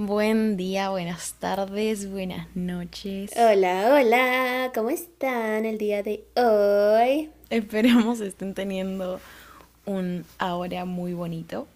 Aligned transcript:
Buen 0.00 0.56
día, 0.56 0.90
buenas 0.90 1.32
tardes, 1.40 2.08
buenas 2.08 2.46
noches. 2.54 3.32
Hola, 3.36 3.92
hola, 3.92 4.70
¿cómo 4.72 4.90
están 4.90 5.64
el 5.64 5.76
día 5.76 6.04
de 6.04 6.22
hoy? 6.36 7.30
Esperamos 7.50 8.20
estén 8.20 8.54
teniendo 8.54 9.18
un 9.86 10.24
ahora 10.38 10.84
muy 10.84 11.14
bonito. 11.14 11.66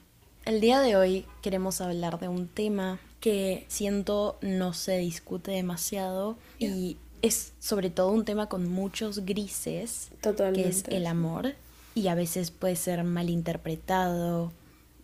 El 0.44 0.60
día 0.60 0.78
de 0.78 0.94
hoy 0.94 1.26
queremos 1.42 1.80
hablar 1.80 2.20
de 2.20 2.28
un 2.28 2.46
tema 2.46 3.00
que 3.18 3.64
siento 3.66 4.38
no 4.40 4.72
se 4.72 4.98
discute 4.98 5.50
demasiado 5.50 6.36
y 6.60 6.98
es 7.22 7.54
sobre 7.58 7.90
todo 7.90 8.12
un 8.12 8.24
tema 8.24 8.48
con 8.48 8.70
muchos 8.70 9.26
grises, 9.26 10.12
Totalmente. 10.20 10.62
que 10.62 10.68
es 10.68 10.84
el 10.86 11.08
amor 11.08 11.54
y 11.96 12.06
a 12.06 12.14
veces 12.14 12.52
puede 12.52 12.76
ser 12.76 13.02
malinterpretado 13.02 14.52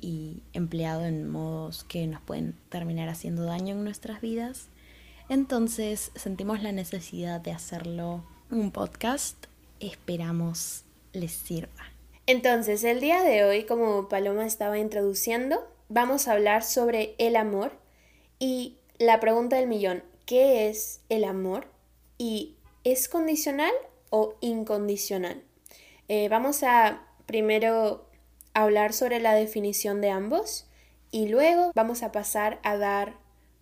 y 0.01 0.43
empleado 0.53 1.05
en 1.05 1.29
modos 1.29 1.85
que 1.85 2.07
nos 2.07 2.23
pueden 2.23 2.55
terminar 2.71 3.09
haciendo 3.09 3.45
daño 3.45 3.75
en 3.75 3.85
nuestras 3.85 4.21
vidas. 4.21 4.69
Entonces 5.29 6.13
sentimos 6.15 6.63
la 6.63 6.73
necesidad 6.73 7.41
de 7.41 7.53
hacerlo 7.53 8.25
un 8.51 8.71
podcast. 8.71 9.47
Esperamos 9.81 10.85
les 11.13 11.33
sirva. 11.33 11.93
Entonces, 12.27 12.85
el 12.85 13.01
día 13.01 13.23
de 13.23 13.45
hoy, 13.45 13.65
como 13.65 14.09
Paloma 14.09 14.47
estaba 14.47 14.79
introduciendo, 14.79 15.67
vamos 15.89 16.29
a 16.29 16.33
hablar 16.33 16.63
sobre 16.63 17.15
el 17.19 17.37
amor 17.37 17.73
y 18.39 18.77
la 18.99 19.21
pregunta 19.21 19.57
del 19.57 19.69
millón, 19.69 20.03
¿qué 20.27 20.69
es 20.69 21.01
el 21.09 21.25
amor? 21.25 21.69
¿Y 22.19 22.57
es 22.85 23.09
condicional 23.09 23.73
o 24.11 24.35
incondicional? 24.41 25.43
Eh, 26.09 26.29
vamos 26.29 26.63
a 26.63 27.03
primero 27.27 28.08
hablar 28.63 28.93
sobre 28.93 29.21
la 29.21 29.35
definición 29.35 30.01
de 30.01 30.11
ambos 30.11 30.69
y 31.11 31.29
luego 31.29 31.73
vamos 31.75 32.03
a 32.03 32.13
pasar 32.13 32.61
a 32.63 32.77
dar 32.77 33.17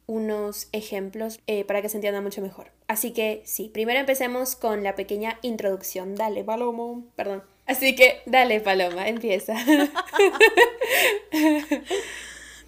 unos 0.06 0.68
ejemplos 0.72 1.40
eh, 1.46 1.64
para 1.64 1.82
que 1.82 1.88
se 1.88 1.96
entienda 1.96 2.20
mucho 2.20 2.40
mejor. 2.40 2.72
Así 2.88 3.12
que 3.12 3.42
sí, 3.44 3.70
primero 3.72 3.98
empecemos 3.98 4.54
con 4.54 4.82
la 4.84 4.94
pequeña 4.94 5.38
introducción. 5.42 6.14
Dale, 6.14 6.44
Paloma. 6.44 7.02
Perdón. 7.16 7.42
Así 7.66 7.96
que 7.96 8.22
dale, 8.26 8.60
Paloma, 8.60 9.08
empieza. 9.08 9.54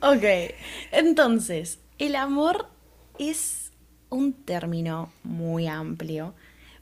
Ok, 0.00 0.22
entonces, 0.92 1.80
el 1.98 2.14
amor 2.14 2.68
es 3.18 3.72
un 4.10 4.32
término 4.32 5.10
muy 5.24 5.66
amplio, 5.66 6.34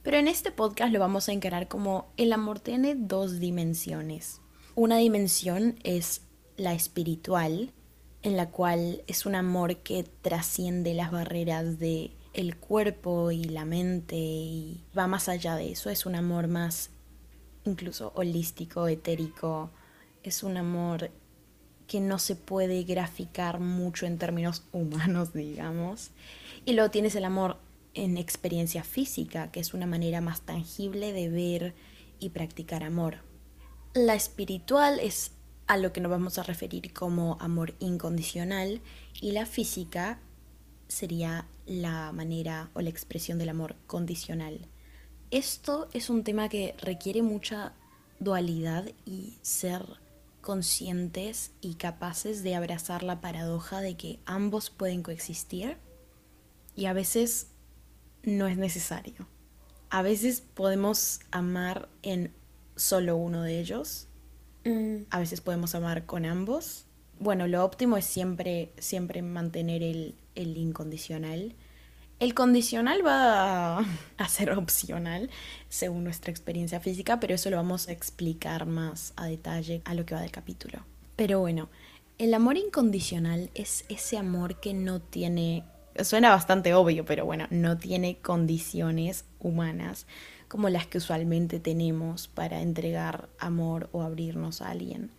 pero 0.03 0.19
en 0.19 0.29
este 0.29 0.51
podcast 0.51 0.93
lo 0.93 1.01
vamos 1.01 1.31
a 1.31 1.33
encarar 1.33 1.67
como 1.67 2.13
el 2.19 2.35
amor 2.35 2.61
tiene 2.61 2.95
dos 2.95 3.41
dimensiones. 3.41 4.43
Una 4.79 4.99
dimensión 4.99 5.77
es 5.85 6.21
la 6.59 6.75
espiritual, 6.75 7.73
en 8.21 8.37
la 8.37 8.51
cual 8.51 9.03
es 9.07 9.25
un 9.25 9.35
amor 9.35 9.79
que 9.79 10.05
trasciende 10.21 10.93
las 10.93 11.11
barreras 11.11 11.79
de 11.79 12.11
el 12.35 12.59
cuerpo 12.59 13.31
y 13.31 13.45
la 13.45 13.65
mente 13.65 14.17
y 14.17 14.85
va 14.97 15.07
más 15.07 15.31
allá 15.31 15.57
de 15.57 15.73
eso, 15.73 15.89
es 15.89 16.05
un 16.05 16.15
amor 16.15 16.47
más 16.47 16.91
incluso 17.65 18.13
holístico, 18.17 18.87
etérico, 18.87 19.71
es 20.23 20.43
un 20.43 20.59
amor 20.59 21.11
que 21.87 22.01
no 22.01 22.19
se 22.19 22.37
puede 22.37 22.83
graficar 22.83 23.61
mucho 23.61 24.05
en 24.05 24.19
términos 24.19 24.63
humanos, 24.73 25.33
digamos. 25.33 26.11
Y 26.67 26.75
luego 26.75 26.91
tienes 26.91 27.15
el 27.15 27.25
amor 27.25 27.57
en 27.95 28.19
experiencia 28.19 28.85
física, 28.85 29.51
que 29.51 29.61
es 29.61 29.73
una 29.73 29.87
manera 29.87 30.21
más 30.21 30.43
tangible 30.43 31.15
de 31.15 31.31
ver 31.31 31.75
y 32.21 32.29
practicar 32.29 32.83
amor. 32.83 33.26
La 33.97 34.15
espiritual 34.15 35.01
es 35.01 35.31
a 35.67 35.79
lo 35.79 35.91
que 35.95 36.03
nos 36.03 36.11
vamos 36.11 36.37
a 36.37 36.43
referir 36.43 36.93
como 36.93 37.39
amor 37.41 37.73
incondicional 37.79 38.83
y 39.23 39.33
la 39.33 39.47
física 39.47 40.19
sería 40.87 41.49
la 41.65 42.13
manera 42.13 42.69
o 42.75 42.83
la 42.83 42.91
expresión 42.91 43.39
del 43.39 43.49
amor 43.49 43.75
condicional. 43.87 44.69
Esto 45.31 45.89
es 45.95 46.11
un 46.11 46.25
tema 46.25 46.51
que 46.51 46.75
requiere 46.79 47.23
mucha 47.23 47.73
dualidad 48.21 48.85
y 49.07 49.39
ser 49.41 49.83
conscientes 50.43 51.53
y 51.63 51.77
capaces 51.77 52.43
de 52.43 52.55
abrazar 52.55 53.03
la 53.03 53.23
paradoja 53.23 53.81
de 53.81 53.97
que 53.97 54.19
ambos 54.27 54.69
pueden 54.69 55.03
coexistir 55.03 55.79
y 56.75 56.85
a 56.85 56.93
veces 56.93 57.47
no 58.25 58.47
es 58.47 58.59
necesario. 58.59 59.27
A 59.89 60.03
veces 60.03 60.43
podemos 60.43 61.21
amar 61.31 61.89
en 62.03 62.35
solo 62.77 63.17
uno 63.17 63.43
de 63.43 63.59
ellos, 63.59 64.09
Mm, 64.67 65.05
a 65.11 65.21
veces 65.21 65.41
podemos 65.41 65.77
amar 65.77 66.07
con 66.07 66.27
ambos. 66.27 66.87
Bueno, 67.21 67.47
lo 67.47 67.65
óptimo 67.65 67.97
es 67.97 68.05
siempre, 68.05 68.73
siempre 68.79 69.23
mantener 69.23 69.83
el, 69.83 70.17
el 70.35 70.57
incondicional. 70.57 71.55
El 72.19 72.35
condicional 72.35 73.07
va 73.07 73.79
a, 73.79 73.85
a 74.19 74.29
ser 74.29 74.51
opcional 74.51 75.31
según 75.69 76.03
nuestra 76.03 76.33
experiencia 76.33 76.81
física, 76.81 77.21
pero 77.21 77.35
eso 77.35 77.49
lo 77.49 77.57
vamos 77.57 77.89
a 77.89 77.93
explicar 77.93 78.67
más 78.67 79.13
a 79.15 79.27
detalle 79.27 79.83
a 79.85 79.95
lo 79.95 80.05
que 80.05 80.17
va 80.17 80.21
del 80.21 80.33
capítulo. 80.33 80.81
Pero 81.15 81.39
bueno, 81.39 81.69
el 82.19 82.35
amor 82.35 82.57
incondicional 82.57 83.51
es 83.55 83.85
ese 83.89 84.19
amor 84.19 84.59
que 84.59 84.75
no 84.75 85.01
tiene, 85.01 85.63
suena 86.03 86.31
bastante 86.31 86.75
obvio, 86.75 87.05
pero 87.05 87.25
bueno, 87.25 87.47
no 87.51 87.79
tiene 87.79 88.17
condiciones 88.17 89.25
humanas 89.39 90.07
como 90.49 90.69
las 90.69 90.87
que 90.87 90.99
usualmente 90.99 91.61
tenemos 91.61 92.29
para 92.29 92.63
entregar 92.63 93.29
amor 93.39 93.89
o 93.93 94.03
abrirnos 94.03 94.63
a 94.63 94.71
alguien. 94.71 95.11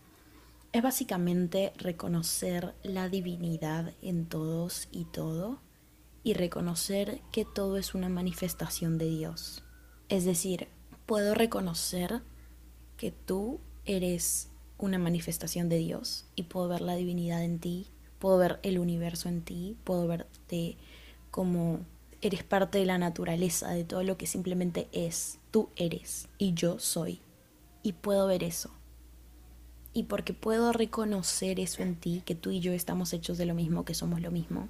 Es 0.73 0.83
básicamente 0.83 1.73
reconocer 1.77 2.75
la 2.83 3.09
divinidad 3.09 3.93
en 4.01 4.25
todos 4.25 4.88
y 4.91 5.05
todo 5.05 5.59
y 6.23 6.33
reconocer 6.33 7.21
que 7.31 7.45
todo 7.45 7.77
es 7.77 7.95
una 7.95 8.09
manifestación 8.09 8.97
de 8.97 9.09
Dios. 9.09 9.63
Es 10.09 10.25
decir, 10.25 10.67
puedo 11.05 11.33
reconocer 11.33 12.21
que 12.97 13.11
tú 13.11 13.59
eres 13.85 14.49
una 14.77 14.99
manifestación 14.99 15.69
de 15.69 15.77
Dios 15.77 16.25
y 16.35 16.44
puedo 16.44 16.67
ver 16.67 16.81
la 16.81 16.95
divinidad 16.95 17.44
en 17.44 17.59
ti, 17.59 17.88
puedo 18.19 18.38
ver 18.38 18.59
el 18.63 18.79
universo 18.79 19.29
en 19.29 19.41
ti, 19.41 19.77
puedo 19.83 20.07
verte 20.07 20.77
como 21.31 21.79
eres 22.22 22.44
parte 22.44 22.79
de 22.79 22.85
la 22.85 22.97
naturaleza, 22.97 23.69
de 23.69 23.83
todo 23.83 24.03
lo 24.03 24.17
que 24.17 24.28
simplemente 24.28 24.88
es. 24.91 25.39
Tú 25.51 25.69
eres 25.75 26.28
y 26.38 26.53
yo 26.53 26.79
soy. 26.79 27.22
Y 27.83 27.94
puedo 27.94 28.28
ver 28.28 28.44
eso. 28.44 28.72
Y 29.94 30.03
porque 30.03 30.33
puedo 30.33 30.73
reconocer 30.73 31.59
eso 31.59 31.81
en 31.81 31.95
ti, 31.95 32.22
que 32.25 32.35
tú 32.35 32.51
y 32.51 32.59
yo 32.59 32.73
estamos 32.73 33.13
hechos 33.13 33.38
de 33.38 33.45
lo 33.45 33.53
mismo, 33.53 33.85
que 33.85 33.94
somos 33.94 34.22
lo 34.22 34.29
mismo, 34.29 34.69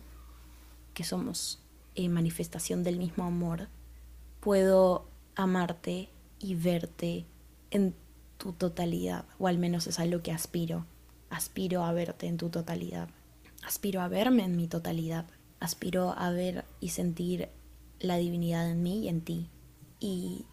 que 0.93 1.03
somos 1.03 1.59
eh, 1.95 2.07
manifestación 2.09 2.83
del 2.83 2.97
mismo 2.97 3.25
amor, 3.25 3.67
puedo 4.39 5.09
amarte 5.35 6.09
y 6.39 6.55
verte 6.55 7.25
en 7.71 7.93
tu 8.37 8.53
totalidad, 8.53 9.25
o 9.39 9.47
al 9.47 9.57
menos 9.57 9.87
es 9.87 9.99
a 9.99 10.05
lo 10.05 10.21
que 10.21 10.31
aspiro. 10.31 10.85
Aspiro 11.29 11.83
a 11.83 11.91
verte 11.91 12.27
en 12.27 12.37
tu 12.37 12.49
totalidad. 12.49 13.09
Aspiro 13.63 14.01
a 14.01 14.07
verme 14.07 14.43
en 14.43 14.55
mi 14.55 14.67
totalidad. 14.67 15.25
Aspiro 15.59 16.13
a 16.17 16.31
ver 16.31 16.65
y 16.79 16.89
sentir 16.89 17.49
la 17.99 18.17
divinidad 18.17 18.69
en 18.69 18.83
mí 18.83 19.01
y 19.01 19.07
en 19.09 19.21
ti. 19.21 19.49
Y 19.99 20.45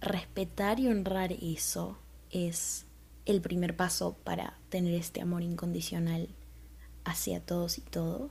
respetar 0.00 0.80
y 0.80 0.88
honrar 0.88 1.32
eso 1.32 1.98
es 2.30 2.86
el 3.24 3.40
primer 3.40 3.76
paso 3.76 4.16
para 4.24 4.58
tener 4.68 4.94
este 4.94 5.20
amor 5.20 5.42
incondicional 5.42 6.28
hacia 7.04 7.40
todos 7.40 7.78
y 7.78 7.82
todo. 7.82 8.30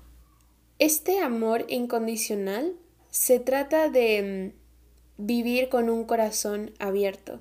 Este 0.80 1.20
amor 1.20 1.66
incondicional 1.70 2.76
se 3.10 3.40
trata 3.40 3.90
de 3.90 4.54
mm, 5.18 5.26
vivir 5.26 5.70
con 5.70 5.90
un 5.90 6.06
corazón 6.06 6.72
abierto. 6.80 7.40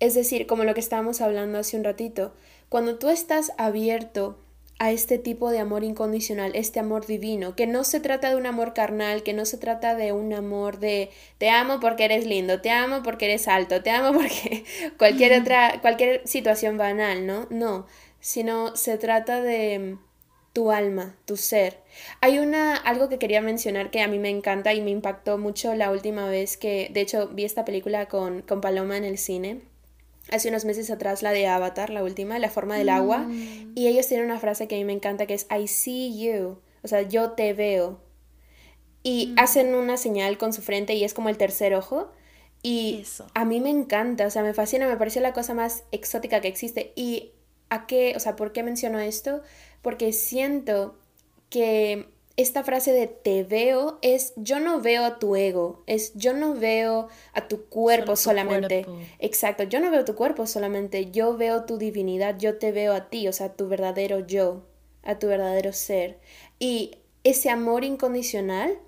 Es 0.00 0.14
decir, 0.14 0.46
como 0.46 0.64
lo 0.64 0.74
que 0.74 0.80
estábamos 0.80 1.20
hablando 1.20 1.58
hace 1.58 1.76
un 1.76 1.84
ratito, 1.84 2.32
cuando 2.68 2.98
tú 2.98 3.08
estás 3.08 3.52
abierto 3.58 4.38
a 4.78 4.90
este 4.90 5.18
tipo 5.18 5.50
de 5.50 5.60
amor 5.60 5.84
incondicional, 5.84 6.52
este 6.54 6.80
amor 6.80 7.06
divino, 7.06 7.54
que 7.54 7.66
no 7.66 7.84
se 7.84 8.00
trata 8.00 8.30
de 8.30 8.36
un 8.36 8.46
amor 8.46 8.74
carnal, 8.74 9.22
que 9.22 9.32
no 9.32 9.44
se 9.44 9.58
trata 9.58 9.94
de 9.94 10.12
un 10.12 10.32
amor 10.32 10.78
de 10.78 11.10
te 11.38 11.50
amo 11.50 11.80
porque 11.80 12.04
eres 12.04 12.26
lindo, 12.26 12.60
te 12.60 12.70
amo 12.70 13.02
porque 13.02 13.26
eres 13.26 13.48
alto, 13.48 13.82
te 13.82 13.90
amo 13.90 14.12
porque 14.18 14.64
cualquier 14.98 15.40
otra, 15.40 15.80
cualquier 15.80 16.26
situación 16.26 16.76
banal, 16.76 17.26
¿no? 17.26 17.46
No, 17.50 17.86
sino 18.20 18.74
se 18.76 18.98
trata 18.98 19.40
de 19.42 19.96
tu 20.52 20.70
alma, 20.70 21.16
tu 21.26 21.36
ser. 21.36 21.80
Hay 22.20 22.38
una 22.38 22.76
algo 22.76 23.08
que 23.08 23.18
quería 23.18 23.42
mencionar 23.42 23.90
que 23.90 24.00
a 24.02 24.08
mí 24.08 24.18
me 24.18 24.30
encanta 24.30 24.72
y 24.72 24.80
me 24.80 24.90
impactó 24.90 25.36
mucho 25.38 25.74
la 25.74 25.90
última 25.90 26.28
vez 26.28 26.56
que, 26.56 26.90
de 26.92 27.00
hecho, 27.02 27.28
vi 27.28 27.44
esta 27.44 27.64
película 27.64 28.06
con, 28.06 28.42
con 28.42 28.60
Paloma 28.60 28.96
en 28.96 29.04
el 29.04 29.18
cine. 29.18 29.62
Hace 30.30 30.48
unos 30.48 30.64
meses 30.64 30.90
atrás 30.90 31.22
la 31.22 31.32
de 31.32 31.46
Avatar, 31.46 31.90
la 31.90 32.02
última, 32.02 32.38
La 32.38 32.50
forma 32.50 32.76
del 32.76 32.88
agua. 32.88 33.18
Mm. 33.18 33.72
Y 33.74 33.88
ellos 33.88 34.06
tienen 34.06 34.26
una 34.26 34.40
frase 34.40 34.66
que 34.68 34.76
a 34.76 34.78
mí 34.78 34.84
me 34.84 34.92
encanta 34.92 35.26
que 35.26 35.34
es 35.34 35.46
I 35.50 35.68
see 35.68 36.18
you. 36.18 36.58
O 36.82 36.88
sea, 36.88 37.02
yo 37.02 37.32
te 37.32 37.52
veo. 37.52 38.00
Y 39.02 39.28
mm. 39.28 39.34
hacen 39.38 39.74
una 39.74 39.96
señal 39.96 40.38
con 40.38 40.52
su 40.52 40.62
frente 40.62 40.94
y 40.94 41.04
es 41.04 41.14
como 41.14 41.28
el 41.28 41.36
tercer 41.36 41.74
ojo. 41.74 42.10
Y 42.62 43.04
a 43.34 43.44
mí 43.44 43.60
me 43.60 43.68
encanta, 43.68 44.26
o 44.26 44.30
sea, 44.30 44.42
me 44.42 44.54
fascina, 44.54 44.88
me 44.88 44.96
parece 44.96 45.20
la 45.20 45.34
cosa 45.34 45.52
más 45.52 45.84
exótica 45.92 46.40
que 46.40 46.48
existe. 46.48 46.92
¿Y 46.96 47.32
a 47.68 47.86
qué, 47.86 48.14
o 48.16 48.20
sea, 48.20 48.36
por 48.36 48.52
qué 48.52 48.62
menciono 48.62 48.98
esto? 49.00 49.42
Porque 49.82 50.14
siento 50.14 50.98
que 51.50 52.08
esta 52.36 52.64
frase 52.64 52.92
de 52.92 53.06
te 53.06 53.44
veo 53.44 53.98
es 54.02 54.32
yo 54.36 54.58
no 54.58 54.80
veo 54.80 55.04
a 55.04 55.18
tu 55.18 55.36
ego, 55.36 55.84
es 55.86 56.12
yo 56.14 56.32
no 56.32 56.54
veo 56.54 57.08
a 57.32 57.46
tu 57.46 57.66
cuerpo 57.66 58.16
solamente. 58.16 58.86
Exacto, 59.20 59.62
yo 59.62 59.78
no 59.80 59.90
veo 59.90 60.04
tu 60.04 60.16
cuerpo 60.16 60.46
solamente, 60.46 61.10
yo 61.12 61.36
veo 61.36 61.64
tu 61.64 61.78
divinidad, 61.78 62.36
yo 62.38 62.58
te 62.58 62.72
veo 62.72 62.92
a 62.92 63.08
ti, 63.08 63.28
o 63.28 63.32
sea, 63.32 63.52
tu 63.52 63.68
verdadero 63.68 64.26
yo, 64.26 64.62
a 65.04 65.18
tu 65.18 65.28
verdadero 65.28 65.72
ser. 65.72 66.18
Y 66.58 66.98
ese 67.22 67.50
amor 67.50 67.84
incondicional 67.84 68.78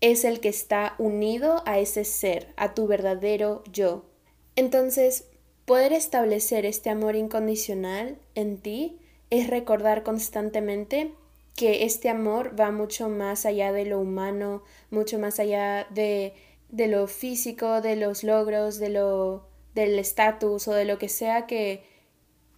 es 0.00 0.24
el 0.24 0.38
que 0.38 0.48
está 0.48 0.94
unido 0.98 1.62
a 1.66 1.80
ese 1.80 2.04
ser, 2.04 2.52
a 2.56 2.74
tu 2.74 2.86
verdadero 2.86 3.64
yo. 3.72 4.04
Entonces, 4.54 5.26
poder 5.64 5.92
establecer 5.92 6.64
este 6.64 6.90
amor 6.90 7.16
incondicional 7.16 8.18
en 8.36 8.58
ti 8.58 9.00
es 9.30 9.48
recordar 9.48 10.04
constantemente 10.04 11.12
que 11.56 11.84
este 11.84 12.08
amor 12.08 12.58
va 12.58 12.70
mucho 12.70 13.08
más 13.08 13.46
allá 13.46 13.72
de 13.72 13.84
lo 13.84 14.00
humano, 14.00 14.62
mucho 14.90 15.18
más 15.18 15.38
allá 15.38 15.86
de, 15.90 16.34
de 16.68 16.88
lo 16.88 17.06
físico, 17.06 17.80
de 17.80 17.96
los 17.96 18.24
logros, 18.24 18.78
de 18.78 18.88
lo 18.88 19.46
del 19.74 19.98
estatus 19.98 20.68
o 20.68 20.72
de 20.72 20.84
lo 20.84 20.98
que 20.98 21.08
sea 21.08 21.46
que, 21.46 21.82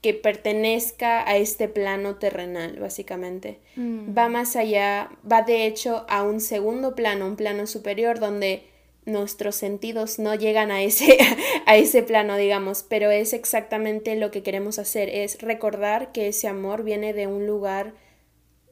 que 0.00 0.14
pertenezca 0.14 1.28
a 1.28 1.37
este 1.37 1.69
plano 1.69 2.16
terrenal, 2.16 2.78
básicamente. 2.78 3.58
Mm. 3.76 4.16
Va 4.16 4.28
más 4.28 4.56
allá, 4.56 5.10
va 5.31 5.43
de 5.43 5.66
hecho 5.66 6.06
a 6.08 6.22
un 6.22 6.40
segundo 6.40 6.94
plano, 6.94 7.26
un 7.26 7.37
plano 7.37 7.66
superior, 7.66 8.19
donde 8.19 8.64
nuestros 9.04 9.56
sentidos 9.56 10.19
no 10.19 10.34
llegan 10.34 10.70
a 10.70 10.82
ese, 10.82 11.19
a 11.66 11.76
ese 11.76 12.02
plano, 12.02 12.37
digamos, 12.37 12.84
pero 12.88 13.10
es 13.10 13.32
exactamente 13.32 14.16
lo 14.16 14.31
que 14.31 14.43
queremos 14.43 14.78
hacer, 14.78 15.08
es 15.08 15.40
recordar 15.43 16.12
que 16.12 16.28
ese 16.28 16.48
amor 16.48 16.82
viene 16.82 17.12
de 17.12 17.26
un 17.26 17.46
lugar 17.46 17.94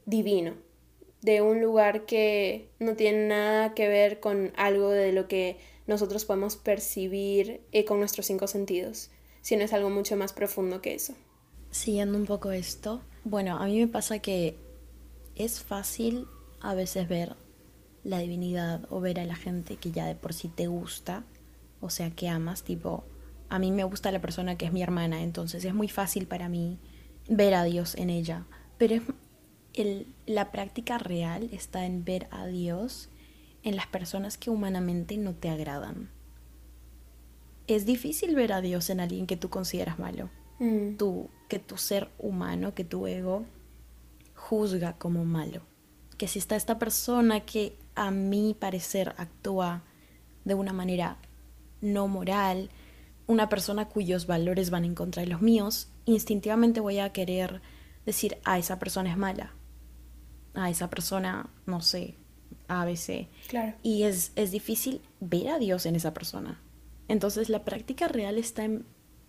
divino, 0.05 0.53
de 1.21 1.41
un 1.41 1.61
lugar 1.61 2.05
que 2.05 2.69
no 2.79 2.95
tiene 2.95 3.27
nada 3.27 3.73
que 3.73 3.87
ver 3.87 4.19
con 4.19 4.51
algo 4.55 4.89
de 4.89 5.11
lo 5.11 5.27
que 5.27 5.57
nosotros 5.87 6.25
podemos 6.25 6.55
percibir 6.55 7.61
eh, 7.71 7.85
con 7.85 7.99
nuestros 7.99 8.25
cinco 8.25 8.47
sentidos, 8.47 9.11
sino 9.41 9.63
es 9.63 9.73
algo 9.73 9.89
mucho 9.89 10.15
más 10.15 10.33
profundo 10.33 10.81
que 10.81 10.95
eso. 10.95 11.13
Siguiendo 11.71 12.17
un 12.17 12.25
poco 12.25 12.51
esto, 12.51 13.01
bueno, 13.23 13.57
a 13.57 13.65
mí 13.65 13.79
me 13.79 13.87
pasa 13.87 14.19
que 14.19 14.55
es 15.35 15.61
fácil 15.61 16.27
a 16.61 16.73
veces 16.73 17.07
ver 17.07 17.35
la 18.03 18.19
divinidad 18.19 18.85
o 18.89 19.01
ver 19.01 19.19
a 19.19 19.25
la 19.25 19.35
gente 19.35 19.77
que 19.77 19.91
ya 19.91 20.05
de 20.05 20.15
por 20.15 20.33
sí 20.33 20.47
te 20.47 20.67
gusta, 20.67 21.23
o 21.81 21.89
sea, 21.89 22.11
que 22.11 22.29
amas, 22.29 22.63
tipo, 22.63 23.03
a 23.49 23.59
mí 23.59 23.71
me 23.71 23.83
gusta 23.83 24.11
la 24.11 24.21
persona 24.21 24.57
que 24.57 24.65
es 24.65 24.73
mi 24.73 24.81
hermana, 24.81 25.23
entonces 25.23 25.65
es 25.65 25.73
muy 25.73 25.87
fácil 25.87 26.27
para 26.27 26.49
mí 26.49 26.79
ver 27.27 27.55
a 27.55 27.63
Dios 27.63 27.95
en 27.95 28.09
ella, 28.09 28.45
pero 28.77 29.01
el, 29.75 30.07
la 30.25 30.51
práctica 30.51 30.97
real 30.97 31.49
está 31.51 31.85
en 31.85 32.03
ver 32.03 32.27
a 32.31 32.47
Dios 32.47 33.09
en 33.63 33.75
las 33.75 33.87
personas 33.87 34.37
que 34.37 34.49
humanamente 34.49 35.17
no 35.17 35.33
te 35.33 35.49
agradan. 35.49 36.09
Es 37.67 37.85
difícil 37.85 38.35
ver 38.35 38.53
a 38.53 38.61
Dios 38.61 38.89
en 38.89 38.99
alguien 38.99 39.27
que 39.27 39.37
tú 39.37 39.49
consideras 39.49 39.99
malo. 39.99 40.29
Mm. 40.59 40.95
que 41.49 41.59
tu 41.59 41.77
ser 41.77 42.09
humano, 42.17 42.73
que 42.73 42.85
tu 42.85 43.07
ego, 43.07 43.45
juzga 44.33 44.97
como 44.97 45.25
malo. 45.25 45.61
Que 46.17 46.27
si 46.27 46.39
está 46.39 46.55
esta 46.55 46.79
persona 46.79 47.41
que 47.41 47.77
a 47.93 48.09
mi 48.11 48.55
parecer 48.57 49.13
actúa 49.17 49.83
de 50.45 50.53
una 50.53 50.71
manera 50.71 51.17
no 51.81 52.07
moral, 52.07 52.69
una 53.27 53.49
persona 53.49 53.89
cuyos 53.89 54.27
valores 54.27 54.69
van 54.69 54.85
en 54.85 54.95
contra 54.95 55.23
de 55.23 55.27
los 55.27 55.41
míos, 55.41 55.89
instintivamente 56.05 56.79
voy 56.79 56.99
a 56.99 57.11
querer 57.11 57.61
decir, 58.05 58.37
ah, 58.45 58.57
esa 58.57 58.79
persona 58.79 59.11
es 59.11 59.17
mala. 59.17 59.53
Ah, 60.55 60.69
esa 60.69 60.89
persona, 60.89 61.49
no 61.65 61.81
sé, 61.81 62.15
ABC. 62.67 63.27
Claro. 63.47 63.73
Y 63.83 64.03
es, 64.03 64.31
es 64.35 64.51
difícil 64.51 65.01
ver 65.19 65.49
a 65.49 65.59
Dios 65.59 65.85
en 65.85 65.95
esa 65.95 66.13
persona. 66.13 66.61
Entonces 67.07 67.49
la 67.49 67.63
práctica 67.63 68.07
real 68.07 68.37
está 68.37 68.63
en 68.63 68.85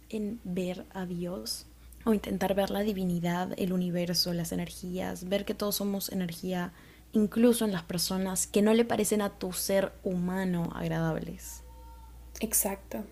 en 0.09 0.41
ver 0.45 0.87
a 0.93 1.07
Dios 1.07 1.67
o 2.05 2.15
intentar 2.15 2.55
ver 2.55 2.71
la 2.71 2.81
divinidad, 2.81 3.53
el 3.57 3.73
universo, 3.73 4.33
las 4.33 4.53
energías, 4.53 5.29
ver 5.29 5.45
que 5.45 5.55
todos 5.55 5.77
somos 5.77 6.13
energía, 6.13 6.73
incluso 7.13 7.65
en 7.65 7.73
las 7.73 7.83
personas 7.83 8.47
que 8.47 8.63
no 8.63 8.75
le 8.75 8.85
parecen 8.85 9.23
a 9.23 9.39
tu 9.39 9.53
ser 9.53 9.93
humano 10.05 10.71
agradables. 10.75 11.63
Exacto. 12.41 13.05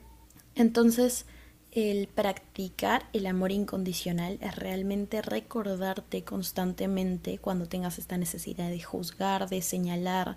Entonces, 0.54 1.26
el 1.74 2.06
practicar 2.06 3.08
el 3.12 3.26
amor 3.26 3.50
incondicional 3.50 4.38
es 4.40 4.54
realmente 4.54 5.22
recordarte 5.22 6.22
constantemente 6.22 7.38
cuando 7.38 7.66
tengas 7.66 7.98
esta 7.98 8.16
necesidad 8.16 8.70
de 8.70 8.80
juzgar, 8.80 9.48
de 9.48 9.60
señalar 9.60 10.36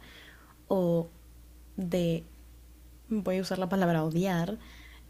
o 0.67 1.09
de, 1.75 2.23
voy 3.07 3.37
a 3.37 3.41
usar 3.41 3.59
la 3.59 3.69
palabra 3.69 4.03
odiar, 4.03 4.57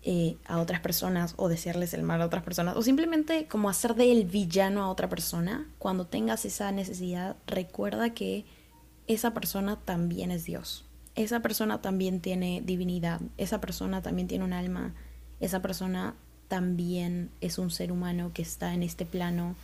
eh, 0.04 0.38
a 0.46 0.60
otras 0.60 0.80
personas 0.80 1.34
o 1.38 1.50
desearles 1.50 1.94
el 1.94 2.04
mal 2.04 2.22
a 2.22 2.26
otras 2.26 2.44
personas 2.44 2.78
o 2.78 2.82
simplemente 2.82 3.48
como 3.48 3.70
hacer 3.70 3.96
de 3.96 4.12
el 4.12 4.26
villano 4.26 4.84
a 4.84 4.90
otra 4.90 5.10
persona, 5.10 5.68
cuando 5.80 6.08
tengas 6.08 6.44
esa 6.46 6.72
necesidad, 6.72 7.38
recuerda 7.48 8.14
que 8.14 8.46
esa 9.08 9.34
persona 9.34 9.78
también 9.78 10.32
es 10.32 10.44
Dios. 10.44 10.86
Esa 11.16 11.42
persona 11.42 11.82
también 11.82 12.20
tiene 12.20 12.62
divinidad, 12.64 13.22
esa 13.38 13.60
persona 13.60 14.02
también 14.02 14.28
tiene 14.28 14.44
un 14.46 14.54
alma, 14.54 14.94
esa 15.40 15.62
persona 15.62 16.16
también 16.48 17.30
es 17.42 17.58
un 17.58 17.70
ser 17.70 17.92
humano 17.92 18.32
que 18.34 18.42
está 18.42 18.74
en 18.74 18.84
este 18.84 19.06
plano 19.06 19.56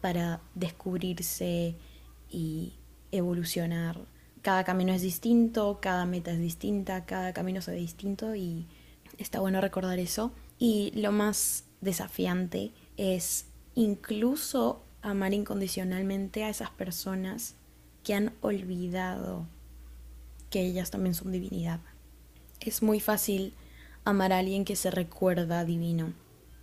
para 0.00 0.40
descubrirse 0.54 1.76
y 2.30 2.74
evolucionar. 3.12 3.98
Cada 4.42 4.64
camino 4.64 4.92
es 4.92 5.02
distinto, 5.02 5.78
cada 5.80 6.04
meta 6.06 6.32
es 6.32 6.40
distinta, 6.40 7.06
cada 7.06 7.32
camino 7.32 7.62
se 7.62 7.70
ve 7.70 7.78
distinto 7.78 8.34
y 8.34 8.66
Está 9.18 9.40
bueno 9.40 9.60
recordar 9.60 9.98
eso. 9.98 10.32
Y 10.58 10.92
lo 10.94 11.12
más 11.12 11.64
desafiante 11.80 12.72
es 12.96 13.46
incluso 13.74 14.82
amar 15.02 15.34
incondicionalmente 15.34 16.44
a 16.44 16.48
esas 16.48 16.70
personas 16.70 17.54
que 18.02 18.14
han 18.14 18.32
olvidado 18.40 19.46
que 20.50 20.62
ellas 20.62 20.90
también 20.90 21.14
son 21.14 21.32
divinidad. 21.32 21.80
Es 22.60 22.82
muy 22.82 23.00
fácil 23.00 23.54
amar 24.04 24.32
a 24.32 24.38
alguien 24.38 24.64
que 24.64 24.76
se 24.76 24.90
recuerda 24.90 25.64
divino. 25.64 26.12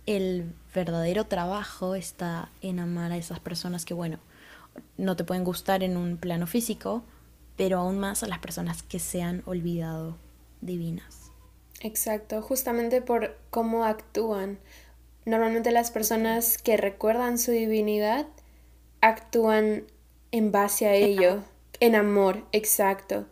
El 0.06 0.54
verdadero 0.74 1.26
trabajo 1.26 1.94
está 1.94 2.50
en 2.60 2.80
amar 2.80 3.12
a 3.12 3.16
esas 3.16 3.40
personas 3.40 3.84
que, 3.84 3.94
bueno, 3.94 4.18
no 4.96 5.16
te 5.16 5.24
pueden 5.24 5.44
gustar 5.44 5.82
en 5.82 5.96
un 5.96 6.16
plano 6.16 6.46
físico, 6.46 7.02
pero 7.56 7.78
aún 7.78 7.98
más 7.98 8.22
a 8.22 8.28
las 8.28 8.38
personas 8.38 8.82
que 8.82 8.98
se 8.98 9.22
han 9.22 9.42
olvidado 9.46 10.16
divinas. 10.60 11.30
Exacto, 11.80 12.40
justamente 12.42 13.02
por 13.02 13.36
cómo 13.50 13.84
actúan. 13.84 14.58
Normalmente 15.24 15.70
las 15.72 15.90
personas 15.90 16.58
que 16.58 16.76
recuerdan 16.76 17.38
su 17.38 17.50
divinidad 17.50 18.26
actúan 19.00 19.84
en 20.30 20.52
base 20.52 20.86
a 20.86 20.94
ello, 20.94 21.42
en 21.80 21.94
amor, 21.96 22.44
exacto. 22.52 23.26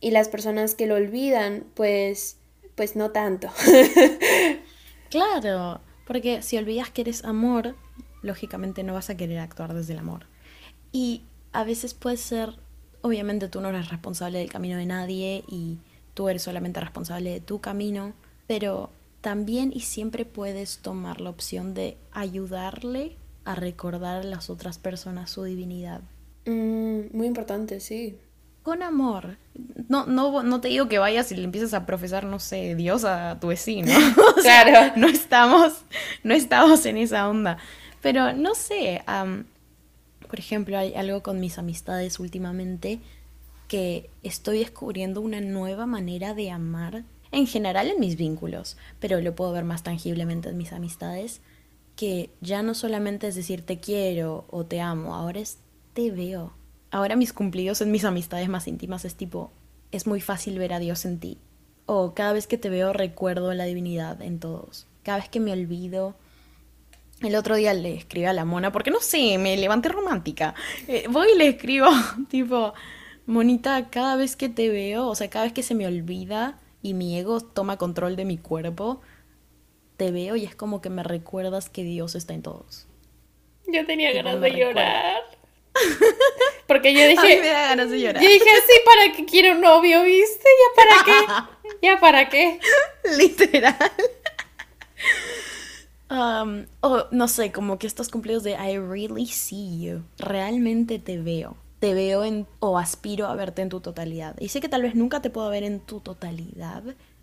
Y 0.00 0.10
las 0.10 0.28
personas 0.28 0.74
que 0.74 0.86
lo 0.86 0.96
olvidan, 0.96 1.64
pues, 1.74 2.36
pues 2.82 2.96
no 2.96 3.12
tanto. 3.12 3.46
claro, 5.08 5.80
porque 6.04 6.42
si 6.42 6.56
olvidas 6.56 6.90
que 6.90 7.02
eres 7.02 7.24
amor, 7.24 7.76
lógicamente 8.22 8.82
no 8.82 8.92
vas 8.92 9.08
a 9.08 9.16
querer 9.16 9.38
actuar 9.38 9.72
desde 9.72 9.92
el 9.92 10.00
amor. 10.00 10.26
Y 10.90 11.22
a 11.52 11.62
veces 11.62 11.94
puede 11.94 12.16
ser, 12.16 12.56
obviamente 13.00 13.46
tú 13.46 13.60
no 13.60 13.68
eres 13.68 13.88
responsable 13.88 14.40
del 14.40 14.50
camino 14.50 14.78
de 14.78 14.86
nadie 14.86 15.44
y 15.46 15.78
tú 16.14 16.28
eres 16.28 16.42
solamente 16.42 16.80
responsable 16.80 17.30
de 17.30 17.40
tu 17.40 17.60
camino, 17.60 18.14
pero 18.48 18.90
también 19.20 19.70
y 19.72 19.82
siempre 19.82 20.24
puedes 20.24 20.78
tomar 20.78 21.20
la 21.20 21.30
opción 21.30 21.74
de 21.74 21.96
ayudarle 22.10 23.16
a 23.44 23.54
recordar 23.54 24.22
a 24.22 24.24
las 24.24 24.50
otras 24.50 24.78
personas 24.78 25.30
su 25.30 25.44
divinidad. 25.44 26.00
Mm, 26.46 27.16
muy 27.16 27.28
importante, 27.28 27.78
sí. 27.78 28.18
Con 28.62 28.82
amor. 28.82 29.36
No, 29.88 30.06
no, 30.06 30.42
no 30.42 30.60
te 30.60 30.68
digo 30.68 30.88
que 30.88 30.98
vayas 30.98 31.32
y 31.32 31.36
le 31.36 31.44
empieces 31.44 31.74
a 31.74 31.84
profesar, 31.84 32.24
no 32.24 32.38
sé, 32.38 32.74
Dios 32.74 33.04
a 33.04 33.38
tu 33.40 33.48
vecino. 33.48 33.92
claro. 34.42 34.92
no 34.96 35.08
estamos, 35.08 35.84
no 36.22 36.34
estamos 36.34 36.86
en 36.86 36.96
esa 36.96 37.28
onda. 37.28 37.58
Pero 38.00 38.32
no 38.32 38.54
sé, 38.54 39.02
Por 40.28 40.38
ejemplo, 40.38 40.78
hay 40.78 40.94
algo 40.94 41.22
con 41.22 41.40
mis 41.40 41.58
amistades 41.58 42.18
últimamente 42.20 43.00
que 43.68 44.10
estoy 44.22 44.58
descubriendo 44.58 45.20
una 45.20 45.40
nueva 45.40 45.86
manera 45.86 46.34
de 46.34 46.50
amar 46.50 47.04
en 47.30 47.46
general 47.46 47.88
en 47.88 47.98
mis 47.98 48.16
vínculos, 48.16 48.76
pero 49.00 49.20
lo 49.20 49.34
puedo 49.34 49.52
ver 49.52 49.64
más 49.64 49.82
tangiblemente 49.82 50.50
en 50.50 50.58
mis 50.58 50.72
amistades, 50.72 51.40
que 51.96 52.30
ya 52.40 52.62
no 52.62 52.74
solamente 52.74 53.28
es 53.28 53.34
decir 53.34 53.64
te 53.64 53.80
quiero 53.80 54.44
o 54.50 54.64
te 54.64 54.80
amo, 54.80 55.14
ahora 55.14 55.40
es 55.40 55.58
te 55.94 56.10
veo. 56.10 56.52
Ahora 56.92 57.16
mis 57.16 57.32
cumplidos 57.32 57.80
en 57.80 57.90
mis 57.90 58.04
amistades 58.04 58.50
más 58.50 58.68
íntimas 58.68 59.06
es 59.06 59.16
tipo, 59.16 59.50
es 59.92 60.06
muy 60.06 60.20
fácil 60.20 60.58
ver 60.58 60.74
a 60.74 60.78
Dios 60.78 61.06
en 61.06 61.18
ti. 61.18 61.38
O 61.86 62.12
cada 62.14 62.34
vez 62.34 62.46
que 62.46 62.58
te 62.58 62.68
veo 62.68 62.92
recuerdo 62.92 63.52
la 63.54 63.64
divinidad 63.64 64.20
en 64.20 64.38
todos. 64.38 64.86
Cada 65.02 65.18
vez 65.18 65.30
que 65.30 65.40
me 65.40 65.52
olvido, 65.52 66.14
el 67.22 67.34
otro 67.34 67.56
día 67.56 67.72
le 67.72 67.94
escribí 67.94 68.26
a 68.26 68.34
la 68.34 68.44
mona, 68.44 68.72
porque 68.72 68.90
no 68.90 69.00
sé, 69.00 69.38
me 69.38 69.56
levanté 69.56 69.88
romántica. 69.88 70.54
Eh, 70.86 71.06
voy 71.10 71.28
y 71.34 71.38
le 71.38 71.48
escribo, 71.48 71.86
tipo, 72.28 72.74
Monita, 73.24 73.88
cada 73.88 74.16
vez 74.16 74.36
que 74.36 74.50
te 74.50 74.68
veo, 74.68 75.08
o 75.08 75.14
sea, 75.14 75.30
cada 75.30 75.46
vez 75.46 75.54
que 75.54 75.62
se 75.62 75.74
me 75.74 75.86
olvida 75.86 76.58
y 76.82 76.92
mi 76.92 77.18
ego 77.18 77.40
toma 77.40 77.78
control 77.78 78.16
de 78.16 78.26
mi 78.26 78.36
cuerpo, 78.36 79.00
te 79.96 80.10
veo 80.10 80.36
y 80.36 80.44
es 80.44 80.54
como 80.54 80.82
que 80.82 80.90
me 80.90 81.02
recuerdas 81.02 81.70
que 81.70 81.84
Dios 81.84 82.16
está 82.16 82.34
en 82.34 82.42
todos. 82.42 82.86
Yo 83.66 83.86
tenía 83.86 84.12
ganas 84.12 84.42
de 84.42 84.50
llorar. 84.50 85.41
Porque 86.66 86.94
yo 86.94 87.06
dije. 87.06 87.40
me 87.40 87.48
da 87.48 87.68
ganas 87.68 87.90
de 87.90 88.00
llorar. 88.00 88.22
Yo 88.22 88.28
dije, 88.28 88.44
sí, 88.44 88.74
¿para 88.84 89.16
qué 89.16 89.24
quiero 89.24 89.52
un 89.52 89.60
novio, 89.60 90.02
viste? 90.02 90.48
¿Ya 90.60 90.82
para 90.82 91.04
qué? 91.04 91.78
¿Ya 91.86 92.00
para 92.00 92.28
qué? 92.28 92.60
Literal. 93.16 93.92
Um, 96.10 96.66
o 96.80 97.06
no 97.10 97.26
sé, 97.26 97.52
como 97.52 97.78
que 97.78 97.86
estos 97.86 98.10
cumplidos 98.10 98.42
de 98.42 98.52
I 98.52 98.78
really 98.78 99.26
see 99.26 99.80
you. 99.80 100.02
Realmente 100.18 100.98
te 100.98 101.18
veo. 101.18 101.56
Te 101.78 101.94
veo 101.94 102.22
en, 102.24 102.46
o 102.60 102.78
aspiro 102.78 103.26
a 103.26 103.34
verte 103.34 103.62
en 103.62 103.70
tu 103.70 103.80
totalidad. 103.80 104.36
Y 104.38 104.48
sé 104.48 104.60
que 104.60 104.68
tal 104.68 104.82
vez 104.82 104.94
nunca 104.94 105.22
te 105.22 105.30
puedo 105.30 105.48
ver 105.48 105.64
en 105.64 105.80
tu 105.80 106.00
totalidad, 106.00 106.82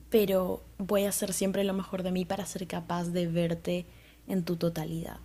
pero 0.09 0.63
voy 0.77 1.05
a 1.05 1.09
hacer 1.09 1.33
siempre 1.33 1.63
lo 1.63 1.73
mejor 1.73 2.03
de 2.03 2.11
mí 2.11 2.25
para 2.25 2.45
ser 2.45 2.67
capaz 2.67 3.05
de 3.05 3.27
verte 3.27 3.85
en 4.27 4.43
tu 4.43 4.57
totalidad, 4.57 5.19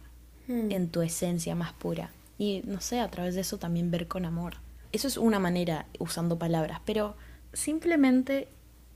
hmm. 0.46 0.70
en 0.70 0.88
tu 0.88 1.02
esencia 1.02 1.54
más 1.54 1.72
pura. 1.72 2.10
Y 2.38 2.62
no 2.64 2.80
sé, 2.80 3.00
a 3.00 3.10
través 3.10 3.34
de 3.34 3.42
eso 3.42 3.58
también 3.58 3.90
ver 3.90 4.08
con 4.08 4.24
amor. 4.24 4.56
Eso 4.92 5.08
es 5.08 5.16
una 5.16 5.38
manera 5.38 5.86
usando 5.98 6.38
palabras, 6.38 6.80
pero 6.84 7.16
simplemente 7.52 8.48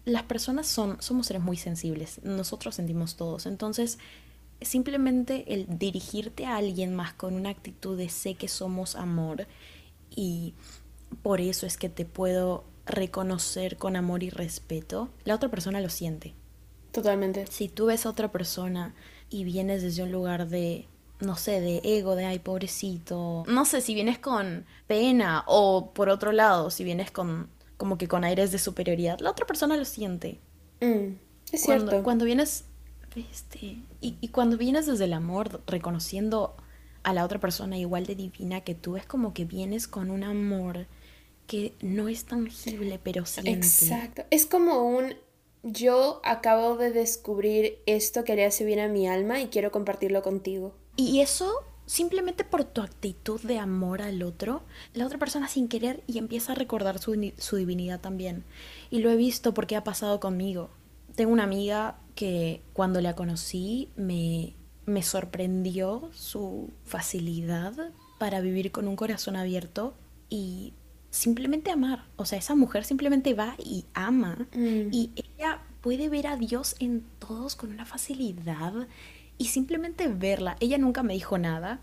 las 0.05 0.23
personas 0.23 0.67
son, 0.67 1.01
somos 1.03 1.27
seres 1.27 1.43
muy 1.43 1.57
sensibles, 1.57 2.21
nosotros 2.23 2.75
sentimos 2.77 3.17
todos, 3.17 3.47
entonces 3.47 3.99
simplemente 4.61 5.53
el 5.55 5.79
dirigirte 5.79 6.47
a 6.47 6.57
alguien 6.57 6.95
más 6.95 7.13
con 7.13 7.35
una 7.35 7.51
actitud 7.51 7.97
de 7.97 8.09
sé 8.09 8.35
que 8.35 8.49
somos 8.49 8.97
amor 8.97 9.47
y 10.11 10.55
por 11.23 11.41
eso 11.41 11.67
es 11.67 11.77
que 11.77 11.89
te 11.89 12.05
puedo 12.05 12.65
reconocer 12.87 13.77
con 13.77 13.97
amor 13.97 14.23
y 14.23 14.31
respeto, 14.31 15.11
la 15.25 15.35
otra 15.35 15.51
persona 15.51 15.81
lo 15.81 15.91
siente. 15.91 16.35
Totalmente. 16.93 17.47
Si 17.47 17.69
tú 17.69 17.87
ves 17.87 18.07
a 18.07 18.11
otra 18.11 18.33
persona 18.33 18.95
y 19.31 19.45
vienes 19.45 19.83
desde 19.83 20.03
un 20.03 20.11
lugar 20.11 20.49
de, 20.49 20.87
no 21.21 21.37
sé, 21.37 21.61
de 21.61 21.81
ego, 21.85 22.17
de 22.17 22.25
ay, 22.25 22.39
pobrecito, 22.39 23.45
no 23.47 23.65
sé, 23.65 23.81
si 23.81 23.95
vienes 23.95 24.19
con 24.19 24.67
pena 24.87 25.45
o 25.47 25.93
por 25.93 26.09
otro 26.09 26.33
lado, 26.33 26.71
si 26.71 26.85
vienes 26.85 27.11
con 27.11 27.49
como 27.77 27.97
que 27.97 28.09
con 28.09 28.25
aires 28.25 28.51
de 28.51 28.59
superioridad, 28.59 29.21
la 29.21 29.31
otra 29.31 29.47
persona 29.47 29.77
lo 29.77 29.85
siente. 29.85 30.41
Mm, 30.81 31.15
es 31.53 31.65
cuando, 31.65 31.91
cierto. 31.91 32.05
Cuando 32.05 32.25
vienes, 32.25 32.65
este, 33.15 33.79
y, 34.01 34.17
y 34.21 34.29
cuando 34.29 34.57
vienes 34.57 34.87
desde 34.87 35.05
el 35.05 35.13
amor, 35.13 35.63
reconociendo 35.67 36.57
a 37.05 37.13
la 37.13 37.25
otra 37.25 37.39
persona 37.39 37.79
igual 37.79 38.05
de 38.05 38.17
divina 38.17 38.63
que 38.63 38.75
tú, 38.75 38.97
es 38.97 39.07
como 39.07 39.33
que 39.33 39.45
vienes 39.45 39.87
con 39.87 40.11
un 40.11 40.25
amor 40.25 40.87
que 41.47 41.75
no 41.81 42.09
es 42.09 42.25
tangible, 42.25 43.01
pero 43.03 43.25
siente. 43.25 43.53
Exacto. 43.53 44.25
Es 44.31 44.45
como 44.45 44.83
un 44.83 45.15
yo 45.63 46.21
acabo 46.25 46.77
de 46.77 46.93
descubrir 46.93 47.79
esto 47.87 48.25
que 48.25 48.37
le 48.37 48.45
hace 48.45 48.65
bien 48.65 48.81
a 48.81 48.89
mi 48.89 49.09
alma 49.09 49.41
y 49.41 49.49
quiero 49.49 49.73
compartirlo 49.73 50.23
contigo. 50.23 50.75
Y 50.99 51.21
eso 51.21 51.65
simplemente 51.87 52.45
por 52.45 52.65
tu 52.65 52.83
actitud 52.83 53.41
de 53.41 53.59
amor 53.59 54.03
al 54.03 54.23
otro, 54.25 54.63
la 54.95 55.07
otra 55.07 55.17
persona 55.17 55.47
sin 55.47 55.69
querer 55.69 56.03
y 56.09 56.19
empieza 56.19 56.53
a 56.53 56.55
recordar 56.57 56.99
su, 56.99 57.33
su 57.39 57.57
divinidad 57.57 58.01
también. 58.01 58.45
Y 58.91 58.99
lo 58.99 59.11
he 59.11 59.17
visto 59.17 59.55
porque 59.55 59.77
ha 59.77 59.85
pasado 59.85 60.19
conmigo. 60.19 60.71
Tengo 61.15 61.33
una 61.33 61.45
amiga 61.45 61.99
que 62.17 62.63
cuando 62.73 63.01
la 63.01 63.15
conocí 63.15 63.89
me, 63.95 64.55
me 64.87 65.05
sorprendió 65.05 66.11
su 66.13 66.71
facilidad 66.85 67.93
para 68.19 68.41
vivir 68.41 68.73
con 68.73 68.89
un 68.89 68.97
corazón 68.97 69.37
abierto 69.37 69.95
y 70.29 70.75
simplemente 71.11 71.71
amar. 71.71 72.07
O 72.17 72.25
sea, 72.25 72.41
esa 72.41 72.57
mujer 72.57 72.85
simplemente 72.85 73.35
va 73.35 73.55
y 73.57 73.85
ama. 73.95 74.49
Mm. 74.53 74.93
Y 74.93 75.13
ella 75.15 75.63
puede 75.81 76.09
ver 76.09 76.27
a 76.27 76.37
Dios 76.37 76.75
en 76.81 77.05
todos 77.21 77.55
con 77.55 77.71
una 77.71 77.87
facilidad 77.87 78.75
y 79.39 79.47
simplemente 79.47 80.09
verla. 80.09 80.57
Ella 80.61 80.79
nunca 80.79 81.03
me 81.03 81.15
dijo 81.15 81.39
nada. 81.39 81.81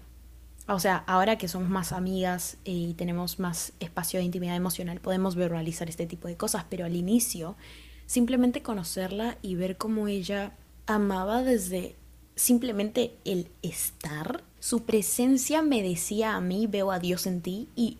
O 0.68 0.80
sea, 0.80 0.98
ahora 1.08 1.38
que 1.38 1.48
somos 1.48 1.70
más 1.70 1.92
amigas 1.92 2.58
eh, 2.66 2.72
y 2.72 2.94
tenemos 2.96 3.40
más 3.40 3.74
espacio 3.80 4.20
de 4.20 4.26
intimidad 4.26 4.56
emocional, 4.56 5.00
podemos 5.00 5.36
verbalizar 5.36 5.90
este 5.90 6.08
tipo 6.08 6.28
de 6.28 6.38
cosas, 6.38 6.66
pero 6.70 6.86
al 6.86 6.96
inicio, 6.96 7.56
simplemente 8.08 8.64
conocerla 8.64 9.38
y 9.42 9.56
ver 9.56 9.78
cómo 9.78 10.08
ella 10.08 10.54
amaba 10.88 11.44
desde 11.44 11.96
simplemente 12.36 13.16
el 13.26 13.50
estar, 13.62 14.44
su 14.60 14.84
presencia 14.86 15.62
me 15.62 15.82
decía 15.82 16.36
a 16.36 16.42
mí, 16.42 16.68
veo 16.68 16.92
a 16.92 17.00
Dios 17.00 17.28
en 17.28 17.42
ti 17.42 17.70
y 17.76 18.00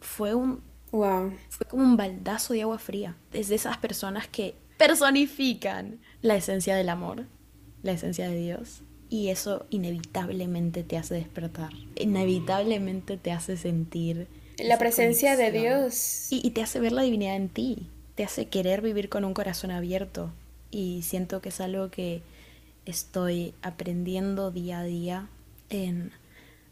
fue 0.00 0.34
un 0.34 0.62
wow. 0.90 1.32
fue 1.48 1.66
como 1.66 1.84
un 1.84 1.96
baldazo 1.96 2.52
de 2.52 2.62
agua 2.62 2.78
fría. 2.78 3.16
Es 3.32 3.48
de 3.48 3.54
esas 3.54 3.78
personas 3.78 4.26
que 4.28 4.56
personifican 4.78 6.00
la 6.22 6.36
esencia 6.36 6.74
del 6.76 6.88
amor, 6.88 7.26
la 7.82 7.92
esencia 7.92 8.28
de 8.28 8.36
Dios. 8.36 8.82
Y 9.08 9.28
eso 9.28 9.66
inevitablemente 9.70 10.82
te 10.82 10.96
hace 10.96 11.14
despertar. 11.14 11.72
Inevitablemente 11.96 13.16
te 13.16 13.32
hace 13.32 13.56
sentir. 13.56 14.26
La 14.58 14.78
presencia 14.78 15.36
de 15.36 15.52
Dios. 15.52 16.28
Y, 16.30 16.46
y, 16.46 16.50
te 16.50 16.62
hace 16.62 16.80
ver 16.80 16.92
la 16.92 17.02
divinidad 17.02 17.36
en 17.36 17.48
ti. 17.48 17.88
Te 18.14 18.24
hace 18.24 18.46
querer 18.46 18.82
vivir 18.82 19.08
con 19.08 19.24
un 19.24 19.34
corazón 19.34 19.70
abierto. 19.70 20.30
Y 20.70 21.02
siento 21.02 21.40
que 21.40 21.50
es 21.50 21.60
algo 21.60 21.90
que 21.90 22.22
estoy 22.86 23.54
aprendiendo 23.62 24.50
día 24.50 24.80
a 24.80 24.84
día 24.84 25.28
en 25.68 26.12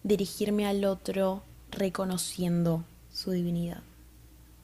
dirigirme 0.03 0.67
al 0.67 0.85
otro 0.85 1.43
reconociendo 1.71 2.85
su 3.13 3.33
divinidad. 3.33 3.83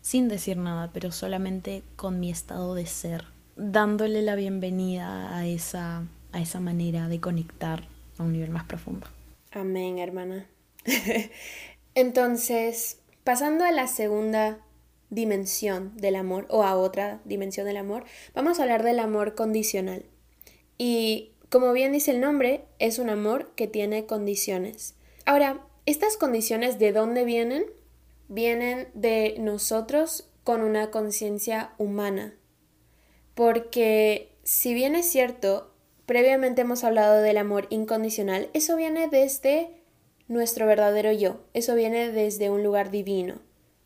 Sin 0.02 0.28
decir 0.28 0.56
nada, 0.56 0.90
pero 0.92 1.12
solamente 1.12 1.82
con 1.96 2.20
mi 2.20 2.30
estado 2.30 2.74
de 2.74 2.86
ser, 2.86 3.24
dándole 3.56 4.22
la 4.22 4.34
bienvenida 4.34 5.36
a 5.36 5.46
esa, 5.46 6.04
a 6.32 6.40
esa 6.40 6.60
manera 6.60 7.08
de 7.08 7.20
conectar 7.20 7.88
a 8.18 8.22
un 8.22 8.32
nivel 8.32 8.50
más 8.50 8.64
profundo. 8.64 9.06
Amén, 9.52 9.98
hermana. 9.98 10.46
Entonces, 11.94 12.98
pasando 13.24 13.64
a 13.64 13.72
la 13.72 13.86
segunda 13.86 14.58
dimensión 15.10 15.96
del 15.96 16.14
amor 16.14 16.46
o 16.50 16.62
a 16.62 16.76
otra 16.76 17.20
dimensión 17.24 17.66
del 17.66 17.76
amor, 17.76 18.04
vamos 18.34 18.58
a 18.58 18.62
hablar 18.62 18.82
del 18.82 19.00
amor 19.00 19.34
condicional. 19.34 20.04
Y 20.78 21.32
como 21.48 21.72
bien 21.72 21.92
dice 21.92 22.12
el 22.12 22.20
nombre, 22.20 22.64
es 22.78 22.98
un 22.98 23.10
amor 23.10 23.52
que 23.56 23.66
tiene 23.66 24.06
condiciones. 24.06 24.94
Ahora, 25.26 25.60
¿estas 25.84 26.16
condiciones 26.16 26.78
de 26.78 26.92
dónde 26.92 27.24
vienen? 27.24 27.64
vienen 28.30 28.88
de 28.94 29.34
nosotros 29.40 30.24
con 30.44 30.62
una 30.62 30.90
conciencia 30.90 31.74
humana. 31.76 32.32
Porque 33.34 34.32
si 34.44 34.72
bien 34.72 34.94
es 34.94 35.10
cierto, 35.10 35.69
previamente 36.10 36.62
hemos 36.62 36.82
hablado 36.82 37.22
del 37.22 37.38
amor 37.38 37.68
incondicional, 37.70 38.50
eso 38.52 38.74
viene 38.74 39.06
desde 39.06 39.70
nuestro 40.26 40.66
verdadero 40.66 41.12
yo, 41.12 41.40
eso 41.54 41.76
viene 41.76 42.10
desde 42.10 42.50
un 42.50 42.64
lugar 42.64 42.90
divino, 42.90 43.38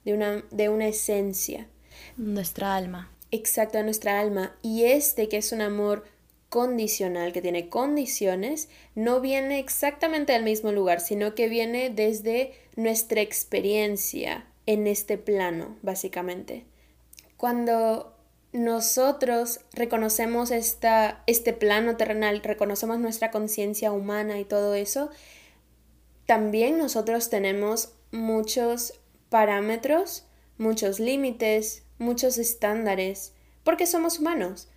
de 0.07 0.15
una, 0.15 0.43
de 0.51 0.71
una 0.71 0.89
esencia. 0.89 1.69
Nuestra 2.17 2.77
alma. 2.77 3.13
Exacto, 3.31 3.83
nuestra 3.83 4.21
alma. 4.21 4.57
Y 4.63 4.85
este 4.85 5.29
que 5.29 5.37
es 5.37 5.53
un 5.53 5.61
amor 5.61 6.05
condicional, 6.49 7.35
que 7.35 7.43
tiene 7.43 7.69
condiciones, 7.69 8.71
no 8.95 9.21
viene 9.21 9.59
exactamente 9.59 10.33
del 10.33 10.45
mismo 10.45 10.73
lugar, 10.73 11.01
sino 11.01 11.35
que 11.35 11.51
viene 11.51 11.91
desde 11.91 12.55
nuestra 12.75 13.21
experiencia 13.21 14.47
en 14.65 14.87
este 14.87 15.19
plano, 15.19 15.77
básicamente. 15.83 16.65
Cuando 17.37 18.14
nosotros 18.55 19.61
reconocemos 19.73 20.53
esta, 20.53 21.25
este 21.27 21.53
plano 21.53 21.97
terrenal, 21.97 22.41
reconocemos 22.41 23.01
nuestra 23.01 23.33
conciencia 23.33 23.91
humana 23.91 24.39
y 24.39 24.45
todo 24.45 24.75
eso, 24.75 25.11
también 26.25 26.79
nosotros 26.79 27.31
tenemos 27.31 27.95
muchos 28.13 28.95
parámetros, 29.29 30.27
muchos 30.57 31.01
límites, 31.01 31.83
muchos 31.99 32.39
estándares, 32.39 33.33
porque 33.65 33.87
somos 33.87 34.21
humanos. 34.21 34.69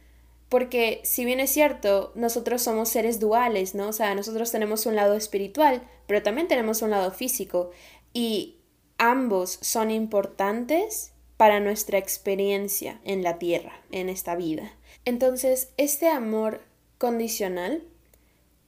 Porque 0.50 1.02
si 1.04 1.24
bien 1.24 1.40
es 1.40 1.52
cierto, 1.52 2.12
nosotros 2.16 2.64
somos 2.64 2.90
seres 2.90 3.20
duales, 3.20 3.76
¿no? 3.76 3.90
O 3.90 3.94
sea, 3.94 4.16
nosotros 4.16 4.50
tenemos 4.50 4.88
un 4.88 4.96
lado 4.96 5.14
espiritual, 5.14 5.84
pero 6.08 6.24
también 6.24 6.48
tenemos 6.48 6.82
un 6.82 6.90
lado 6.90 7.12
físico. 7.12 7.70
y 8.12 8.56
ambos 8.98 9.60
son 9.62 9.92
importantes 9.92 11.12
para 11.38 11.60
nuestra 11.60 12.00
experiencia 12.00 13.00
en 13.04 13.24
la 13.24 13.38
tierra, 13.38 13.80
en 13.92 14.10
esta 14.10 14.36
vida. 14.36 14.74
Entonces, 15.06 15.72
este 15.78 16.10
amor 16.10 16.62
condicional, 16.98 17.84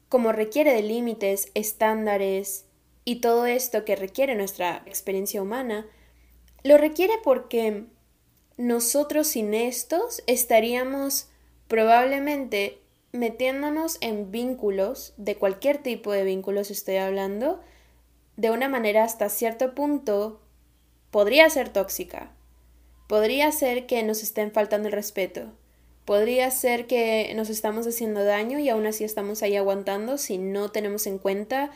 como 0.08 0.32
requiere 0.32 0.74
de 0.74 0.84
límites, 0.84 1.52
estándares 1.56 2.66
y 3.06 3.18
todo 3.18 3.48
esto 3.48 3.86
que 3.86 3.96
requiere 3.96 4.36
nuestra 4.36 4.84
experiencia 4.86 5.42
humana, 5.42 5.88
lo 6.64 6.78
requiere 6.78 7.14
porque 7.24 7.86
nosotros 8.58 9.28
sin 9.28 9.54
estos 9.54 10.22
estaríamos 10.28 11.30
probablemente 11.68 12.80
metiéndonos 13.12 13.98
en 14.02 14.32
vínculos, 14.32 15.14
de 15.18 15.38
cualquier 15.38 15.82
tipo 15.82 16.12
de 16.12 16.24
vínculos 16.24 16.70
estoy 16.70 16.98
hablando, 16.98 17.62
de 18.38 18.52
una 18.52 18.70
manera 18.70 19.04
hasta 19.04 19.30
cierto 19.30 19.74
punto 19.74 20.40
podría 21.10 21.50
ser 21.50 21.70
tóxica. 21.70 22.32
Podría 23.10 23.52
ser 23.52 23.88
que 23.88 24.04
nos 24.04 24.22
estén 24.22 24.52
faltando 24.52 24.88
el 24.88 24.94
respeto. 24.94 25.52
Podría 26.06 26.52
ser 26.52 26.86
que 26.86 27.34
nos 27.36 27.50
estamos 27.50 27.88
haciendo 27.88 28.24
daño 28.24 28.60
y 28.60 28.70
aún 28.70 28.86
así 28.86 29.04
estamos 29.04 29.42
ahí 29.42 29.56
aguantando 29.56 30.20
si 30.20 30.38
no 30.38 30.70
tenemos 30.70 31.08
en 31.08 31.18
cuenta 31.18 31.72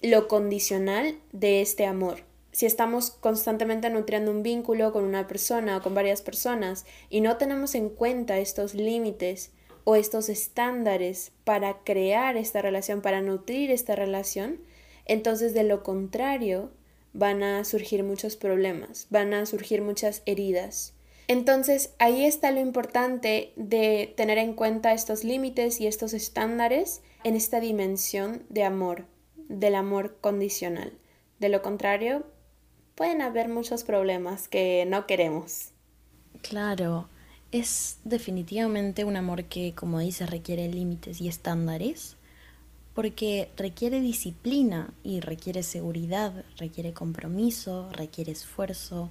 lo 0.00 0.28
condicional 0.28 1.18
de 1.30 1.60
este 1.60 1.84
amor. 1.84 2.20
Si 2.52 2.64
estamos 2.64 3.10
constantemente 3.10 3.90
nutriendo 3.90 4.30
un 4.30 4.42
vínculo 4.42 4.94
con 4.94 5.04
una 5.04 5.28
persona 5.28 5.76
o 5.76 5.82
con 5.82 5.94
varias 5.94 6.22
personas 6.22 6.86
y 7.10 7.20
no 7.20 7.36
tenemos 7.36 7.74
en 7.74 7.90
cuenta 7.90 8.38
estos 8.38 8.72
límites 8.72 9.50
o 9.84 9.94
estos 9.94 10.30
estándares 10.30 11.32
para 11.44 11.80
crear 11.84 12.38
esta 12.38 12.62
relación, 12.62 13.02
para 13.02 13.20
nutrir 13.20 13.70
esta 13.70 13.94
relación, 13.94 14.58
entonces 15.04 15.52
de 15.52 15.64
lo 15.64 15.82
contrario 15.82 16.70
van 17.12 17.42
a 17.42 17.64
surgir 17.64 18.02
muchos 18.02 18.36
problemas, 18.36 19.06
van 19.10 19.34
a 19.34 19.46
surgir 19.46 19.82
muchas 19.82 20.22
heridas. 20.26 20.94
Entonces 21.28 21.94
ahí 21.98 22.24
está 22.24 22.50
lo 22.50 22.60
importante 22.60 23.52
de 23.56 24.12
tener 24.16 24.38
en 24.38 24.54
cuenta 24.54 24.92
estos 24.92 25.24
límites 25.24 25.80
y 25.80 25.86
estos 25.86 26.14
estándares 26.14 27.02
en 27.24 27.36
esta 27.36 27.60
dimensión 27.60 28.44
de 28.48 28.64
amor, 28.64 29.06
del 29.48 29.74
amor 29.74 30.16
condicional. 30.20 30.92
De 31.38 31.48
lo 31.48 31.62
contrario, 31.62 32.24
pueden 32.94 33.22
haber 33.22 33.48
muchos 33.48 33.84
problemas 33.84 34.48
que 34.48 34.84
no 34.86 35.06
queremos. 35.06 35.70
Claro, 36.42 37.08
es 37.52 37.98
definitivamente 38.04 39.04
un 39.04 39.16
amor 39.16 39.44
que, 39.44 39.74
como 39.74 40.00
dices, 40.00 40.30
requiere 40.30 40.68
límites 40.68 41.20
y 41.20 41.28
estándares, 41.28 42.16
porque 42.94 43.50
requiere 43.56 44.00
disciplina 44.00 44.92
y 45.02 45.20
requiere 45.20 45.62
seguridad, 45.62 46.44
requiere 46.58 46.92
compromiso, 46.92 47.90
requiere 47.92 48.32
esfuerzo. 48.32 49.10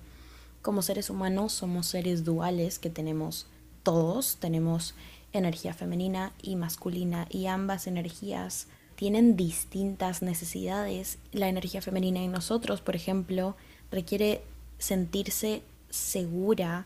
Como 0.62 0.82
seres 0.82 1.10
humanos 1.10 1.54
somos 1.54 1.88
seres 1.88 2.24
duales 2.24 2.78
que 2.78 2.90
tenemos 2.90 3.48
todos, 3.84 4.38
tenemos 4.40 4.94
energía 5.34 5.74
femenina 5.74 6.34
y 6.42 6.56
masculina 6.56 7.28
y 7.30 7.48
ambas 7.48 7.88
energías 7.88 8.68
tienen 8.96 9.36
distintas 9.36 10.22
necesidades. 10.22 11.18
La 11.32 11.50
energía 11.50 11.82
femenina 11.82 12.20
en 12.22 12.32
nosotros, 12.32 12.82
por 12.82 12.96
ejemplo, 12.96 13.56
requiere 13.90 14.44
sentirse 14.78 15.64
segura 15.90 16.86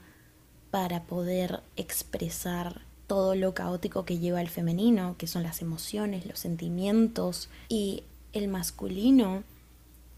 para 0.71 1.03
poder 1.03 1.61
expresar 1.75 2.84
todo 3.07 3.35
lo 3.35 3.53
caótico 3.53 4.05
que 4.05 4.19
lleva 4.19 4.41
el 4.41 4.49
femenino, 4.49 5.15
que 5.17 5.27
son 5.27 5.43
las 5.43 5.61
emociones, 5.61 6.25
los 6.25 6.39
sentimientos, 6.39 7.49
y 7.69 8.03
el 8.33 8.47
masculino 8.47 9.43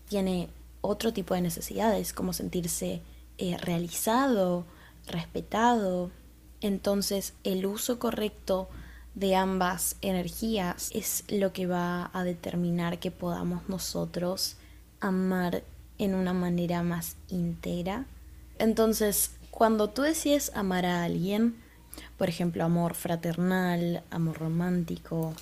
tiene 0.07 0.49
otro 0.81 1.13
tipo 1.13 1.33
de 1.33 1.41
necesidades, 1.41 2.13
como 2.13 2.33
sentirse 2.33 3.01
eh, 3.37 3.57
realizado, 3.57 4.65
respetado. 5.07 6.11
Entonces 6.61 7.33
el 7.43 7.65
uso 7.65 7.99
correcto 7.99 8.69
de 9.15 9.35
ambas 9.35 9.95
energías 10.01 10.91
es 10.93 11.23
lo 11.27 11.51
que 11.51 11.67
va 11.67 12.09
a 12.13 12.23
determinar 12.23 12.99
que 12.99 13.11
podamos 13.11 13.67
nosotros 13.67 14.57
amar 14.99 15.63
en 15.97 16.13
una 16.13 16.33
manera 16.33 16.83
más 16.83 17.15
íntegra. 17.29 18.05
Entonces, 18.59 19.31
cuando 19.51 19.89
tú 19.89 20.03
decides 20.03 20.51
amar 20.55 20.85
a 20.85 21.03
alguien, 21.03 21.55
por 22.17 22.29
ejemplo, 22.29 22.63
amor 22.63 22.95
fraternal, 22.95 24.03
amor 24.09 24.39
romántico, 24.39 25.33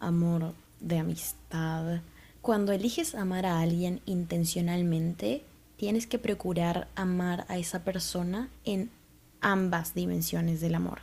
amor 0.00 0.54
de 0.80 0.98
amistad. 0.98 2.00
Cuando 2.42 2.72
eliges 2.72 3.14
amar 3.14 3.46
a 3.46 3.60
alguien 3.60 4.00
intencionalmente, 4.06 5.42
tienes 5.76 6.06
que 6.06 6.18
procurar 6.18 6.88
amar 6.94 7.44
a 7.48 7.58
esa 7.58 7.84
persona 7.84 8.48
en 8.64 8.90
ambas 9.40 9.94
dimensiones 9.94 10.60
del 10.60 10.74
amor. 10.74 11.00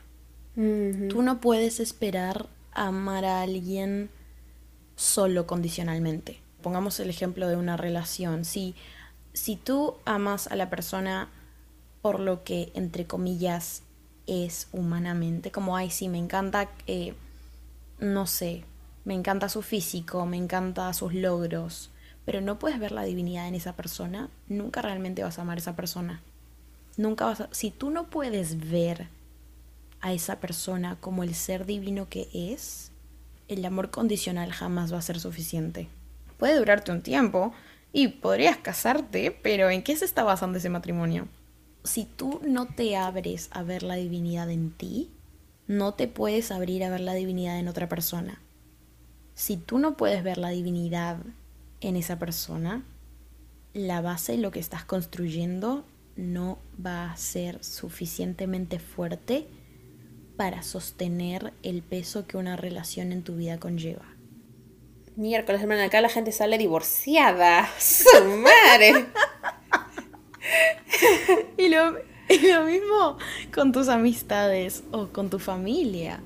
Tú 1.09 1.21
no 1.21 1.41
puedes 1.41 1.81
esperar 1.81 2.47
amar 2.71 3.25
a 3.25 3.41
alguien 3.41 4.09
solo 4.95 5.47
condicionalmente. 5.47 6.39
Pongamos 6.61 6.99
el 6.99 7.09
ejemplo 7.09 7.47
de 7.47 7.57
una 7.57 7.75
relación. 7.75 8.45
Si, 8.45 8.73
si 9.33 9.57
tú 9.57 9.95
amas 10.05 10.47
a 10.47 10.55
la 10.55 10.69
persona 10.69 11.29
por 12.01 12.19
lo 12.19 12.43
que, 12.43 12.71
entre 12.73 13.05
comillas, 13.05 13.81
es 14.27 14.67
humanamente, 14.71 15.51
como, 15.51 15.75
ay, 15.75 15.89
sí, 15.91 16.09
me 16.09 16.17
encanta, 16.17 16.69
eh, 16.87 17.13
no 17.99 18.27
sé, 18.27 18.63
me 19.03 19.13
encanta 19.13 19.49
su 19.49 19.61
físico, 19.61 20.25
me 20.25 20.37
encanta 20.37 20.91
sus 20.93 21.13
logros, 21.13 21.91
pero 22.25 22.41
no 22.41 22.57
puedes 22.57 22.79
ver 22.79 22.91
la 22.91 23.03
divinidad 23.03 23.47
en 23.47 23.55
esa 23.55 23.75
persona, 23.75 24.29
nunca 24.47 24.81
realmente 24.81 25.23
vas 25.23 25.37
a 25.37 25.43
amar 25.43 25.57
a 25.57 25.61
esa 25.61 25.75
persona. 25.75 26.21
Nunca 26.97 27.25
vas 27.25 27.41
a, 27.41 27.49
si 27.51 27.71
tú 27.71 27.91
no 27.91 28.09
puedes 28.09 28.69
ver 28.69 29.07
a 30.01 30.13
esa 30.13 30.39
persona 30.39 30.97
como 30.99 31.23
el 31.23 31.35
ser 31.35 31.65
divino 31.65 32.09
que 32.09 32.27
es, 32.33 32.91
el 33.47 33.63
amor 33.65 33.91
condicional 33.91 34.51
jamás 34.51 34.93
va 34.93 34.97
a 34.97 35.03
ser 35.03 35.19
suficiente. 35.19 35.87
Puede 36.37 36.57
durarte 36.57 36.91
un 36.91 37.01
tiempo 37.01 37.53
y 37.93 38.07
podrías 38.07 38.57
casarte, 38.57 39.31
pero 39.31 39.69
¿en 39.69 39.83
qué 39.83 39.95
se 39.95 40.05
está 40.05 40.23
basando 40.23 40.57
ese 40.57 40.69
matrimonio? 40.69 41.27
Si 41.85 42.05
tú 42.05 42.41
no 42.43 42.67
te 42.67 42.97
abres 42.97 43.49
a 43.51 43.63
ver 43.63 43.83
la 43.83 43.95
divinidad 43.95 44.49
en 44.49 44.71
ti, 44.71 45.11
no 45.67 45.93
te 45.93 46.07
puedes 46.07 46.51
abrir 46.51 46.83
a 46.83 46.89
ver 46.89 46.99
la 46.99 47.13
divinidad 47.13 47.59
en 47.59 47.67
otra 47.67 47.89
persona. 47.89 48.41
Si 49.33 49.57
tú 49.57 49.79
no 49.79 49.97
puedes 49.97 50.23
ver 50.23 50.37
la 50.37 50.49
divinidad 50.49 51.17
en 51.81 51.95
esa 51.95 52.19
persona, 52.19 52.83
la 53.73 54.01
base, 54.01 54.37
lo 54.37 54.51
que 54.51 54.59
estás 54.59 54.85
construyendo, 54.85 55.85
no 56.15 56.59
va 56.83 57.11
a 57.11 57.17
ser 57.17 57.63
suficientemente 57.63 58.79
fuerte 58.79 59.47
para 60.37 60.63
sostener 60.63 61.53
el 61.63 61.81
peso 61.81 62.25
que 62.27 62.37
una 62.37 62.55
relación 62.55 63.11
en 63.11 63.23
tu 63.23 63.35
vida 63.35 63.59
conlleva. 63.59 64.05
Miércoles, 65.15 65.61
hermana, 65.61 65.85
acá 65.85 66.01
la 66.01 66.09
gente 66.09 66.31
sale 66.31 66.57
divorciada. 66.57 67.69
¡Su 67.79 68.23
madre! 68.37 69.07
y, 71.57 71.69
lo, 71.69 71.91
lo 71.91 72.65
mismo 72.65 73.17
con 73.53 73.71
tus 73.71 73.87
amistades 73.87 74.83
o 74.91 75.07
con 75.07 75.29
tu 75.29 75.39
familia. 75.39 76.21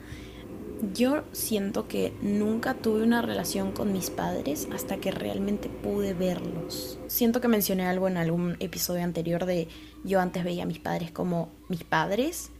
Yo 0.93 1.23
siento 1.33 1.89
que 1.89 2.13
nunca 2.21 2.73
tuve 2.73 3.03
una 3.03 3.21
relación 3.21 3.73
con 3.73 3.91
mis 3.91 4.09
padres 4.09 4.69
hasta 4.73 4.97
que 4.97 5.11
realmente 5.11 5.67
pude 5.67 6.13
verlos. 6.13 6.97
Siento 7.07 7.41
que 7.41 7.49
mencioné 7.49 7.85
algo 7.85 8.07
en 8.07 8.15
algún 8.15 8.55
episodio 8.61 9.03
anterior 9.03 9.45
de 9.45 9.67
yo 10.05 10.21
antes 10.21 10.45
veía 10.45 10.63
a 10.63 10.67
mis 10.67 10.79
padres 10.79 11.11
como 11.11 11.49
mis 11.67 11.83
padres. 11.83 12.51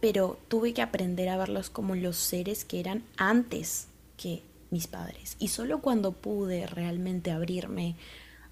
Pero 0.00 0.38
tuve 0.48 0.74
que 0.74 0.82
aprender 0.82 1.28
a 1.28 1.36
verlos 1.36 1.70
como 1.70 1.94
los 1.94 2.16
seres 2.16 2.64
que 2.64 2.80
eran 2.80 3.04
antes 3.16 3.86
que 4.16 4.42
mis 4.70 4.88
padres. 4.88 5.36
Y 5.38 5.48
solo 5.48 5.80
cuando 5.80 6.10
pude 6.12 6.66
realmente 6.66 7.30
abrirme 7.30 7.94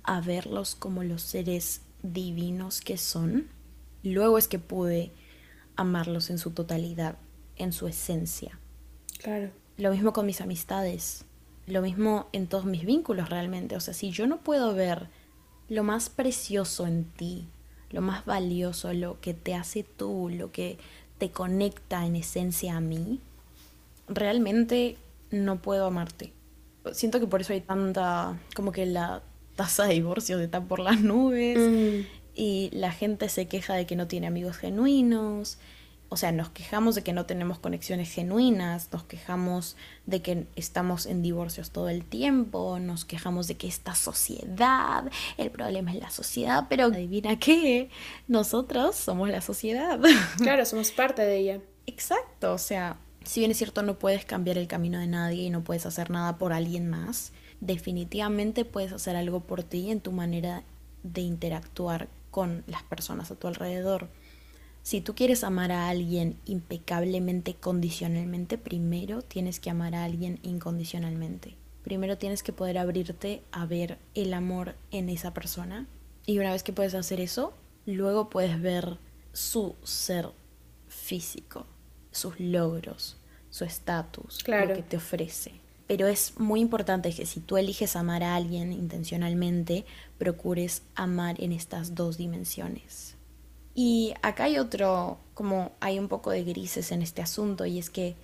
a 0.05 0.21
verlos 0.21 0.75
como 0.75 1.03
los 1.03 1.23
seres 1.23 1.81
divinos 2.03 2.81
que 2.81 2.99
son, 2.99 3.49
luego 4.03 4.39
es 4.39 4.47
que 4.47 4.59
pude 4.59 5.11
amarlos 5.77 6.31
en 6.31 6.39
su 6.39 6.51
totalidad, 6.51 7.17
en 7.57 7.73
su 7.73 7.89
esencia. 7.89 8.59
Claro. 9.19 9.51
Lo 9.77 9.91
mismo 9.91 10.13
con 10.13 10.27
mis 10.27 10.41
amistades, 10.41 11.25
lo 11.67 11.83
mismo 11.83 12.29
en 12.33 12.47
todos 12.47 12.67
mis 12.67 12.85
vínculos 12.85 13.31
realmente. 13.31 13.77
O 13.77 13.81
sea, 13.81 13.95
si 13.95 14.11
yo 14.11 14.27
no 14.27 14.39
puedo 14.39 14.75
ver 14.75 15.09
lo 15.69 15.83
más 15.83 16.11
precioso 16.11 16.87
en 16.87 17.05
ti, 17.05 17.49
lo 17.91 18.03
más 18.03 18.25
valioso, 18.25 18.93
lo 18.93 19.21
que 19.21 19.35
te 19.35 19.55
hace 19.55 19.83
tú, 19.83 20.29
lo 20.29 20.53
que 20.53 20.79
te 21.19 21.31
conecta 21.31 22.05
en 22.07 22.17
esencia 22.17 22.77
a 22.77 22.81
mí, 22.81 23.21
realmente 24.09 24.99
no 25.31 25.61
puedo 25.63 25.87
amarte. 25.87 26.33
Siento 26.93 27.19
que 27.19 27.27
por 27.27 27.41
eso 27.41 27.53
hay 27.53 27.63
tanta, 27.63 28.39
como 28.55 28.73
que 28.73 28.85
la 28.85 29.23
tasa 29.57 29.85
de 29.85 29.95
divorcios 29.95 30.41
está 30.41 30.61
por 30.61 30.81
las 30.81 31.01
nubes 31.01 31.59
mm. 31.59 32.07
y 32.35 32.71
la 32.73 32.93
gente 32.93 33.29
se 33.29 33.47
queja 33.47 33.75
de 33.75 33.87
que 33.87 33.97
no 33.97 34.07
tiene 34.07 34.27
amigos 34.27 34.57
genuinos 34.57 35.59
O 36.09 36.17
sea, 36.17 36.33
nos 36.33 36.51
quejamos 36.51 36.95
de 36.95 37.03
que 37.03 37.13
no 37.13 37.27
tenemos 37.27 37.59
conexiones 37.59 38.13
genuinas, 38.13 38.89
nos 38.93 39.05
quejamos 39.05 39.77
de 40.07 40.23
que 40.23 40.47
estamos 40.55 41.07
en 41.07 41.23
divorcios 41.23 41.71
todo 41.71 41.89
el 41.89 42.05
tiempo, 42.05 42.79
nos 42.79 43.05
quejamos 43.05 43.49
de 43.49 43.57
que 43.57 43.67
esta 43.67 43.95
sociedad, 43.95 45.11
el 45.39 45.51
problema 45.51 45.93
es 45.93 46.01
la 46.01 46.11
sociedad, 46.11 46.67
pero 46.69 46.85
adivina 46.85 47.39
qué, 47.39 47.91
nosotros 48.29 48.95
somos 48.97 49.29
la 49.29 49.41
sociedad. 49.41 49.99
Claro, 50.39 50.65
somos 50.67 50.93
parte 50.93 51.23
de 51.23 51.39
ella. 51.39 51.61
Exacto, 51.87 52.53
o 52.53 52.59
sea, 52.59 52.97
si 53.25 53.41
bien 53.41 53.51
es 53.51 53.59
cierto 53.59 53.83
no 53.83 53.99
puedes 53.99 54.25
cambiar 54.25 54.59
el 54.59 54.69
camino 54.69 54.99
de 54.99 55.07
nadie 55.07 55.45
y 55.45 55.51
no 55.51 55.65
puedes 55.65 55.87
hacer 55.87 56.11
nada 56.11 56.39
por 56.39 56.53
alguien 56.53 56.89
más, 56.89 57.33
definitivamente 57.65 58.65
puedes 58.65 58.93
hacer 58.93 59.17
algo 59.17 59.41
por 59.41 59.63
ti 59.63 59.91
en 59.91 60.01
tu 60.01 60.13
manera 60.13 60.65
de 61.03 61.23
interactuar 61.23 62.09
con 62.31 62.65
las 62.67 62.83
personas 62.83 63.31
a 63.31 63.37
tu 63.37 63.47
alrededor. 63.47 64.09
Si 64.83 65.01
tú 65.01 65.15
quieres 65.15 65.45
amar 65.45 65.73
a 65.73 65.89
alguien 65.89 66.37
impecablemente, 66.45 67.55
condicionalmente, 67.55 68.59
primero 68.59 69.23
tienes 69.23 69.61
que 69.61 69.71
amar 69.71 69.95
a 69.95 70.05
alguien 70.05 70.41
incondicionalmente. 70.43 71.57
Primero 71.83 72.19
tienes 72.19 72.43
que 72.43 72.53
poder 72.53 72.79
abrirte 72.79 73.43
a 73.51 73.67
ver 73.67 73.99
el 74.15 74.35
amor 74.35 74.75
en 74.91 75.09
esa 75.09 75.33
persona. 75.33 75.87
Y 76.27 76.39
una 76.39 76.53
vez 76.53 76.63
que 76.63 76.73
puedes 76.73 76.95
hacer 76.95 77.21
eso, 77.21 77.55
luego 77.87 78.31
puedes 78.31 78.61
ver 78.61 78.99
su 79.33 79.75
ser 79.85 80.31
físico, 80.89 81.67
sus 82.11 82.39
logros, 82.41 83.17
su 83.51 83.65
estatus, 83.65 84.47
lo 84.47 84.75
que 84.75 84.83
te 84.83 84.97
ofrece. 84.97 85.64
Pero 85.87 86.07
es 86.07 86.39
muy 86.39 86.61
importante 86.61 87.13
que 87.15 87.27
si 87.27 87.41
tú 87.41 87.57
eliges 87.57 87.97
amar 87.97 88.23
a 88.23 88.35
alguien 88.35 88.73
intencionalmente, 88.73 89.85
procures 90.19 90.83
amar 90.95 91.43
en 91.43 91.53
estas 91.53 91.95
dos 91.95 92.17
dimensiones. 92.17 93.17
Y 93.75 94.15
acá 94.23 94.45
hay 94.45 94.59
otro, 94.59 95.19
como 95.35 95.73
hay 95.81 95.99
un 95.99 96.09
poco 96.09 96.31
de 96.31 96.45
grises 96.45 96.93
en 96.93 97.03
este 97.03 97.23
asunto, 97.23 97.67
y 97.67 97.79
es 97.79 97.91
que 97.91 98.17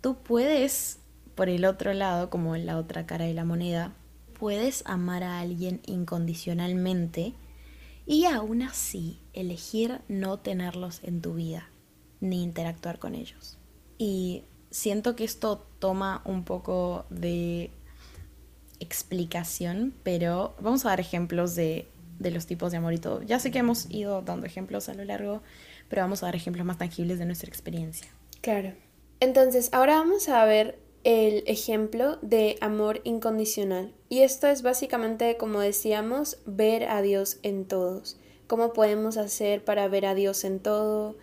tú 0.00 0.16
puedes, 0.16 0.98
por 1.34 1.48
el 1.48 1.64
otro 1.64 1.94
lado, 1.94 2.30
como 2.30 2.54
en 2.54 2.66
la 2.66 2.76
otra 2.78 3.06
cara 3.06 3.24
de 3.24 3.34
la 3.34 3.44
moneda, 3.44 3.94
puedes 4.38 4.82
amar 4.86 5.22
a 5.24 5.40
alguien 5.40 5.80
incondicionalmente 5.86 7.34
y 8.06 8.24
aún 8.24 8.62
así 8.62 9.20
elegir 9.34 10.00
no 10.08 10.38
tenerlos 10.38 11.00
en 11.02 11.20
tu 11.20 11.34
vida 11.34 11.70
ni 12.20 12.42
interactuar 12.42 12.98
con 12.98 13.14
ellos. 13.14 13.58
Y 13.98 14.44
siento 14.70 15.16
que 15.16 15.24
esto 15.24 15.66
toma 15.78 16.22
un 16.24 16.44
poco 16.44 17.04
de 17.10 17.70
explicación, 18.80 19.94
pero 20.02 20.54
vamos 20.60 20.84
a 20.84 20.90
dar 20.90 21.00
ejemplos 21.00 21.54
de, 21.54 21.88
de, 22.18 22.30
los 22.30 22.46
tipos 22.46 22.72
de 22.72 22.78
amor 22.78 22.94
y 22.94 22.98
todo. 22.98 23.22
Ya 23.22 23.38
sé 23.38 23.50
que 23.50 23.58
hemos 23.58 23.90
ido 23.90 24.22
dando 24.22 24.46
ejemplos 24.46 24.88
a 24.88 24.94
lo 24.94 25.04
largo, 25.04 25.42
pero 25.88 26.02
vamos 26.02 26.22
a 26.22 26.26
dar 26.26 26.36
ejemplos 26.36 26.64
más 26.64 26.78
tangibles 26.78 27.18
de 27.18 27.26
nuestra 27.26 27.48
experiencia. 27.48 28.08
Claro. 28.40 28.72
Entonces, 29.20 29.68
ahora 29.72 29.96
vamos 29.96 30.28
a 30.28 30.44
ver 30.44 30.78
el 31.04 31.44
ejemplo 31.46 32.18
de 32.22 32.56
amor 32.60 33.00
incondicional. 33.04 33.92
Y 34.08 34.20
esto 34.20 34.46
es 34.46 34.62
básicamente, 34.62 35.36
como 35.36 35.60
decíamos, 35.60 36.38
ver 36.46 36.84
a 36.84 37.02
Dios 37.02 37.38
en 37.42 37.66
todos. 37.66 38.18
¿Cómo 38.46 38.72
podemos 38.72 39.16
hacer 39.16 39.64
para 39.64 39.88
ver 39.88 40.06
a 40.06 40.14
Dios 40.14 40.44
en 40.44 40.58
todo? 40.58 41.16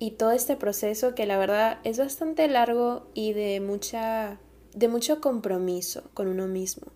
Y 0.00 0.12
todo 0.12 0.32
este 0.32 0.56
proceso 0.56 1.14
que 1.14 1.26
la 1.26 1.38
verdad 1.38 1.78
es 1.84 1.98
bastante 1.98 2.48
largo 2.48 3.06
y 3.14 3.34
de 3.34 3.60
mucha 3.60 4.40
de 4.74 4.88
mucho 4.88 5.20
compromiso 5.20 6.10
con 6.14 6.26
uno 6.26 6.46
mismo 6.46 6.86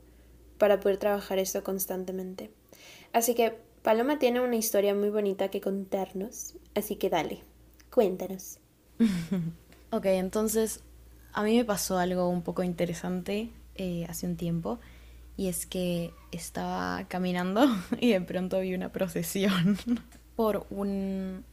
para 0.59 0.81
poder 0.81 0.97
trabajar 0.97 1.39
esto 1.39 1.63
constantemente. 1.63 2.51
Así 3.13 3.35
que 3.35 3.59
Paloma 3.83 4.19
tiene 4.19 4.41
una 4.41 4.57
historia 4.57 4.95
muy 4.95 5.11
bonita 5.11 5.51
que 5.51 5.61
contarnos, 5.61 6.55
así 6.75 6.97
que 6.97 7.11
dale, 7.11 7.43
cuéntanos. 7.91 8.59
ok, 9.91 10.07
entonces 10.07 10.83
a 11.35 11.43
mí 11.43 11.57
me 11.59 11.65
pasó 11.65 11.99
algo 11.99 12.29
un 12.29 12.43
poco 12.43 12.63
interesante 12.63 13.51
eh, 13.75 14.07
hace 14.09 14.27
un 14.27 14.37
tiempo 14.37 14.79
y 15.37 15.49
es 15.49 15.67
que 15.67 16.15
estaba 16.33 17.05
caminando 17.09 17.67
y 18.01 18.13
de 18.13 18.21
pronto 18.23 18.61
vi 18.61 18.75
una 18.75 18.93
procesión 18.93 19.77
por 20.37 20.67
un 20.71 21.45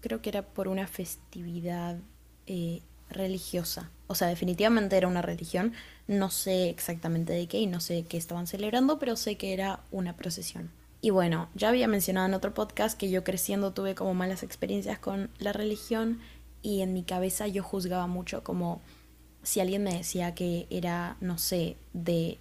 creo 0.00 0.22
que 0.22 0.30
era 0.30 0.42
por 0.42 0.68
una 0.68 0.86
festividad 0.86 1.98
eh, 2.46 2.82
religiosa. 3.10 3.90
O 4.06 4.14
sea, 4.14 4.28
definitivamente 4.28 4.96
era 4.96 5.08
una 5.08 5.22
religión. 5.22 5.72
No 6.08 6.30
sé 6.30 6.68
exactamente 6.70 7.32
de 7.32 7.46
qué 7.46 7.58
y 7.58 7.66
no 7.66 7.80
sé 7.80 8.04
qué 8.08 8.16
estaban 8.16 8.46
celebrando, 8.46 8.98
pero 8.98 9.16
sé 9.16 9.36
que 9.36 9.52
era 9.52 9.80
una 9.90 10.16
procesión. 10.16 10.70
Y 11.02 11.10
bueno, 11.10 11.48
ya 11.54 11.70
había 11.70 11.88
mencionado 11.88 12.26
en 12.26 12.34
otro 12.34 12.52
podcast 12.52 12.98
que 12.98 13.10
yo 13.10 13.24
creciendo 13.24 13.72
tuve 13.72 13.94
como 13.94 14.12
malas 14.14 14.42
experiencias 14.42 14.98
con 14.98 15.30
la 15.38 15.52
religión 15.52 16.20
y 16.62 16.82
en 16.82 16.92
mi 16.92 17.04
cabeza 17.04 17.46
yo 17.46 17.62
juzgaba 17.62 18.06
mucho 18.06 18.44
como 18.44 18.82
si 19.42 19.60
alguien 19.60 19.82
me 19.82 19.94
decía 19.94 20.34
que 20.34 20.66
era, 20.68 21.16
no 21.20 21.38
sé, 21.38 21.76
de, 21.94 22.38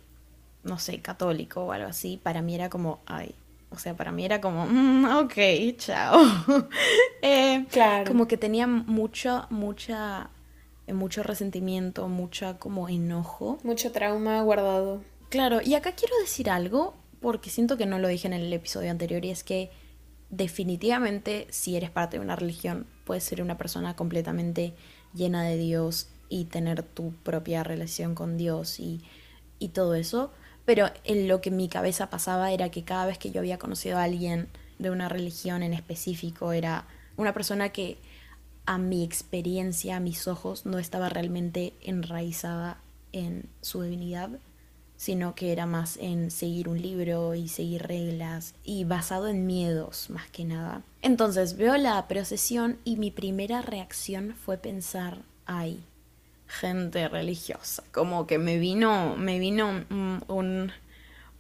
no 0.63 0.77
sé, 0.77 0.99
católico 0.99 1.61
o 1.63 1.71
algo 1.71 1.87
así, 1.87 2.19
para 2.21 2.41
mí 2.41 2.53
era 2.53 2.69
como, 2.69 2.99
ay, 3.05 3.33
o 3.71 3.77
sea, 3.77 3.95
para 3.95 4.11
mí 4.11 4.25
era 4.25 4.41
como, 4.41 4.65
mm, 4.65 5.05
ok, 5.17 5.33
chao. 5.77 6.19
Eh, 7.21 7.65
claro. 7.69 8.05
Como 8.07 8.27
que 8.27 8.37
tenía 8.37 8.65
mucho, 8.65 9.45
mucha, 9.49 10.29
mucho 10.87 11.21
resentimiento, 11.21 12.07
mucha 12.07 12.57
como 12.57 12.87
enojo. 12.87 13.59
Mucho 13.63 13.91
trauma 13.91 14.41
guardado. 14.41 15.03
Claro, 15.29 15.59
y 15.63 15.73
acá 15.75 15.91
quiero 15.91 16.17
decir 16.19 16.49
algo, 16.49 16.95
porque 17.19 17.49
siento 17.49 17.77
que 17.77 17.85
no 17.85 17.99
lo 17.99 18.07
dije 18.07 18.27
en 18.27 18.33
el 18.33 18.51
episodio 18.53 18.89
anterior, 18.89 19.23
y 19.25 19.31
es 19.31 19.43
que 19.43 19.69
definitivamente 20.29 21.47
si 21.49 21.75
eres 21.75 21.89
parte 21.89 22.17
de 22.17 22.23
una 22.23 22.35
religión, 22.35 22.87
puedes 23.03 23.23
ser 23.23 23.41
una 23.41 23.57
persona 23.57 23.95
completamente 23.95 24.73
llena 25.13 25.43
de 25.43 25.57
Dios 25.57 26.09
y 26.29 26.45
tener 26.45 26.83
tu 26.83 27.13
propia 27.23 27.63
relación 27.63 28.15
con 28.15 28.37
Dios 28.37 28.79
y, 28.79 29.01
y 29.57 29.69
todo 29.69 29.95
eso 29.95 30.31
pero 30.69 30.91
en 31.03 31.27
lo 31.27 31.41
que 31.41 31.49
mi 31.49 31.67
cabeza 31.67 32.11
pasaba 32.11 32.51
era 32.51 32.69
que 32.69 32.83
cada 32.83 33.07
vez 33.07 33.17
que 33.17 33.31
yo 33.31 33.39
había 33.39 33.57
conocido 33.57 33.97
a 33.97 34.03
alguien 34.03 34.49
de 34.77 34.91
una 34.91 35.09
religión 35.09 35.63
en 35.63 35.73
específico, 35.73 36.51
era 36.51 36.85
una 37.17 37.33
persona 37.33 37.69
que 37.69 37.97
a 38.67 38.77
mi 38.77 39.03
experiencia, 39.03 39.95
a 39.95 39.99
mis 39.99 40.27
ojos, 40.27 40.67
no 40.67 40.77
estaba 40.77 41.09
realmente 41.09 41.73
enraizada 41.81 42.77
en 43.13 43.49
su 43.61 43.81
divinidad, 43.81 44.29
sino 44.95 45.33
que 45.33 45.53
era 45.53 45.65
más 45.65 45.97
en 45.97 46.29
seguir 46.29 46.69
un 46.69 46.79
libro 46.79 47.33
y 47.33 47.47
seguir 47.47 47.87
reglas 47.87 48.53
y 48.63 48.83
basado 48.83 49.27
en 49.27 49.47
miedos 49.47 50.11
más 50.11 50.29
que 50.29 50.45
nada. 50.45 50.83
Entonces 51.01 51.57
veo 51.57 51.77
la 51.77 52.07
procesión 52.07 52.77
y 52.85 52.97
mi 52.97 53.09
primera 53.09 53.63
reacción 53.63 54.35
fue 54.35 54.59
pensar, 54.59 55.23
ay, 55.47 55.83
gente 56.49 57.07
religiosa. 57.07 57.83
Como 57.91 58.27
que 58.27 58.37
me 58.37 58.57
vino, 58.57 59.15
me 59.15 59.39
vino 59.39 59.85
un, 60.27 60.71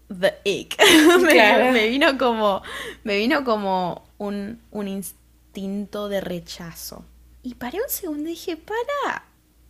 the 0.07 0.35
ick. 0.45 0.77
me, 1.21 1.89
vino 1.89 2.17
como, 2.17 2.61
me 3.03 3.17
vino 3.17 3.43
como 3.43 4.07
un, 4.17 4.61
un 4.71 4.87
instinto 4.87 6.07
de 6.07 6.21
rechazo. 6.21 7.03
Y 7.41 7.55
paré 7.55 7.79
un 7.81 7.89
segundo 7.89 8.23
y 8.29 8.33
dije, 8.33 8.55
para, 8.55 9.25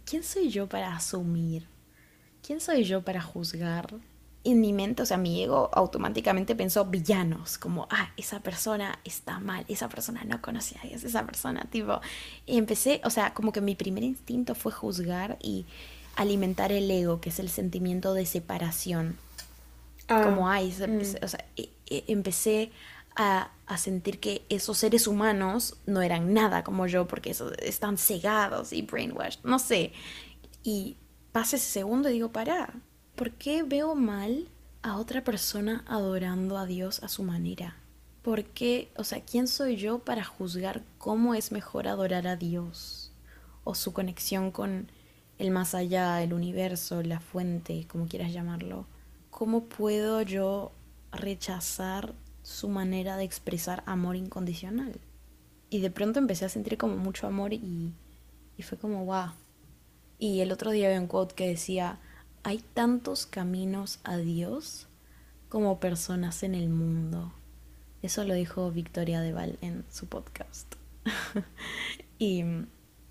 ¿quién 0.05 0.23
soy 0.23 0.49
yo 0.49 0.67
para 0.67 0.95
asumir? 0.95 1.67
¿Quién 2.45 2.59
soy 2.59 2.83
yo 2.83 3.01
para 3.01 3.21
juzgar? 3.21 3.87
En 4.51 4.61
mi 4.61 4.73
mente, 4.73 5.01
o 5.01 5.05
sea, 5.05 5.17
mi 5.17 5.41
ego 5.41 5.69
automáticamente 5.73 6.55
pensó 6.55 6.85
villanos, 6.85 7.57
como, 7.57 7.87
ah, 7.89 8.11
esa 8.17 8.39
persona 8.39 8.99
está 9.03 9.39
mal, 9.39 9.65
esa 9.67 9.89
persona 9.89 10.23
no 10.23 10.41
conocía 10.41 10.79
a 10.83 10.87
Dios, 10.87 11.03
esa 11.03 11.25
persona, 11.25 11.65
tipo, 11.69 11.99
y 12.45 12.57
empecé, 12.57 13.01
o 13.03 13.09
sea, 13.09 13.33
como 13.33 13.51
que 13.51 13.61
mi 13.61 13.75
primer 13.75 14.03
instinto 14.03 14.55
fue 14.55 14.71
juzgar 14.71 15.37
y 15.41 15.65
alimentar 16.15 16.71
el 16.71 16.89
ego, 16.91 17.21
que 17.21 17.29
es 17.29 17.39
el 17.39 17.49
sentimiento 17.49 18.13
de 18.13 18.25
separación. 18.25 19.17
Ah, 20.07 20.23
como, 20.23 20.49
ay, 20.49 20.69
mm. 20.71 21.23
o 21.23 21.27
sea, 21.27 21.45
e, 21.55 21.69
e, 21.87 22.03
empecé 22.07 22.71
a, 23.15 23.51
a, 23.67 23.77
sentir 23.77 24.19
que 24.19 24.43
esos 24.49 24.77
seres 24.77 25.07
humanos 25.07 25.77
no 25.85 26.01
eran 26.01 26.33
nada 26.33 26.63
como 26.63 26.87
yo, 26.87 27.07
porque 27.07 27.29
eso, 27.29 27.51
están 27.59 27.97
cegados 27.97 28.73
y 28.73 28.81
brainwashed, 28.81 29.41
no 29.43 29.59
sé. 29.59 29.93
Y 30.63 30.97
pasa 31.31 31.57
ese 31.57 31.69
segundo 31.69 32.09
y 32.09 32.13
digo, 32.13 32.31
para, 32.31 32.73
¿Por 33.19 33.31
qué 33.31 33.63
veo 33.63 33.95
mal 33.95 34.47
a 34.81 34.95
otra 34.95 35.25
persona 35.25 35.83
adorando 35.89 36.57
a 36.57 36.65
Dios 36.65 37.03
a 37.03 37.09
su 37.09 37.23
manera? 37.23 37.75
¿Por 38.21 38.45
qué, 38.45 38.93
o 38.95 39.03
sea, 39.03 39.19
quién 39.19 39.49
soy 39.49 39.75
yo 39.75 39.99
para 39.99 40.23
juzgar 40.23 40.83
cómo 40.97 41.35
es 41.35 41.51
mejor 41.51 41.89
adorar 41.89 42.27
a 42.27 42.37
Dios? 42.37 43.11
O 43.65 43.75
su 43.75 43.91
conexión 43.91 44.51
con 44.51 44.89
el 45.37 45.51
más 45.51 45.75
allá, 45.75 46.23
el 46.23 46.31
universo, 46.31 47.03
la 47.03 47.19
fuente, 47.19 47.85
como 47.89 48.07
quieras 48.07 48.31
llamarlo. 48.31 48.85
¿Cómo 49.31 49.65
puedo 49.65 50.21
yo 50.21 50.71
rechazar 51.11 52.13
su 52.41 52.69
manera 52.69 53.17
de 53.17 53.25
expresar 53.25 53.83
amor 53.85 54.15
incondicional? 54.15 54.97
Y 55.69 55.81
de 55.81 55.91
pronto 55.91 56.19
empecé 56.19 56.45
a 56.45 56.49
sentir 56.49 56.77
como 56.77 56.95
mucho 56.95 57.27
amor 57.27 57.51
y, 57.51 57.91
y 58.55 58.63
fue 58.63 58.77
como, 58.77 59.03
wow. 59.03 59.33
Y 60.19 60.39
el 60.39 60.53
otro 60.53 60.71
día 60.71 60.87
había 60.87 61.01
un 61.01 61.07
quote 61.07 61.35
que 61.35 61.49
decía, 61.49 61.99
hay 62.43 62.63
tantos 62.73 63.25
caminos 63.25 63.99
a 64.03 64.17
Dios 64.17 64.87
como 65.49 65.79
personas 65.79 66.43
en 66.43 66.55
el 66.55 66.69
mundo. 66.69 67.33
Eso 68.01 68.23
lo 68.23 68.33
dijo 68.33 68.71
Victoria 68.71 69.21
Deval 69.21 69.57
en 69.61 69.83
su 69.89 70.07
podcast. 70.07 70.75
y 72.19 72.43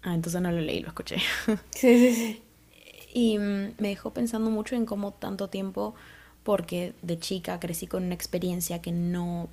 Ah, 0.03 0.15
entonces 0.15 0.41
no 0.41 0.51
lo 0.53 0.61
leí, 0.61 0.81
lo 0.81 0.89
escuché. 0.89 1.17
Sí, 1.71 1.99
sí, 1.99 2.15
sí. 2.15 2.43
Y 3.15 3.39
me 3.39 3.89
dejó 3.89 4.13
pensando 4.13 4.51
mucho 4.51 4.77
en 4.77 4.87
cómo 4.87 5.13
tanto 5.13 5.49
tiempo, 5.49 5.95
porque 6.45 6.95
de 7.03 7.19
chica 7.19 7.59
crecí 7.59 7.87
con 7.87 8.05
una 8.05 8.15
experiencia 8.15 8.81
que 8.81 8.93
no 8.93 9.49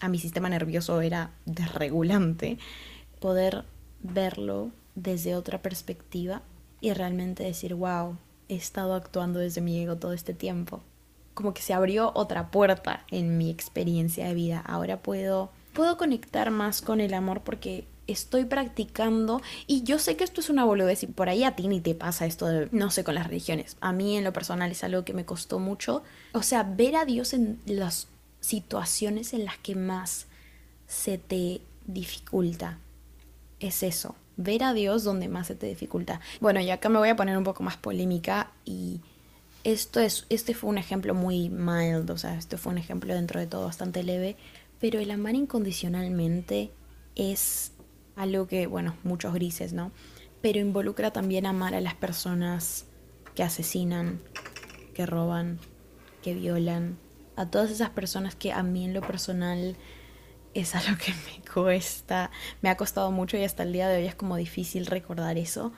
a 0.00 0.08
mi 0.08 0.18
sistema 0.18 0.48
nervioso 0.48 1.00
era 1.00 1.30
desregulante, 1.44 2.58
poder 3.20 3.64
verlo 4.00 4.70
desde 4.94 5.34
otra 5.34 5.60
perspectiva 5.60 6.42
y 6.80 6.92
realmente 6.92 7.42
decir, 7.42 7.74
wow, 7.74 8.16
he 8.48 8.56
estado 8.56 8.94
actuando 8.94 9.38
desde 9.38 9.60
mi 9.60 9.80
ego 9.80 9.96
todo 9.96 10.12
este 10.12 10.34
tiempo. 10.34 10.82
Como 11.34 11.54
que 11.54 11.62
se 11.62 11.74
abrió 11.74 12.12
otra 12.14 12.50
puerta 12.50 13.04
en 13.10 13.38
mi 13.38 13.50
experiencia 13.50 14.26
de 14.26 14.34
vida. 14.34 14.60
Ahora 14.66 15.02
puedo 15.02 15.50
puedo 15.78 15.96
conectar 15.96 16.50
más 16.50 16.82
con 16.82 17.00
el 17.00 17.14
amor 17.14 17.42
porque 17.42 17.86
estoy 18.08 18.46
practicando 18.46 19.40
y 19.68 19.84
yo 19.84 20.00
sé 20.00 20.16
que 20.16 20.24
esto 20.24 20.40
es 20.40 20.50
una 20.50 20.64
boludez 20.64 21.04
y 21.04 21.06
por 21.06 21.28
ahí 21.28 21.44
a 21.44 21.54
ti 21.54 21.68
ni 21.68 21.80
te 21.80 21.94
pasa 21.94 22.26
esto 22.26 22.46
de, 22.46 22.68
no 22.72 22.90
sé, 22.90 23.04
con 23.04 23.14
las 23.14 23.28
religiones. 23.28 23.76
A 23.80 23.92
mí 23.92 24.16
en 24.16 24.24
lo 24.24 24.32
personal 24.32 24.72
es 24.72 24.82
algo 24.82 25.04
que 25.04 25.12
me 25.12 25.24
costó 25.24 25.60
mucho. 25.60 26.02
O 26.32 26.42
sea, 26.42 26.64
ver 26.64 26.96
a 26.96 27.04
Dios 27.04 27.32
en 27.32 27.60
las 27.64 28.08
situaciones 28.40 29.34
en 29.34 29.44
las 29.44 29.58
que 29.58 29.76
más 29.76 30.26
se 30.88 31.16
te 31.16 31.60
dificulta. 31.86 32.78
Es 33.60 33.84
eso, 33.84 34.16
ver 34.38 34.62
a 34.62 34.72
Dios 34.72 35.04
donde 35.04 35.28
más 35.28 35.48
se 35.48 35.54
te 35.54 35.66
dificulta. 35.66 36.20
Bueno, 36.40 36.60
y 36.60 36.70
acá 36.70 36.88
me 36.88 36.98
voy 36.98 37.10
a 37.10 37.16
poner 37.16 37.36
un 37.36 37.44
poco 37.44 37.62
más 37.62 37.76
polémica 37.76 38.52
y 38.64 39.00
esto 39.64 40.00
es, 40.00 40.24
este 40.30 40.54
fue 40.54 40.70
un 40.70 40.78
ejemplo 40.78 41.12
muy 41.12 41.50
mild, 41.50 42.08
o 42.10 42.16
sea, 42.16 42.36
este 42.38 42.56
fue 42.56 42.72
un 42.72 42.78
ejemplo 42.78 43.14
dentro 43.14 43.40
de 43.40 43.46
todo 43.46 43.66
bastante 43.66 44.02
leve, 44.02 44.36
pero 44.80 45.00
el 45.00 45.10
amar 45.10 45.34
incondicionalmente 45.34 46.70
es 47.16 47.72
algo 48.16 48.46
que, 48.46 48.66
bueno, 48.66 48.94
muchos 49.02 49.34
grises, 49.34 49.72
¿no? 49.72 49.90
Pero 50.40 50.60
involucra 50.60 51.12
también 51.12 51.44
amar 51.44 51.74
a 51.74 51.80
las 51.80 51.94
personas 51.94 52.86
que 53.34 53.42
asesinan, 53.42 54.20
que 54.94 55.04
roban, 55.04 55.58
que 56.22 56.34
violan, 56.34 56.96
a 57.34 57.50
todas 57.50 57.70
esas 57.70 57.90
personas 57.90 58.36
que 58.36 58.52
a 58.52 58.62
mí 58.62 58.84
en 58.84 58.94
lo 58.94 59.00
personal 59.00 59.76
es 60.60 60.74
algo 60.74 60.96
que 60.98 61.12
me 61.12 61.44
cuesta, 61.52 62.30
me 62.62 62.68
ha 62.68 62.76
costado 62.76 63.10
mucho 63.10 63.36
y 63.36 63.44
hasta 63.44 63.62
el 63.62 63.72
día 63.72 63.88
de 63.88 63.98
hoy 63.98 64.06
es 64.06 64.14
como 64.14 64.36
difícil 64.36 64.86
recordar 64.86 65.38
eso, 65.38 65.72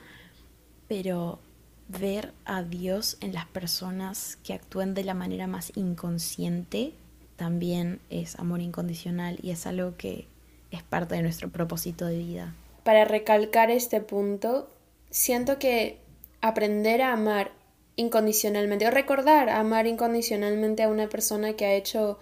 pero 0.87 1.39
ver 1.87 2.33
a 2.45 2.63
Dios 2.63 3.17
en 3.21 3.33
las 3.33 3.45
personas 3.45 4.37
que 4.43 4.53
actúan 4.53 4.93
de 4.93 5.03
la 5.03 5.13
manera 5.13 5.47
más 5.47 5.71
inconsciente 5.75 6.93
también 7.35 7.99
es 8.09 8.37
amor 8.37 8.61
incondicional 8.61 9.39
y 9.41 9.51
es 9.51 9.65
algo 9.65 9.97
que 9.97 10.27
es 10.69 10.83
parte 10.83 11.15
de 11.15 11.23
nuestro 11.23 11.49
propósito 11.49 12.05
de 12.05 12.17
vida. 12.17 12.53
Para 12.83 13.03
recalcar 13.03 13.71
este 13.71 13.99
punto, 13.99 14.69
siento 15.09 15.59
que 15.59 15.97
aprender 16.41 17.01
a 17.01 17.13
amar 17.13 17.51
incondicionalmente 17.95 18.87
o 18.87 18.91
recordar 18.91 19.49
amar 19.49 19.85
incondicionalmente 19.85 20.83
a 20.83 20.89
una 20.89 21.09
persona 21.09 21.53
que 21.53 21.65
ha 21.65 21.73
hecho 21.73 22.19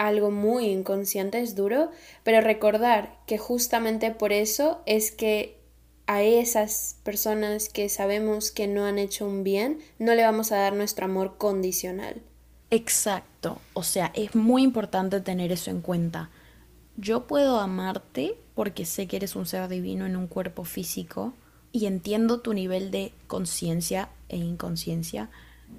algo 0.00 0.30
muy 0.30 0.64
inconsciente 0.64 1.40
es 1.40 1.54
duro, 1.54 1.90
pero 2.24 2.40
recordar 2.40 3.18
que 3.26 3.36
justamente 3.36 4.10
por 4.10 4.32
eso 4.32 4.80
es 4.86 5.12
que 5.12 5.60
a 6.06 6.22
esas 6.22 6.96
personas 7.04 7.68
que 7.68 7.86
sabemos 7.90 8.50
que 8.50 8.66
no 8.66 8.86
han 8.86 8.98
hecho 8.98 9.26
un 9.26 9.44
bien, 9.44 9.78
no 9.98 10.14
le 10.14 10.24
vamos 10.24 10.52
a 10.52 10.56
dar 10.56 10.74
nuestro 10.74 11.04
amor 11.04 11.36
condicional. 11.36 12.22
Exacto, 12.70 13.58
o 13.74 13.82
sea, 13.82 14.10
es 14.14 14.34
muy 14.34 14.62
importante 14.62 15.20
tener 15.20 15.52
eso 15.52 15.70
en 15.70 15.82
cuenta. 15.82 16.30
Yo 16.96 17.26
puedo 17.26 17.60
amarte 17.60 18.38
porque 18.54 18.86
sé 18.86 19.06
que 19.06 19.16
eres 19.16 19.36
un 19.36 19.44
ser 19.44 19.68
divino 19.68 20.06
en 20.06 20.16
un 20.16 20.28
cuerpo 20.28 20.64
físico 20.64 21.34
y 21.72 21.84
entiendo 21.84 22.40
tu 22.40 22.54
nivel 22.54 22.90
de 22.90 23.12
conciencia 23.26 24.08
e 24.30 24.38
inconsciencia 24.38 25.28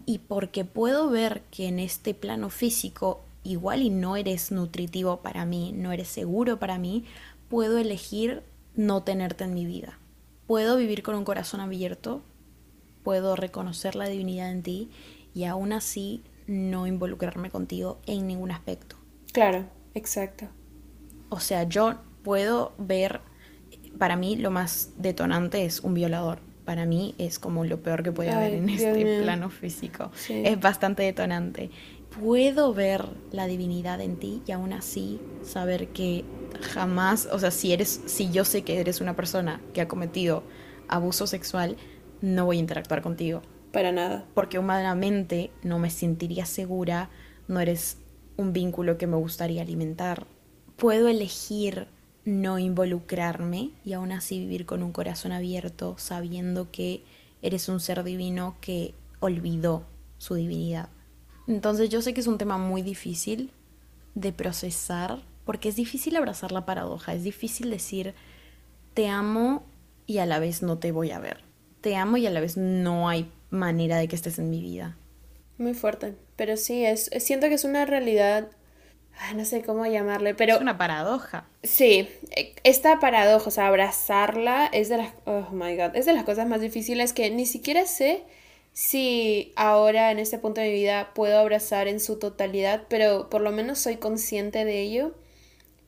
y 0.06 0.20
porque 0.20 0.64
puedo 0.64 1.10
ver 1.10 1.42
que 1.50 1.68
en 1.68 1.80
este 1.80 2.14
plano 2.14 2.52
físico 2.52 3.22
igual 3.44 3.82
y 3.82 3.90
no 3.90 4.16
eres 4.16 4.52
nutritivo 4.52 5.22
para 5.22 5.46
mí, 5.46 5.74
no 5.76 5.92
eres 5.92 6.08
seguro 6.08 6.60
para 6.60 6.78
mí, 6.78 7.06
puedo 7.50 7.78
elegir 7.78 8.44
no 8.76 9.04
tenerte 9.04 9.44
en 9.44 9.54
mi 9.54 9.66
vida. 9.66 10.00
Puedo 10.48 10.78
vivir 10.78 11.04
con 11.04 11.16
un 11.16 11.24
corazón 11.24 11.60
abierto, 11.60 12.22
puedo 13.04 13.36
reconocer 13.36 13.96
la 13.96 14.08
divinidad 14.08 14.52
en 14.52 14.64
ti 14.64 14.90
y 15.34 15.46
aún 15.46 15.74
así 15.74 16.24
no 16.48 16.88
involucrarme 16.88 17.50
contigo 17.50 18.00
en 18.06 18.28
ningún 18.28 18.52
aspecto. 18.52 18.98
Claro, 19.32 19.66
exacto. 19.94 20.48
O 21.30 21.40
sea, 21.40 21.64
yo 21.64 21.96
puedo 22.24 22.74
ver, 22.78 23.22
para 23.98 24.16
mí 24.16 24.36
lo 24.36 24.52
más 24.52 24.92
detonante 24.98 25.66
es 25.66 25.80
un 25.80 25.94
violador 25.94 26.40
para 26.66 26.86
mí 26.86 27.16
es 27.18 27.40
como 27.40 27.66
lo 27.66 27.82
peor 27.82 28.04
que 28.04 28.12
puede 28.12 28.32
haber 28.32 28.54
en 28.54 28.70
este 28.70 29.22
plano 29.24 29.50
físico. 29.50 30.12
Es 30.30 30.60
bastante 30.60 31.04
detonante. 31.04 31.70
Puedo 32.20 32.74
ver 32.74 33.08
la 33.32 33.48
divinidad 33.48 34.02
en 34.02 34.18
ti 34.18 34.42
y 34.46 34.52
aún 34.52 34.74
así 34.74 35.20
saber 35.44 35.90
que 35.90 36.26
jamás, 36.62 37.28
o 37.32 37.40
sea, 37.40 37.52
si 37.52 37.72
eres, 37.72 38.02
si 38.06 38.32
yo 38.32 38.46
sé 38.46 38.64
que 38.64 38.80
eres 38.80 39.02
una 39.02 39.16
persona 39.16 39.62
que 39.74 39.82
ha 39.82 39.88
cometido 39.88 40.44
abuso 40.88 41.26
sexual, 41.26 41.78
no 42.22 42.46
voy 42.46 42.58
a 42.58 42.60
interactuar 42.60 43.02
contigo. 43.02 43.42
Para 43.72 43.92
nada. 43.92 44.26
Porque 44.34 44.60
humanamente 44.60 45.52
no 45.64 45.80
me 45.80 45.90
sentiría 45.90 46.46
segura, 46.46 47.10
no 47.48 47.60
eres 47.60 47.98
un 48.38 48.54
vínculo 48.54 48.98
que 48.98 49.08
me 49.08 49.16
gustaría 49.16 49.62
alimentar. 49.62 50.28
Puedo 50.76 51.08
elegir 51.08 51.88
no 52.26 52.60
involucrarme 52.60 53.72
y 53.84 53.94
aún 53.94 54.12
así 54.12 54.40
vivir 54.40 54.66
con 54.66 54.84
un 54.84 54.92
corazón 54.92 55.32
abierto 55.32 55.96
sabiendo 55.98 56.72
que 56.72 57.04
eres 57.42 57.70
un 57.70 57.80
ser 57.80 58.04
divino 58.04 58.58
que 58.62 58.94
olvidó 59.20 59.86
su 60.18 60.36
divinidad. 60.36 60.90
Entonces 61.52 61.90
yo 61.90 62.02
sé 62.02 62.14
que 62.14 62.22
es 62.22 62.28
un 62.28 62.38
tema 62.38 62.58
muy 62.58 62.82
difícil 62.82 63.52
de 64.16 64.32
procesar 64.32 65.20
porque 65.44 65.68
es 65.68 65.76
difícil 65.76 66.16
abrazar 66.16 66.54
la 66.54 66.66
paradoja, 66.66 67.14
es 67.14 67.24
difícil 67.24 67.70
decir 67.70 68.14
te 68.94 69.10
amo 69.10 69.64
y 70.08 70.20
a 70.20 70.26
la 70.26 70.40
vez 70.40 70.62
no 70.62 70.78
te 70.78 70.94
voy 70.94 71.12
a 71.12 71.20
ver. 71.20 71.44
Te 71.82 71.98
amo 71.98 72.16
y 72.16 72.26
a 72.26 72.30
la 72.30 72.40
vez 72.40 72.56
no 72.56 73.10
hay 73.10 73.30
manera 73.50 73.98
de 73.98 74.08
que 74.08 74.16
estés 74.16 74.40
en 74.40 74.50
mi 74.50 74.62
vida. 74.62 74.96
Muy 75.58 75.74
fuerte, 75.74 76.16
pero 76.38 76.56
sí, 76.56 76.86
es, 76.86 77.10
siento 77.20 77.50
que 77.50 77.56
es 77.56 77.66
una 77.66 77.86
realidad 77.86 78.48
no 79.36 79.46
sé 79.46 79.62
cómo 79.62 79.86
llamarle, 79.86 80.34
pero... 80.34 80.56
Es 80.56 80.62
una 80.62 80.78
paradoja. 80.78 81.46
Sí, 81.64 82.10
esta 82.64 83.00
paradoja, 83.00 83.48
o 83.48 83.52
sea, 83.52 83.68
abrazarla 83.68 84.68
es 84.68 84.90
de 84.90 84.98
las... 84.98 85.14
Oh 85.26 85.48
my 85.52 85.76
god, 85.76 85.96
es 85.96 86.06
de 86.06 86.14
las 86.14 86.24
cosas 86.24 86.48
más 86.48 86.62
difíciles 86.62 87.14
que 87.14 87.30
ni 87.30 87.46
siquiera 87.46 87.86
sé 87.86 88.24
si 88.74 89.52
ahora 89.56 90.12
en 90.12 90.20
este 90.20 90.38
punto 90.38 90.62
de 90.62 90.68
mi 90.68 90.74
vida 90.74 91.12
puedo 91.14 91.38
abrazar 91.40 91.88
en 91.88 92.00
su 92.00 92.18
totalidad, 92.20 92.84
pero 92.88 93.30
por 93.30 93.42
lo 93.42 93.52
menos 93.52 93.80
soy 93.80 93.98
consciente 93.98 94.66
de 94.66 94.82
ello. 94.82 95.08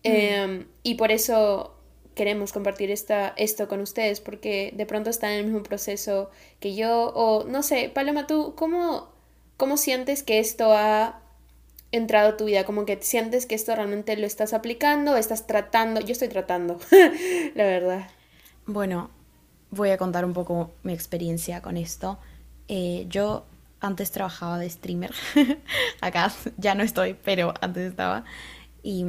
Mm. 0.04 0.12
Em, 0.12 0.68
y 0.84 0.96
por 0.96 1.12
eso 1.12 1.76
queremos 2.16 2.54
compartir 2.54 2.92
esta, 2.92 3.34
esto 3.38 3.68
con 3.68 3.82
ustedes, 3.82 4.20
porque 4.20 4.74
de 4.76 4.86
pronto 4.86 5.10
están 5.10 5.32
en 5.32 5.40
el 5.40 5.46
mismo 5.46 5.64
proceso 5.64 6.30
que 6.60 6.76
yo, 6.76 7.12
o 7.16 7.46
no 7.46 7.64
sé, 7.64 7.90
Paloma, 7.94 8.28
¿tú 8.28 8.54
cómo, 8.56 9.10
cómo 9.58 9.78
sientes 9.78 10.22
que 10.24 10.40
esto 10.40 10.74
ha 10.74 11.22
entrado 11.92 12.30
a 12.30 12.38
tu 12.38 12.46
vida? 12.46 12.66
Como 12.66 12.86
que 12.86 13.02
sientes 13.02 13.46
que 13.46 13.56
esto 13.56 13.76
realmente 13.76 14.16
lo 14.18 14.28
estás 14.28 14.54
aplicando, 14.54 15.16
estás 15.16 15.48
tratando. 15.48 16.02
Yo 16.02 16.12
estoy 16.12 16.28
tratando, 16.28 16.80
la 17.56 17.64
verdad. 17.64 18.08
Bueno, 18.66 19.10
voy 19.72 19.90
a 19.90 19.98
contar 19.98 20.26
un 20.26 20.34
poco 20.34 20.72
mi 20.84 20.94
experiencia 20.94 21.62
con 21.62 21.78
esto. 21.78 22.20
Eh, 22.68 23.06
yo 23.10 23.46
antes 23.80 24.12
trabajaba 24.12 24.58
de 24.60 24.70
streamer. 24.70 25.14
Acá 26.02 26.32
ya 26.58 26.76
no 26.76 26.84
estoy, 26.84 27.16
pero 27.16 27.54
antes 27.62 27.92
estaba. 27.92 28.24
Y 28.82 29.06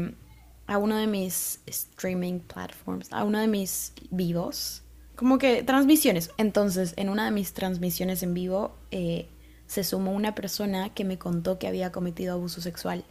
a 0.66 0.78
uno 0.78 0.96
de 0.96 1.06
mis 1.06 1.60
streaming 1.66 2.40
platforms, 2.40 3.12
a 3.12 3.24
uno 3.24 3.38
de 3.38 3.46
mis 3.46 3.92
vivos, 4.10 4.82
como 5.16 5.38
que 5.38 5.62
transmisiones. 5.62 6.30
Entonces, 6.38 6.94
en 6.96 7.08
una 7.08 7.26
de 7.26 7.30
mis 7.30 7.52
transmisiones 7.52 8.22
en 8.22 8.34
vivo, 8.34 8.76
eh, 8.90 9.28
se 9.66 9.84
sumó 9.84 10.12
una 10.12 10.34
persona 10.34 10.92
que 10.92 11.04
me 11.04 11.18
contó 11.18 11.58
que 11.58 11.68
había 11.68 11.92
cometido 11.92 12.34
abuso 12.34 12.60
sexual. 12.60 13.04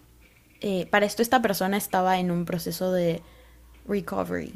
Eh, 0.59 0.87
para 0.87 1.05
esto 1.05 1.21
esta 1.21 1.41
persona 1.41 1.77
estaba 1.77 2.19
en 2.19 2.31
un 2.31 2.45
proceso 2.45 2.91
de 2.91 3.21
recovery. 3.87 4.53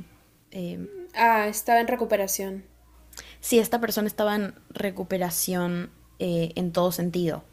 Ah, 1.13 1.47
estaba 1.47 1.80
en 1.80 1.88
recuperación. 1.88 2.63
Sí, 3.39 3.60
esta 3.60 3.80
persona 3.80 4.08
estaba 4.08 4.36
en 4.36 4.54
recuperación 4.69 5.89
eh, 6.19 6.52
en 6.56 6.71
todo 6.71 6.91
sentido. 6.91 7.43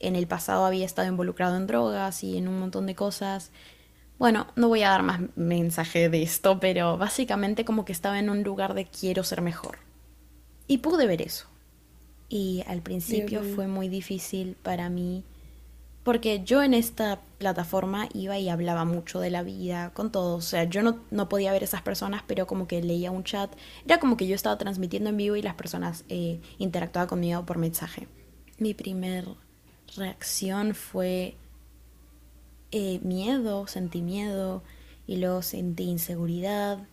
En 0.00 0.16
el 0.16 0.26
pasado 0.26 0.64
había 0.64 0.84
estado 0.84 1.08
involucrado 1.08 1.56
en 1.56 1.66
drogas 1.66 2.24
y 2.24 2.36
en 2.36 2.48
un 2.48 2.58
montón 2.58 2.86
de 2.86 2.94
cosas. 2.94 3.50
Bueno, 4.18 4.46
no 4.56 4.68
voy 4.68 4.82
a 4.82 4.90
dar 4.90 5.02
más 5.02 5.20
mensaje 5.36 6.08
de 6.08 6.22
esto, 6.22 6.60
pero 6.60 6.96
básicamente 6.98 7.64
como 7.64 7.84
que 7.84 7.92
estaba 7.92 8.18
en 8.18 8.30
un 8.30 8.42
lugar 8.42 8.74
de 8.74 8.86
quiero 8.86 9.24
ser 9.24 9.42
mejor. 9.42 9.78
Y 10.66 10.78
pude 10.78 11.06
ver 11.06 11.22
eso. 11.22 11.46
Y 12.28 12.64
al 12.66 12.80
principio 12.80 13.42
fue 13.42 13.66
muy 13.66 13.88
difícil 13.88 14.56
para 14.62 14.88
mí 14.88 15.24
porque 16.04 16.44
yo 16.44 16.62
en 16.62 16.74
esta 16.74 17.22
plataforma 17.38 18.08
iba 18.12 18.38
y 18.38 18.50
hablaba 18.50 18.84
mucho 18.84 19.20
de 19.20 19.30
la 19.30 19.42
vida 19.42 19.92
con 19.94 20.12
todos. 20.12 20.44
O 20.44 20.46
sea, 20.46 20.64
yo 20.64 20.82
no, 20.82 21.00
no 21.10 21.30
podía 21.30 21.50
ver 21.50 21.62
esas 21.62 21.80
personas, 21.80 22.22
pero 22.26 22.46
como 22.46 22.68
que 22.68 22.82
leía 22.82 23.10
un 23.10 23.24
chat. 23.24 23.50
Era 23.86 23.98
como 23.98 24.18
que 24.18 24.26
yo 24.26 24.34
estaba 24.34 24.58
transmitiendo 24.58 25.10
en 25.10 25.16
vivo 25.16 25.34
y 25.36 25.42
las 25.42 25.54
personas 25.54 26.04
eh, 26.10 26.40
interactuaban 26.58 27.08
conmigo 27.08 27.46
por 27.46 27.56
mensaje. 27.56 28.06
Mi 28.58 28.74
primer 28.74 29.26
reacción 29.96 30.74
fue 30.74 31.36
eh, 32.70 33.00
miedo, 33.02 33.66
sentí 33.66 34.02
miedo 34.02 34.62
y 35.06 35.16
luego 35.16 35.40
sentí 35.40 35.84
inseguridad. 35.84 36.86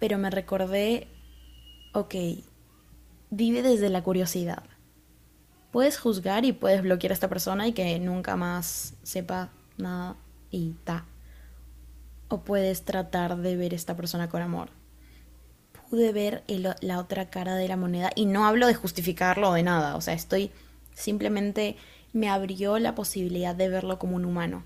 Pero 0.00 0.18
me 0.18 0.30
recordé, 0.30 1.06
ok, 1.92 2.14
vive 3.30 3.62
desde 3.62 3.88
la 3.88 4.02
curiosidad 4.02 4.64
puedes 5.74 5.98
juzgar 5.98 6.44
y 6.44 6.52
puedes 6.52 6.82
bloquear 6.82 7.10
a 7.10 7.14
esta 7.14 7.28
persona 7.28 7.66
y 7.66 7.72
que 7.72 7.98
nunca 7.98 8.36
más 8.36 8.94
sepa 9.02 9.50
nada 9.76 10.14
y 10.52 10.70
ta. 10.84 11.04
O 12.28 12.42
puedes 12.42 12.84
tratar 12.84 13.38
de 13.38 13.56
ver 13.56 13.72
a 13.72 13.74
esta 13.74 13.96
persona 13.96 14.28
con 14.28 14.40
amor. 14.40 14.68
Pude 15.90 16.12
ver 16.12 16.44
la 16.80 17.00
otra 17.00 17.28
cara 17.28 17.56
de 17.56 17.66
la 17.66 17.76
moneda 17.76 18.12
y 18.14 18.26
no 18.26 18.46
hablo 18.46 18.68
de 18.68 18.76
justificarlo 18.76 19.50
o 19.50 19.54
de 19.54 19.64
nada. 19.64 19.96
O 19.96 20.00
sea, 20.00 20.14
estoy 20.14 20.52
simplemente 20.94 21.76
me 22.12 22.28
abrió 22.28 22.78
la 22.78 22.94
posibilidad 22.94 23.56
de 23.56 23.68
verlo 23.68 23.98
como 23.98 24.14
un 24.14 24.26
humano, 24.26 24.62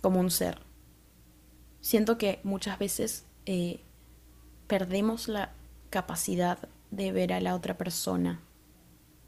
como 0.00 0.18
un 0.18 0.30
ser. 0.30 0.60
Siento 1.82 2.16
que 2.16 2.40
muchas 2.42 2.78
veces 2.78 3.26
eh, 3.44 3.82
perdemos 4.66 5.28
la 5.28 5.50
capacidad 5.90 6.70
de 6.90 7.12
ver 7.12 7.34
a 7.34 7.40
la 7.42 7.54
otra 7.54 7.76
persona 7.76 8.40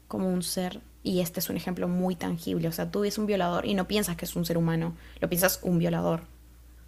como 0.07 0.29
un 0.29 0.43
ser, 0.43 0.81
y 1.03 1.21
este 1.21 1.39
es 1.39 1.49
un 1.49 1.57
ejemplo 1.57 1.87
muy 1.87 2.15
tangible, 2.15 2.67
o 2.67 2.71
sea, 2.71 2.91
tú 2.91 3.01
ves 3.01 3.17
un 3.17 3.25
violador 3.25 3.65
y 3.65 3.73
no 3.73 3.87
piensas 3.87 4.15
que 4.15 4.25
es 4.25 4.35
un 4.35 4.45
ser 4.45 4.57
humano, 4.57 4.95
lo 5.19 5.29
piensas 5.29 5.59
un 5.63 5.79
violador. 5.79 6.23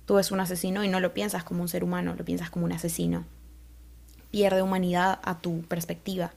Tú 0.06 0.16
ves 0.16 0.32
un 0.32 0.40
asesino 0.40 0.84
y 0.84 0.88
no 0.88 1.00
lo 1.00 1.14
piensas 1.14 1.44
como 1.44 1.62
un 1.62 1.68
ser 1.68 1.84
humano, 1.84 2.16
lo 2.18 2.26
piensas 2.26 2.50
como 2.50 2.66
un 2.66 2.72
asesino. 2.72 3.26
Pierde 4.32 4.64
humanidad 4.64 5.20
a 5.24 5.40
tu 5.40 5.62
perspectiva. 5.62 6.34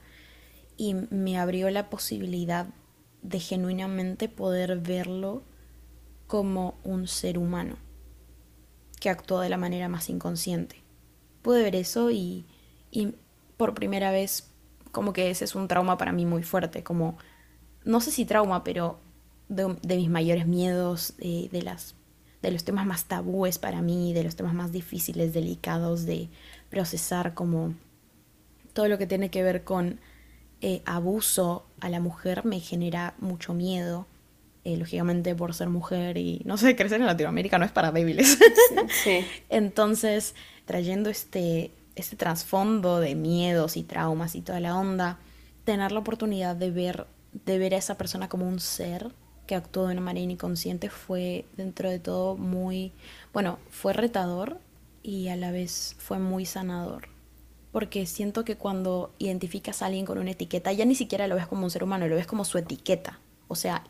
Y 0.77 0.93
me 0.93 1.39
abrió 1.39 1.71
la 1.71 1.89
posibilidad 1.89 2.67
de 3.23 3.41
genuinamente 3.41 4.29
poder 4.29 4.79
verlo 4.79 5.43
como 6.27 6.75
un 6.85 7.09
ser 7.09 7.39
humano 7.39 7.77
que 9.01 9.09
actuó 9.09 9.41
de 9.41 9.49
la 9.49 9.57
manera 9.57 9.89
más 9.89 10.11
inconsciente. 10.11 10.77
Pude 11.41 11.63
ver 11.63 11.75
eso 11.75 12.11
y, 12.11 12.45
y 12.91 13.15
por 13.57 13.75
primera 13.75 14.11
vez 14.11 14.52
como 14.93 15.13
que 15.13 15.31
ese 15.31 15.45
es 15.45 15.55
un 15.55 15.67
trauma 15.67 15.99
para 15.99 16.13
mí 16.13 16.27
muy 16.27 16.43
fuerte, 16.43 16.85
como, 16.85 17.19
no 17.85 18.01
sé 18.01 18.11
si 18.11 18.25
trauma, 18.25 18.63
pero 18.63 19.01
de, 19.49 19.97
mis 19.97 20.09
mayores 20.09 20.47
miedos, 20.47 21.15
de, 21.19 21.63
las, 21.63 21.95
de 22.41 22.51
los 22.51 22.65
temas 22.65 22.87
más 22.87 23.07
tabúes 23.07 23.59
para 23.59 23.83
mí, 23.83 24.13
de 24.15 24.23
los 24.23 24.37
temas 24.37 24.55
más 24.55 24.71
difíciles, 24.71 25.33
delicados 25.33 26.07
de 26.07 26.29
procesar, 26.71 27.35
como 27.35 27.75
todo 28.73 28.89
lo 28.89 28.99
que 28.99 29.07
tiene 29.07 29.31
que 29.31 29.43
ver 29.43 29.65
con 29.65 29.99
eh, 30.61 30.81
abuso 30.85 31.67
a 31.81 31.89
la 31.89 31.99
mujer 31.99 32.45
me 32.45 32.61
genera 32.61 33.15
mucho 33.19 33.53
miedo. 33.55 34.07
Eh, 34.65 34.77
lógicamente 34.77 35.35
por 35.35 35.55
ser 35.55 35.69
mujer 35.69 36.17
y 36.17 36.41
no 36.45 36.57
sé, 36.57 36.77
crecer 36.77 37.01
en 37.01 37.09
Latinoamérica 37.09 37.59
no 37.59 37.65
es 37.65 37.73
para 37.73 37.91
débiles. 37.91 38.39
Sí. 39.03 39.27
Entonces, 39.49 40.37
trayendo 40.67 41.11
este, 41.11 41.73
este 41.97 42.17
trasfondo 42.17 43.01
de 43.01 43.15
miedos 43.15 43.77
y 43.77 43.83
traumas 43.83 44.35
y 44.35 44.41
toda 44.41 44.61
la 44.61 44.77
onda, 44.77 45.19
tener 45.65 45.93
la 45.93 46.01
oportunidad 46.01 46.57
de 46.57 46.71
ver, 46.71 47.07
de 47.45 47.59
ver 47.59 47.75
a 47.75 47.79
esa 47.79 47.97
persona 47.97 48.29
como 48.29 48.49
un 48.49 48.61
ser 48.61 49.13
que 49.47 49.55
actuó 49.55 49.87
de 49.87 49.93
una 49.93 50.01
manera 50.01 50.31
inconsciente 50.31 50.89
fue 50.89 51.47
dentro 51.57 51.91
de 51.91 51.99
todo 51.99 52.37
muy, 52.37 52.93
bueno, 53.33 53.59
fue 53.71 53.93
retador 53.93 54.61
y 55.03 55.29
a 55.29 55.37
la 55.37 55.51
vez 55.51 55.97
fue 55.99 56.19
muy 56.19 56.47
sanador. 56.47 57.09
Porque 57.73 58.07
siento 58.07 58.45
que 58.45 58.57
cuando 58.57 59.15
identificas 59.19 59.83
a 59.83 59.87
alguien 59.87 60.05
con 60.05 60.19
una 60.19 60.33
etiqueta, 60.33 60.73
ya 60.73 60.85
ni 60.85 60.95
siquiera 60.95 61.27
lo 61.27 61.37
ves 61.37 61.47
como 61.47 61.65
un 61.65 61.71
ser 61.71 61.83
humano, 61.83 62.07
lo 62.07 62.17
ves 62.17 62.27
como 62.27 62.45
su 62.45 62.59
etiqueta. 62.59 63.19
O 63.49 63.55
sea, 63.55 63.85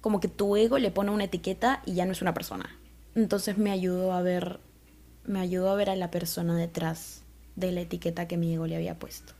como 0.00 0.18
que 0.18 0.28
tu 0.28 0.56
ego 0.56 0.78
le 0.78 0.90
pone 0.90 1.12
una 1.12 1.24
etiqueta 1.24 1.82
y 1.86 1.94
ya 1.94 2.04
no 2.04 2.12
es 2.12 2.20
una 2.20 2.34
persona. 2.34 2.68
Entonces 3.14 3.56
me 3.56 3.70
ayudó 3.70 4.12
a 4.12 4.22
ver, 4.22 4.58
me 5.24 5.38
ayudó 5.40 5.70
a 5.70 5.76
ver 5.76 5.88
a 5.88 5.96
la 5.96 6.10
persona 6.10 6.56
detrás 6.56 7.22
de 7.58 7.72
la 7.72 7.80
etiqueta 7.82 8.28
que 8.28 8.36
mi 8.36 8.54
ego 8.54 8.66
le 8.66 8.76
había 8.76 8.98
puesto. 8.98 9.34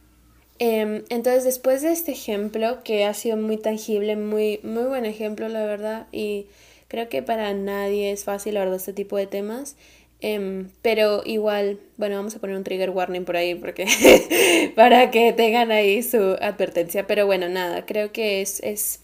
Em, 0.59 1.04
entonces, 1.09 1.44
después 1.44 1.83
de 1.83 1.92
este 1.92 2.12
ejemplo, 2.12 2.83
que 2.83 3.04
ha 3.04 3.14
sido 3.14 3.37
muy 3.37 3.57
tangible, 3.57 4.16
muy, 4.16 4.59
muy 4.64 4.85
buen 4.85 5.04
ejemplo, 5.07 5.48
la 5.48 5.64
verdad, 5.64 6.09
y 6.11 6.46
creo 6.88 7.09
que 7.09 7.22
para 7.22 7.54
nadie 7.54 8.11
es 8.11 8.24
fácil 8.24 8.57
hablar 8.57 8.72
de 8.72 8.78
este 8.78 8.92
tipo 8.92 9.16
de 9.16 9.28
temas, 9.28 9.76
em, 10.20 10.70
pero 10.83 11.22
igual, 11.24 11.78
bueno, 11.96 12.16
vamos 12.16 12.35
a 12.35 12.40
poner 12.40 12.57
un 12.57 12.64
trigger 12.64 12.90
warning 12.90 13.24
por 13.24 13.37
ahí 13.37 13.54
porque 13.54 13.87
para 14.76 15.11
que 15.12 15.33
tengan 15.33 15.70
ahí 15.70 16.02
su 16.02 16.37
advertencia, 16.40 17.07
pero 17.07 17.26
bueno, 17.26 17.48
nada, 17.48 17.87
creo 17.87 18.11
que 18.12 18.42
es, 18.42 18.61
es 18.64 19.00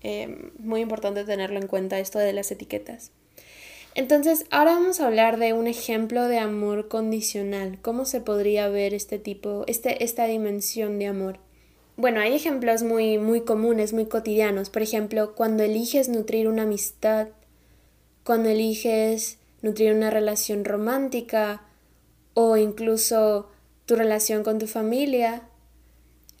em, 0.00 0.50
muy 0.58 0.80
importante 0.80 1.24
tenerlo 1.24 1.58
en 1.60 1.66
cuenta 1.66 1.98
esto 1.98 2.18
de 2.18 2.32
las 2.32 2.50
etiquetas. 2.50 3.12
Entonces, 3.96 4.44
ahora 4.50 4.74
vamos 4.74 5.00
a 5.00 5.06
hablar 5.06 5.38
de 5.38 5.54
un 5.54 5.66
ejemplo 5.66 6.28
de 6.28 6.38
amor 6.38 6.88
condicional. 6.88 7.78
¿Cómo 7.80 8.04
se 8.04 8.20
podría 8.20 8.68
ver 8.68 8.92
este 8.92 9.18
tipo, 9.18 9.64
este, 9.68 10.04
esta 10.04 10.26
dimensión 10.26 10.98
de 10.98 11.06
amor? 11.06 11.38
Bueno, 11.96 12.20
hay 12.20 12.34
ejemplos 12.34 12.82
muy, 12.82 13.16
muy 13.16 13.40
comunes, 13.40 13.94
muy 13.94 14.04
cotidianos. 14.04 14.68
Por 14.68 14.82
ejemplo, 14.82 15.34
cuando 15.34 15.62
eliges 15.62 16.10
nutrir 16.10 16.46
una 16.46 16.64
amistad, 16.64 17.28
cuando 18.22 18.50
eliges 18.50 19.38
nutrir 19.62 19.94
una 19.94 20.10
relación 20.10 20.66
romántica 20.66 21.64
o 22.34 22.58
incluso 22.58 23.48
tu 23.86 23.96
relación 23.96 24.44
con 24.44 24.58
tu 24.58 24.66
familia, 24.66 25.48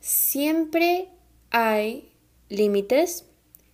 siempre 0.02 1.08
hay 1.50 2.12
límites 2.50 3.24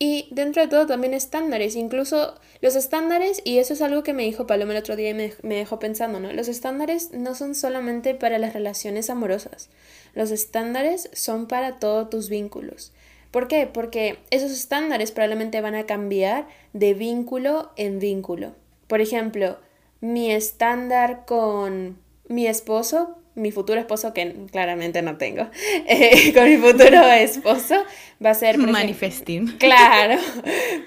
y 0.05 0.27
dentro 0.33 0.63
de 0.63 0.67
todo 0.67 0.85
también 0.85 1.15
estándares. 1.15 1.77
Incluso 1.77 2.35
los 2.61 2.75
estándares, 2.75 3.41
y 3.45 3.59
eso 3.59 3.73
es 3.73 3.83
algo 3.83 4.03
que 4.03 4.13
me 4.13 4.25
dijo 4.25 4.49
Paloma 4.49 4.73
el 4.73 4.81
otro 4.81 4.97
día 4.97 5.11
y 5.11 5.15
me, 5.15 5.55
dejó 5.55 5.79
pensando, 5.79 6.19
¿no? 6.19 6.33
Los 6.33 6.49
estándares 6.49 7.13
no 7.13 7.37
son 7.37 7.55
solamente 7.55 8.17
para 8.17 8.41
las 8.41 8.53
relaciones 8.53 9.11
amorosas, 9.11 9.71
los 10.13 10.33
estándares 10.33 11.09
son 11.13 11.47
para 11.47 11.79
todos 11.79 12.11
tus 12.11 12.29
vínculos. 12.29 12.93
¿Por 13.31 13.47
qué? 13.47 13.69
Porque 13.73 14.19
esos 14.31 14.51
estándares 14.51 15.13
probablemente 15.13 15.61
van 15.61 15.77
a 15.77 15.87
cambiar 15.87 16.49
de 16.73 16.95
vínculo 16.95 17.71
en 17.77 18.01
vínculo. 18.01 18.57
Por 18.89 19.01
ejemplo, 19.01 19.59
mi 20.01 20.33
estándar 20.33 21.25
con 21.27 21.97
mi 22.27 22.49
esposo 22.49 23.22
mi 23.35 23.51
futuro 23.51 23.81
esposo, 23.81 24.13
que 24.13 24.47
claramente 24.51 25.03
no 25.03 25.17
tengo, 25.17 25.49
eh, 25.87 26.33
con 26.35 26.45
mi 26.45 26.57
futuro 26.57 27.03
esposo, 27.09 27.77
va 28.25 28.31
a 28.31 28.35
ser... 28.35 28.59
Manifesting. 28.59 29.57
Claro. 29.59 30.21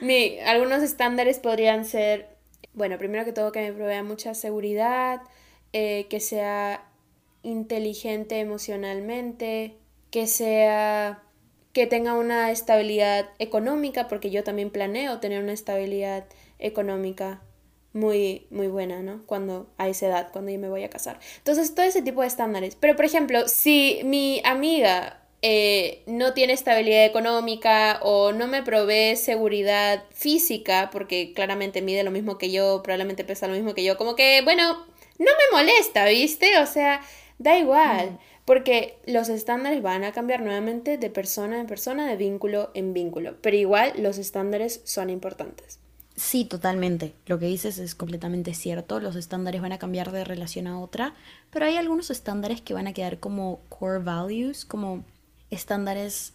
Mi, 0.01 0.39
algunos 0.39 0.83
estándares 0.83 1.39
podrían 1.39 1.85
ser, 1.85 2.29
bueno, 2.73 2.97
primero 2.97 3.25
que 3.25 3.33
todo 3.33 3.51
que 3.51 3.61
me 3.61 3.73
provea 3.73 4.03
mucha 4.03 4.33
seguridad, 4.33 5.21
eh, 5.73 6.07
que 6.09 6.19
sea 6.19 6.85
inteligente 7.43 8.39
emocionalmente, 8.39 9.77
que 10.11 10.27
sea 10.27 11.21
que 11.73 11.87
tenga 11.87 12.13
una 12.13 12.51
estabilidad 12.51 13.29
económica, 13.37 14.07
porque 14.07 14.31
yo 14.31 14.45
también 14.45 14.69
planeo 14.69 15.19
tener 15.19 15.43
una 15.43 15.51
estabilidad 15.51 16.25
económica 16.57 17.41
muy, 17.95 18.45
muy 18.51 18.67
buena, 18.67 19.01
¿no? 19.01 19.25
Cuando 19.25 19.73
a 19.77 19.87
esa 19.87 20.07
edad, 20.07 20.29
cuando 20.31 20.51
yo 20.51 20.59
me 20.59 20.69
voy 20.69 20.83
a 20.83 20.89
casar. 20.89 21.17
Entonces, 21.37 21.73
todo 21.73 21.85
ese 21.85 22.01
tipo 22.01 22.21
de 22.21 22.27
estándares. 22.27 22.75
Pero, 22.75 22.95
por 22.95 23.05
ejemplo, 23.05 23.47
si 23.47 24.01
mi 24.03 24.41
amiga 24.43 25.21
eh, 25.41 26.03
no 26.05 26.33
tiene 26.33 26.51
estabilidad 26.53 27.05
económica 27.05 27.99
o 28.03 28.33
no 28.33 28.47
me 28.47 28.63
provee 28.63 29.15
seguridad 29.15 30.03
física, 30.11 30.89
porque 30.91 31.31
claramente 31.33 31.81
mide 31.81 32.03
lo 32.03 32.11
mismo 32.11 32.37
que 32.37 32.51
yo, 32.51 32.81
probablemente 32.83 33.23
pesa 33.23 33.47
lo 33.47 33.53
mismo 33.55 33.73
que 33.73 33.83
yo, 33.85 33.97
como 33.97 34.15
que, 34.15 34.41
bueno, 34.43 34.85
no 35.17 35.31
me 35.31 35.57
molesta, 35.57 36.05
¿viste? 36.05 36.59
O 36.59 36.65
sea, 36.65 37.01
da 37.37 37.57
igual. 37.57 38.19
Porque 38.43 38.97
los 39.05 39.29
estándares 39.29 39.81
van 39.81 40.03
a 40.03 40.11
cambiar 40.11 40.41
nuevamente 40.41 40.97
de 40.97 41.09
persona 41.09 41.61
en 41.61 41.65
persona, 41.65 42.07
de 42.07 42.17
vínculo 42.17 42.71
en 42.73 42.93
vínculo. 42.93 43.37
Pero 43.41 43.55
igual 43.55 43.93
los 43.97 44.17
estándares 44.17 44.81
son 44.83 45.09
importantes. 45.09 45.79
Sí, 46.15 46.45
totalmente. 46.45 47.13
Lo 47.25 47.39
que 47.39 47.47
dices 47.47 47.77
es 47.77 47.93
completamente 47.93 48.53
cierto. 48.53 48.99
Los 48.99 49.15
estándares 49.15 49.61
van 49.61 49.73
a 49.73 49.79
cambiar 49.79 50.11
de 50.11 50.23
relación 50.23 50.67
a 50.67 50.79
otra, 50.79 51.13
pero 51.49 51.65
hay 51.65 51.75
algunos 51.75 52.09
estándares 52.09 52.61
que 52.61 52.73
van 52.73 52.87
a 52.87 52.93
quedar 52.93 53.19
como 53.19 53.59
core 53.67 53.99
values, 53.99 54.65
como 54.65 55.03
estándares 55.49 56.33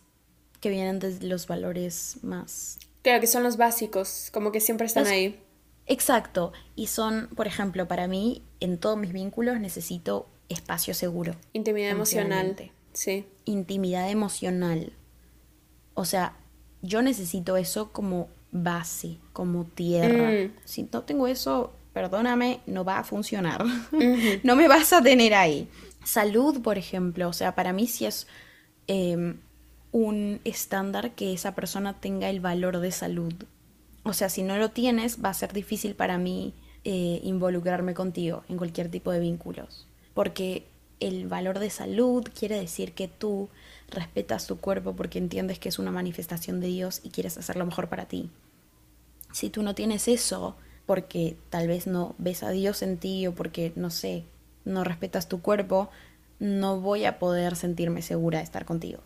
que 0.60 0.68
vienen 0.68 0.98
de 0.98 1.26
los 1.26 1.46
valores 1.46 2.18
más... 2.22 2.78
Claro, 3.02 3.20
que 3.20 3.26
son 3.26 3.42
los 3.42 3.56
básicos, 3.56 4.28
como 4.30 4.52
que 4.52 4.60
siempre 4.60 4.86
están 4.86 5.06
ahí. 5.06 5.40
Exacto. 5.86 6.52
Y 6.76 6.88
son, 6.88 7.28
por 7.34 7.46
ejemplo, 7.46 7.88
para 7.88 8.06
mí, 8.06 8.42
en 8.60 8.76
todos 8.76 8.98
mis 8.98 9.14
vínculos 9.14 9.58
necesito 9.58 10.28
espacio 10.50 10.92
seguro. 10.92 11.34
Intimidad 11.54 11.90
emocional. 11.90 12.70
Sí. 12.92 13.26
Intimidad 13.46 14.10
emocional. 14.10 14.92
O 15.94 16.04
sea, 16.04 16.36
yo 16.82 17.00
necesito 17.00 17.56
eso 17.56 17.90
como 17.92 18.28
base, 18.52 19.18
como 19.32 19.64
tierra. 19.64 20.30
Mm. 20.30 20.52
Si 20.64 20.88
no 20.92 21.02
tengo 21.02 21.26
eso, 21.26 21.72
perdóname, 21.92 22.60
no 22.66 22.84
va 22.84 22.98
a 22.98 23.04
funcionar. 23.04 23.64
no 24.42 24.56
me 24.56 24.68
vas 24.68 24.92
a 24.92 25.02
tener 25.02 25.34
ahí. 25.34 25.68
Salud, 26.04 26.60
por 26.62 26.78
ejemplo, 26.78 27.28
o 27.28 27.32
sea, 27.32 27.54
para 27.54 27.72
mí 27.72 27.86
sí 27.86 28.06
es 28.06 28.26
em, 28.86 29.38
un 29.92 30.40
estándar 30.44 31.12
que 31.12 31.32
esa 31.32 31.54
persona 31.54 32.00
tenga 32.00 32.30
el 32.30 32.40
valor 32.40 32.78
de 32.80 32.92
salud. 32.92 33.34
O 34.02 34.12
sea, 34.12 34.28
si 34.28 34.42
no 34.42 34.56
lo 34.56 34.70
tienes, 34.70 35.22
va 35.22 35.28
a 35.28 35.34
ser 35.34 35.52
difícil 35.52 35.94
para 35.94 36.16
mí 36.16 36.54
eh, 36.84 37.20
involucrarme 37.22 37.92
contigo 37.92 38.44
en 38.48 38.56
cualquier 38.56 38.90
tipo 38.90 39.10
de 39.12 39.20
vínculos. 39.20 39.86
Porque 40.14 40.66
el 41.00 41.28
valor 41.28 41.58
de 41.58 41.70
salud 41.70 42.26
quiere 42.38 42.58
decir 42.58 42.92
que 42.92 43.08
tú 43.08 43.48
respetas 43.90 44.46
tu 44.46 44.58
cuerpo 44.58 44.94
porque 44.94 45.18
entiendes 45.18 45.58
que 45.58 45.68
es 45.68 45.78
una 45.78 45.90
manifestación 45.90 46.60
de 46.60 46.68
Dios 46.68 47.00
y 47.02 47.10
quieres 47.10 47.36
hacer 47.38 47.56
lo 47.56 47.66
mejor 47.66 47.88
para 47.88 48.06
ti. 48.06 48.30
Si 49.32 49.50
tú 49.50 49.62
no 49.62 49.74
tienes 49.74 50.08
eso, 50.08 50.56
porque 50.86 51.36
tal 51.50 51.68
vez 51.68 51.86
no 51.86 52.14
ves 52.18 52.42
a 52.42 52.50
Dios 52.50 52.82
en 52.82 52.98
ti 52.98 53.26
o 53.26 53.34
porque, 53.34 53.72
no 53.76 53.90
sé, 53.90 54.24
no 54.64 54.84
respetas 54.84 55.28
tu 55.28 55.40
cuerpo, 55.40 55.90
no 56.38 56.80
voy 56.80 57.04
a 57.04 57.18
poder 57.18 57.54
sentirme 57.54 58.02
segura 58.02 58.38
de 58.38 58.44
estar 58.44 58.64
contigo. 58.64 59.00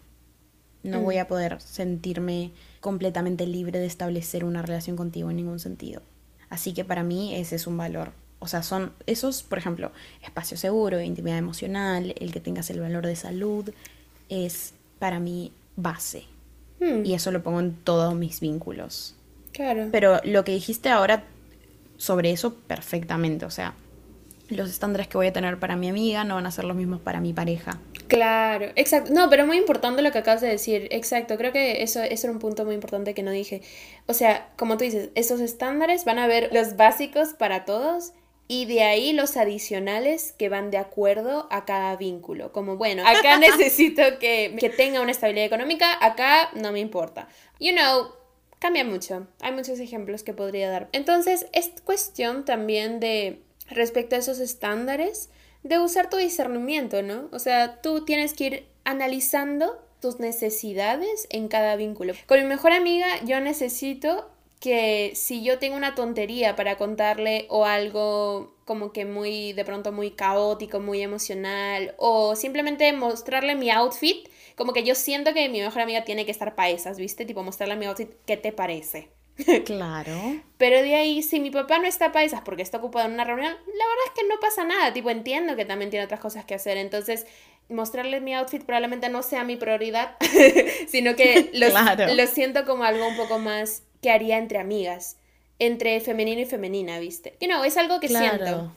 No 0.83 1.01
voy 1.01 1.17
a 1.17 1.29
poder 1.29 1.63
sentirme 1.63 2.53
completamente 2.81 3.47
libre 3.47 3.79
de 3.79 3.87
establecer 3.87 4.45
una 4.45 4.61
relación 4.61 4.97
contigo 4.97 5.31
en 5.31 5.37
ningún 5.37 5.59
sentido. 5.59 6.03
Así 6.51 6.75
que 6.75 6.85
para 6.85 7.03
mí 7.03 7.35
ese 7.35 7.57
es 7.57 7.67
un 7.67 7.79
valor. 7.79 8.13
O 8.39 8.47
sea, 8.47 8.63
son 8.63 8.93
esos, 9.07 9.43
por 9.43 9.57
ejemplo, 9.57 9.93
espacio 10.23 10.59
seguro, 10.59 11.01
intimidad 11.01 11.39
emocional, 11.39 12.15
el 12.19 12.33
que 12.33 12.41
tengas 12.41 12.69
el 12.69 12.81
valor 12.81 13.07
de 13.07 13.17
salud, 13.17 13.71
es 14.29 14.75
para 14.99 15.19
mí 15.21 15.53
base. 15.77 16.25
Hmm, 16.81 17.05
Y 17.05 17.15
eso 17.15 17.31
lo 17.31 17.43
pongo 17.43 17.61
en 17.61 17.75
todos 17.75 18.15
mis 18.15 18.41
vínculos. 18.41 19.15
claro. 19.53 19.89
Pero 19.93 20.21
lo 20.25 20.45
que 20.45 20.53
dijiste 20.53 20.89
ahora 20.89 21.25
sobre 21.97 22.31
eso, 22.33 22.55
perfectamente. 22.55 23.45
O 23.47 23.51
sea, 23.51 23.75
los 24.49 24.69
estándares 24.71 25.09
que 25.09 25.17
voy 25.17 25.29
a 25.29 25.33
tener 25.33 25.59
para 25.59 25.77
mi 25.77 25.89
amiga 25.89 26.25
no 26.25 26.35
van 26.35 26.47
a 26.47 26.51
ser 26.51 26.65
los 26.65 26.77
mismos 26.77 27.01
para 27.01 27.21
mi 27.21 27.33
pareja. 27.33 27.79
Claro, 28.09 28.67
exacto. 28.77 29.13
No, 29.15 29.31
pero 29.31 29.47
muy 29.47 29.57
importante 29.57 30.03
lo 30.03 30.13
que 30.13 30.19
acabas 30.19 30.41
de 30.43 30.49
decir. 30.49 30.89
Exacto, 30.91 31.37
creo 31.39 31.53
que 31.53 31.83
eso, 31.83 32.03
eso 32.03 32.27
era 32.27 32.33
un 32.33 32.39
punto 32.41 32.65
muy 32.65 32.75
importante 32.75 33.15
que 33.15 33.23
no 33.23 33.31
dije. 33.31 33.63
O 34.07 34.13
sea, 34.13 34.49
como 34.57 34.77
tú 34.77 34.85
dices, 34.85 35.09
esos 35.15 35.41
estándares 35.41 36.05
van 36.05 36.19
a 36.19 36.27
ver 36.27 36.51
los 36.53 36.77
básicos 36.77 37.31
para 37.31 37.65
todos 37.65 38.13
y 38.47 38.67
de 38.67 38.83
ahí 38.83 39.13
los 39.13 39.37
adicionales 39.37 40.35
que 40.39 40.49
van 40.49 40.71
de 40.71 40.79
acuerdo 40.79 41.49
a 41.51 41.65
cada 41.65 41.97
vínculo. 41.97 42.53
Como, 42.53 42.77
bueno, 42.77 43.03
acá 43.07 43.39
necesito 43.39 44.03
que, 44.19 44.57
que 44.59 44.71
tenga 44.71 45.01
una 45.01 45.13
estabilidad 45.13 45.47
económica, 45.47 46.05
acá 46.05 46.51
no 46.55 46.73
me 46.73 46.81
importa. 46.81 47.29
You 47.59 47.73
know, 47.73 48.13
cambia 48.59 48.85
mucho. 48.85 49.27
Hay 49.41 49.53
muchos 49.53 49.79
ejemplos 49.79 50.23
que 50.23 50.35
podría 50.35 50.71
dar. 50.71 50.89
Entonces, 50.93 51.47
es 51.53 51.71
cuestión 51.85 52.45
también 52.45 53.01
de, 53.01 53.43
respecto 53.69 54.17
a 54.17 54.19
esos 54.19 54.41
estándares, 54.41 55.31
de 55.63 55.79
usar 55.79 56.11
tu 56.11 56.19
discernimiento, 56.19 57.03
¿no? 57.03 57.29
O 57.33 57.39
sea, 57.39 57.81
tú 57.81 58.05
tienes 58.05 58.35
que 58.35 58.45
ir 58.45 58.67
analizando 58.85 59.83
tus 60.01 60.21
necesidades 60.21 61.27
en 61.31 61.49
cada 61.49 61.77
vínculo. 61.77 62.13
Con 62.27 62.41
mi 62.41 62.45
mejor 62.45 62.73
amiga 62.73 63.07
yo 63.25 63.41
necesito 63.41 64.31
que 64.65 65.13
si 65.15 65.43
yo 65.45 65.59
tengo 65.59 65.77
una 65.77 65.95
tontería 65.95 66.57
para 66.57 66.77
contarle 66.77 67.47
o 67.51 67.67
algo 67.67 68.57
como 68.65 68.93
que 68.93 69.05
muy 69.05 69.53
de 69.53 69.65
pronto 69.65 69.93
muy 69.93 70.13
caótico, 70.13 70.81
muy 70.81 71.03
emocional 71.03 71.95
o 71.99 72.35
simplemente 72.37 72.93
mostrarle 72.95 73.55
mi 73.57 73.71
outfit, 73.71 74.29
como 74.57 74.73
que 74.73 74.85
yo 74.85 74.95
siento 74.95 75.35
que 75.35 75.49
mi 75.51 75.61
mejor 75.61 75.83
amiga 75.83 76.05
tiene 76.05 76.25
que 76.25 76.31
estar 76.33 76.55
para 76.55 76.71
esas, 76.71 76.99
¿viste? 76.99 77.27
Tipo 77.27 77.43
mostrarle 77.43 77.77
mi 77.77 77.87
outfit, 77.87 78.11
¿qué 78.27 78.37
te 78.37 78.53
parece? 78.53 79.09
Claro. 79.67 80.41
Pero 80.59 80.81
de 80.83 80.95
ahí, 80.95 81.23
si 81.23 81.41
mi 81.41 81.51
papá 81.51 81.79
no 81.79 81.87
está 81.87 82.13
para 82.13 82.25
esas 82.25 82.41
porque 82.43 82.63
está 82.63 82.79
ocupado 82.79 83.07
en 83.07 83.15
una 83.15 83.25
reunión, 83.25 83.53
la 83.53 83.87
verdad 83.87 84.05
es 84.07 84.13
que 84.21 84.29
no 84.29 84.41
pasa 84.41 84.65
nada. 84.65 84.93
Tipo, 84.93 85.11
entiendo 85.11 85.57
que 85.57 85.65
también 85.65 85.91
tiene 85.91 86.05
otras 86.07 86.21
cosas 86.21 86.45
que 86.45 86.55
hacer. 86.55 86.77
Entonces, 86.79 87.27
mostrarle 87.69 88.21
mi 88.21 88.35
outfit 88.35 88.63
probablemente 88.65 89.09
no 89.09 89.23
sea 89.23 89.45
mi 89.45 89.57
prioridad, 89.57 90.17
sino 90.89 91.17
que 91.17 91.51
lo, 91.55 91.69
Claro. 91.71 92.15
lo 92.15 92.27
siento 92.27 92.65
como 92.65 92.85
algo 92.85 93.07
un 93.09 93.17
poco 93.17 93.39
más 93.39 93.83
que 94.05 94.11
haría 94.11 94.37
entre 94.37 94.59
amigas. 94.59 95.17
Entre 95.59 95.99
femenino 96.01 96.39
y 96.43 96.45
femenina, 96.45 96.99
¿viste? 96.99 97.39
Y 97.41 97.47
no, 97.47 97.65
es 97.65 97.79
algo 97.79 98.01
que 98.01 98.09
siento. 98.09 98.71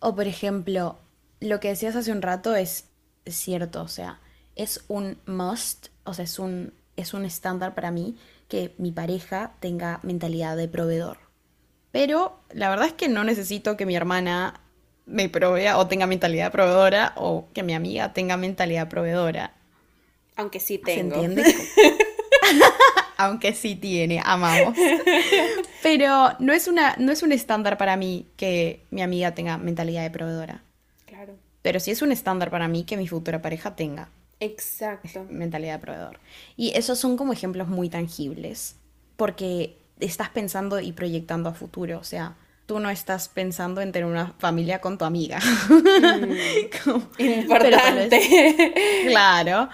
O 0.00 0.16
por 0.16 0.26
ejemplo, 0.26 0.98
lo 1.38 1.60
que 1.60 1.68
decías 1.68 1.94
hace 1.94 2.10
un 2.10 2.20
rato 2.20 2.56
es 2.56 2.86
cierto, 3.24 3.82
o 3.82 3.86
sea, 3.86 4.18
es 4.56 4.84
un 4.88 5.18
must, 5.24 5.90
o 6.02 6.14
sea, 6.14 6.24
es 6.24 6.40
un, 6.40 6.74
es 6.96 7.14
un 7.14 7.24
estándar 7.24 7.76
para 7.76 7.92
mí 7.92 8.16
que 8.48 8.74
mi 8.76 8.90
pareja 8.90 9.52
tenga 9.60 10.00
mentalidad 10.02 10.56
de 10.56 10.66
proveedor. 10.66 11.18
Pero 11.92 12.40
la 12.50 12.68
verdad 12.68 12.88
es 12.88 12.94
que 12.94 13.08
no 13.08 13.22
necesito 13.22 13.76
que 13.76 13.86
mi 13.86 13.94
hermana 13.94 14.62
me 15.06 15.28
provea 15.28 15.78
o 15.78 15.86
tenga 15.86 16.08
mentalidad 16.08 16.50
proveedora 16.50 17.12
o 17.14 17.46
que 17.52 17.62
mi 17.62 17.74
amiga 17.74 18.12
tenga 18.14 18.36
mentalidad 18.36 18.88
proveedora. 18.88 19.54
Aunque 20.34 20.58
sí 20.58 20.78
¿Se 20.78 20.82
tengo. 20.82 21.22
entiende? 21.22 21.44
Aunque 23.24 23.54
sí 23.54 23.74
tiene, 23.76 24.20
amamos. 24.24 24.76
Pero 25.82 26.32
no 26.38 26.52
es 26.52 26.68
una, 26.68 26.94
no 26.98 27.12
es 27.12 27.22
un 27.22 27.32
estándar 27.32 27.76
para 27.78 27.96
mí 27.96 28.26
que 28.36 28.84
mi 28.90 29.02
amiga 29.02 29.34
tenga 29.34 29.58
mentalidad 29.58 30.02
de 30.02 30.10
proveedora. 30.10 30.62
Claro. 31.06 31.34
Pero 31.62 31.80
sí 31.80 31.90
es 31.90 32.02
un 32.02 32.12
estándar 32.12 32.50
para 32.50 32.68
mí 32.68 32.84
que 32.84 32.96
mi 32.96 33.06
futura 33.08 33.40
pareja 33.42 33.74
tenga 33.76 34.08
Exacto. 34.40 35.26
mentalidad 35.30 35.74
de 35.74 35.78
proveedor. 35.80 36.18
Y 36.56 36.72
esos 36.76 36.98
son 36.98 37.16
como 37.16 37.32
ejemplos 37.32 37.68
muy 37.68 37.88
tangibles. 37.88 38.76
Porque 39.16 39.76
estás 40.00 40.30
pensando 40.30 40.80
y 40.80 40.92
proyectando 40.92 41.48
a 41.50 41.54
futuro. 41.54 41.98
O 41.98 42.04
sea, 42.04 42.34
tú 42.66 42.80
no 42.80 42.90
estás 42.90 43.28
pensando 43.28 43.80
en 43.80 43.92
tener 43.92 44.06
una 44.08 44.34
familia 44.38 44.80
con 44.80 44.98
tu 44.98 45.04
amiga. 45.04 45.38
Como- 46.84 47.08
pero 47.16 47.70
tal 47.70 48.08
vez- 48.08 48.12
Importante. 48.22 48.74
Claro. 49.06 49.68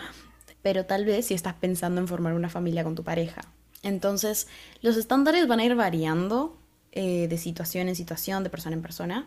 Pero 0.69 0.85
tal 0.85 1.07
vez 1.07 1.25
si 1.25 1.33
estás 1.33 1.55
pensando 1.55 1.99
en 1.99 2.07
formar 2.07 2.35
una 2.35 2.51
familia 2.51 2.85
con 2.85 2.95
tu 2.95 3.03
pareja. 3.03 3.41
Entonces, 3.83 4.49
los 4.83 4.99
estándares 4.99 5.49
van 5.49 5.61
a 5.61 5.65
ir 5.65 5.75
variando 5.75 6.59
eh, 6.93 7.27
de 7.27 7.39
situación 7.39 7.89
en 7.89 7.97
situación, 7.97 8.45
de 8.45 8.51
persona 8.51 8.77
en 8.77 8.83
persona. 8.83 9.27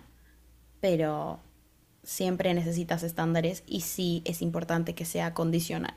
Pero 0.82 1.40
siempre 2.04 2.54
necesitas 2.54 3.02
estándares 3.02 3.64
y 3.66 3.82
sí 3.82 4.22
es 4.24 4.44
importante 4.44 4.94
que 4.94 5.04
sea 5.04 5.34
condicional. 5.34 5.96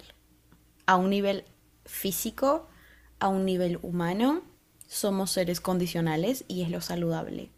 A 0.87 0.97
un 0.97 1.11
nivel 1.11 1.45
físico, 1.85 2.67
a 3.19 3.29
un 3.29 3.45
nivel 3.45 3.79
humano, 3.83 4.41
somos 4.89 5.31
seres 5.31 5.61
condicionales 5.61 6.47
y 6.49 6.63
es 6.63 6.71
lo 6.71 6.81
saludable. 6.81 7.51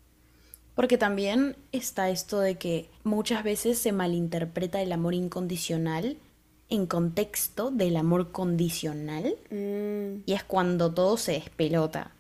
Porque 0.75 0.99
también 0.99 1.57
está 1.71 2.11
esto 2.11 2.41
de 2.41 2.59
que 2.59 2.91
muchas 3.05 3.45
veces 3.45 3.79
se 3.79 3.93
malinterpreta 3.93 4.83
el 4.83 4.91
amor 4.91 5.15
incondicional 5.15 6.17
en 6.69 6.87
contexto 6.87 7.71
del 7.71 7.97
amor 7.97 8.33
condicional 8.33 9.37
Mm, 9.51 10.23
y 10.27 10.33
es 10.33 10.45
cuando 10.45 10.93
todo 10.93 11.17
se 11.17 11.33
despelota. 11.33 12.13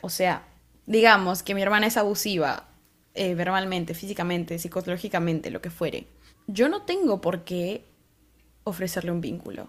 O 0.00 0.10
sea, 0.10 0.46
digamos 0.86 1.42
que 1.42 1.54
mi 1.54 1.62
hermana 1.62 1.86
es 1.86 1.96
abusiva 1.96 2.68
eh, 3.14 3.34
verbalmente, 3.34 3.94
físicamente, 3.94 4.58
psicológicamente, 4.58 5.50
lo 5.50 5.62
que 5.62 5.70
fuere. 5.70 6.06
Yo 6.46 6.68
no 6.68 6.82
tengo 6.82 7.20
por 7.20 7.44
qué 7.44 7.84
ofrecerle 8.64 9.12
un 9.12 9.20
vínculo. 9.20 9.68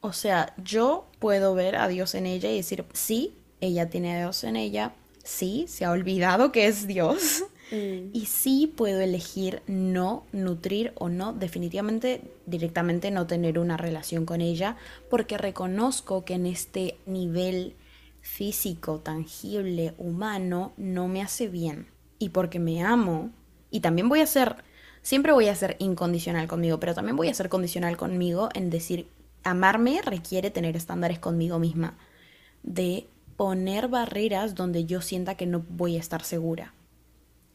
O 0.00 0.12
sea, 0.12 0.54
yo 0.62 1.08
puedo 1.18 1.54
ver 1.54 1.76
a 1.76 1.88
Dios 1.88 2.14
en 2.14 2.26
ella 2.26 2.50
y 2.50 2.56
decir, 2.56 2.84
sí, 2.92 3.34
ella 3.60 3.90
tiene 3.90 4.14
a 4.14 4.18
Dios 4.18 4.44
en 4.44 4.56
ella, 4.56 4.92
sí, 5.24 5.66
se 5.68 5.84
ha 5.84 5.90
olvidado 5.90 6.52
que 6.52 6.66
es 6.66 6.86
Dios. 6.86 7.44
Mm, 7.70 8.12
Y 8.12 8.26
sí 8.26 8.72
puedo 8.74 9.00
elegir 9.00 9.62
no 9.66 10.24
nutrir 10.32 10.92
o 10.96 11.08
no, 11.08 11.32
definitivamente 11.32 12.22
directamente 12.46 13.10
no 13.10 13.26
tener 13.26 13.58
una 13.58 13.76
relación 13.76 14.24
con 14.26 14.40
ella, 14.40 14.76
porque 15.10 15.36
reconozco 15.38 16.24
que 16.24 16.34
en 16.34 16.46
este 16.46 16.98
nivel 17.06 17.76
físico, 18.22 19.00
tangible, 19.00 19.94
humano, 19.98 20.72
no 20.76 21.08
me 21.08 21.22
hace 21.22 21.48
bien. 21.48 21.88
Y 22.18 22.30
porque 22.30 22.58
me 22.58 22.82
amo, 22.82 23.30
y 23.70 23.80
también 23.80 24.08
voy 24.08 24.20
a 24.20 24.26
ser, 24.26 24.56
siempre 25.02 25.32
voy 25.32 25.48
a 25.48 25.54
ser 25.54 25.76
incondicional 25.78 26.48
conmigo, 26.48 26.80
pero 26.80 26.94
también 26.94 27.16
voy 27.16 27.28
a 27.28 27.34
ser 27.34 27.48
condicional 27.50 27.96
conmigo 27.96 28.48
en 28.54 28.70
decir, 28.70 29.08
amarme 29.44 30.00
requiere 30.02 30.50
tener 30.50 30.76
estándares 30.76 31.18
conmigo 31.18 31.58
misma, 31.58 31.98
de 32.64 33.08
poner 33.36 33.88
barreras 33.88 34.54
donde 34.54 34.86
yo 34.86 35.02
sienta 35.02 35.36
que 35.36 35.46
no 35.46 35.64
voy 35.68 35.96
a 35.96 36.00
estar 36.00 36.24
segura. 36.24 36.75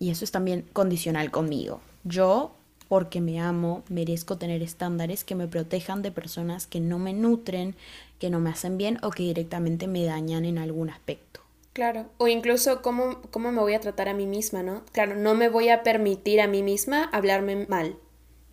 Y 0.02 0.10
eso 0.10 0.26
es 0.26 0.32
también 0.32 0.66
condicional 0.74 1.30
conmigo. 1.30 1.80
Yo, 2.04 2.56
porque 2.90 3.22
me 3.22 3.40
amo, 3.40 3.84
merezco 3.88 4.40
tener 4.40 4.64
estándares 4.64 5.24
que 5.24 5.36
me 5.36 5.48
protejan 5.48 6.02
de 6.02 6.12
personas 6.12 6.66
que 6.66 6.80
no 6.80 6.98
me 6.98 7.14
nutren, 7.14 7.76
que 8.18 8.32
no 8.32 8.40
me 8.40 8.50
hacen 8.50 8.80
bien 8.80 8.98
o 9.04 9.12
que 9.12 9.22
directamente 9.22 9.86
me 9.88 10.04
dañan 10.04 10.44
en 10.46 10.58
algún 10.58 10.90
aspecto. 10.90 11.42
Claro. 11.74 12.08
O 12.18 12.28
incluso 12.28 12.82
cómo, 12.82 13.22
cómo 13.30 13.52
me 13.52 13.62
voy 13.62 13.76
a 13.76 13.80
tratar 13.80 14.10
a 14.10 14.16
mí 14.16 14.26
misma, 14.26 14.64
¿no? 14.64 14.82
Claro, 14.92 15.16
no 15.16 15.36
me 15.36 15.50
voy 15.50 15.70
a 15.70 15.84
permitir 15.84 16.42
a 16.42 16.48
mí 16.48 16.64
misma 16.64 17.04
hablarme 17.14 17.68
mal, 17.68 17.96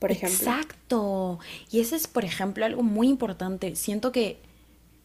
por 0.00 0.12
ejemplo. 0.12 0.36
Exacto. 0.50 1.38
Y 1.70 1.80
ese 1.80 1.96
es, 1.96 2.08
por 2.08 2.26
ejemplo, 2.26 2.66
algo 2.66 2.82
muy 2.82 3.08
importante. 3.08 3.74
Siento 3.74 4.12
que 4.12 4.38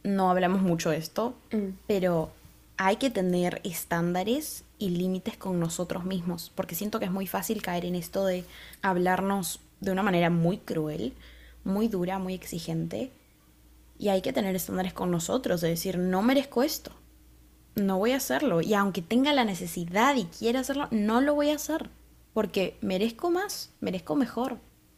no 0.03 0.29
hablamos 0.29 0.61
mucho 0.61 0.89
de 0.89 0.97
esto, 0.97 1.35
Mm. 1.53 1.69
pero 1.87 2.31
hay 2.75 2.97
que 2.97 3.09
tener 3.09 3.61
estándares 3.63 4.65
y 4.83 4.89
límites 4.89 5.37
con 5.37 5.61
nosotros 5.61 6.03
mismos, 6.03 6.51
porque 6.53 6.75
siento 6.75 6.99
que 6.99 7.05
es 7.05 7.11
muy 7.11 7.25
fácil 7.25 7.61
caer 7.61 7.85
en 7.85 7.95
esto 7.95 8.25
de 8.25 8.43
hablarnos 8.81 9.61
de 9.79 9.91
una 9.91 10.03
manera 10.03 10.29
muy 10.29 10.57
cruel, 10.57 11.13
muy 11.63 11.87
dura, 11.87 12.19
muy 12.19 12.33
exigente, 12.33 13.09
y 13.97 14.09
hay 14.09 14.21
que 14.21 14.33
tener 14.33 14.57
estándares 14.57 14.91
con 14.91 15.09
nosotros, 15.09 15.61
de 15.61 15.69
decir, 15.69 15.97
no 15.97 16.21
merezco 16.21 16.63
esto, 16.63 16.91
no 17.75 17.97
voy 17.97 18.11
a 18.11 18.17
hacerlo, 18.17 18.59
y 18.59 18.73
aunque 18.73 19.01
tenga 19.01 19.31
la 19.31 19.45
necesidad 19.45 20.17
y 20.17 20.25
quiera 20.25 20.59
hacerlo, 20.59 20.89
no 20.91 21.21
lo 21.21 21.33
voy 21.33 21.51
a 21.51 21.55
hacer, 21.55 21.89
porque 22.33 22.77
merezco 22.81 23.31
más, 23.31 23.69
merezco 23.79 24.17
mejor. 24.17 24.57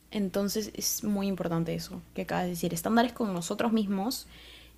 Entonces 0.09 0.71
es 0.73 1.03
muy 1.03 1.27
importante 1.27 1.75
eso, 1.75 2.01
que 2.15 2.23
acaba 2.23 2.41
de 2.41 2.49
decir, 2.49 2.73
estándares 2.73 3.13
con 3.13 3.33
nosotros 3.33 3.71
mismos, 3.71 4.25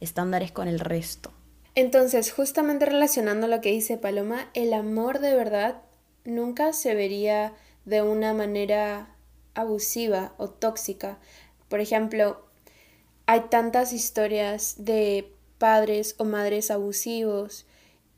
estándares 0.01 0.51
con 0.51 0.67
el 0.67 0.81
resto. 0.81 1.31
Entonces, 1.77 2.31
justamente 2.31 2.87
relacionando 2.87 3.45
lo 3.45 3.61
que 3.61 3.69
dice 3.69 3.97
Paloma, 3.97 4.49
el 4.55 4.73
amor 4.73 5.19
de 5.19 5.35
verdad 5.35 5.83
nunca 6.25 6.73
se 6.73 6.95
vería 6.95 7.53
de 7.85 8.01
una 8.01 8.33
manera 8.33 9.15
abusiva 9.53 10.33
o 10.37 10.49
tóxica. 10.49 11.19
Por 11.69 11.79
ejemplo, 11.79 12.43
hay 13.27 13.41
tantas 13.51 13.93
historias 13.93 14.85
de 14.85 15.31
padres 15.59 16.15
o 16.17 16.25
madres 16.25 16.71
abusivos 16.71 17.67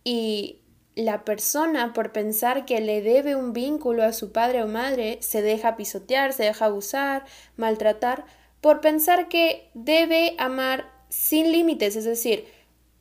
y 0.06 0.62
la 0.96 1.26
persona 1.26 1.92
por 1.92 2.14
pensar 2.14 2.64
que 2.64 2.80
le 2.80 3.02
debe 3.02 3.36
un 3.36 3.52
vínculo 3.52 4.04
a 4.04 4.14
su 4.14 4.32
padre 4.32 4.64
o 4.64 4.68
madre 4.68 5.18
se 5.20 5.42
deja 5.42 5.76
pisotear, 5.76 6.32
se 6.32 6.44
deja 6.44 6.64
abusar, 6.64 7.26
maltratar, 7.58 8.24
por 8.62 8.80
pensar 8.80 9.28
que 9.28 9.70
debe 9.74 10.38
amar 10.38 10.90
sin 11.10 11.52
límites, 11.52 11.98
es 11.98 12.06
decir, 12.06 12.46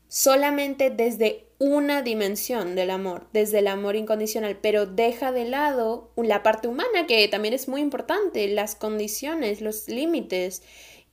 solamente 0.09 0.91
desde 0.91 1.45
una 1.59 2.03
dimensión 2.03 2.75
del 2.75 2.91
amor, 2.91 3.27
desde 3.33 3.59
el 3.59 3.67
amor 3.67 3.97
incondicional, 3.97 4.59
pero 4.61 4.87
deja 4.87 5.33
de 5.33 5.45
lado 5.45 6.11
la 6.17 6.43
parte 6.43 6.69
humana 6.69 7.07
que 7.07 7.27
también 7.29 7.55
es 7.55 7.69
muy 7.69 7.81
importante, 7.81 8.47
las 8.49 8.75
condiciones, 8.77 9.61
los 9.61 9.89
límites. 9.89 10.63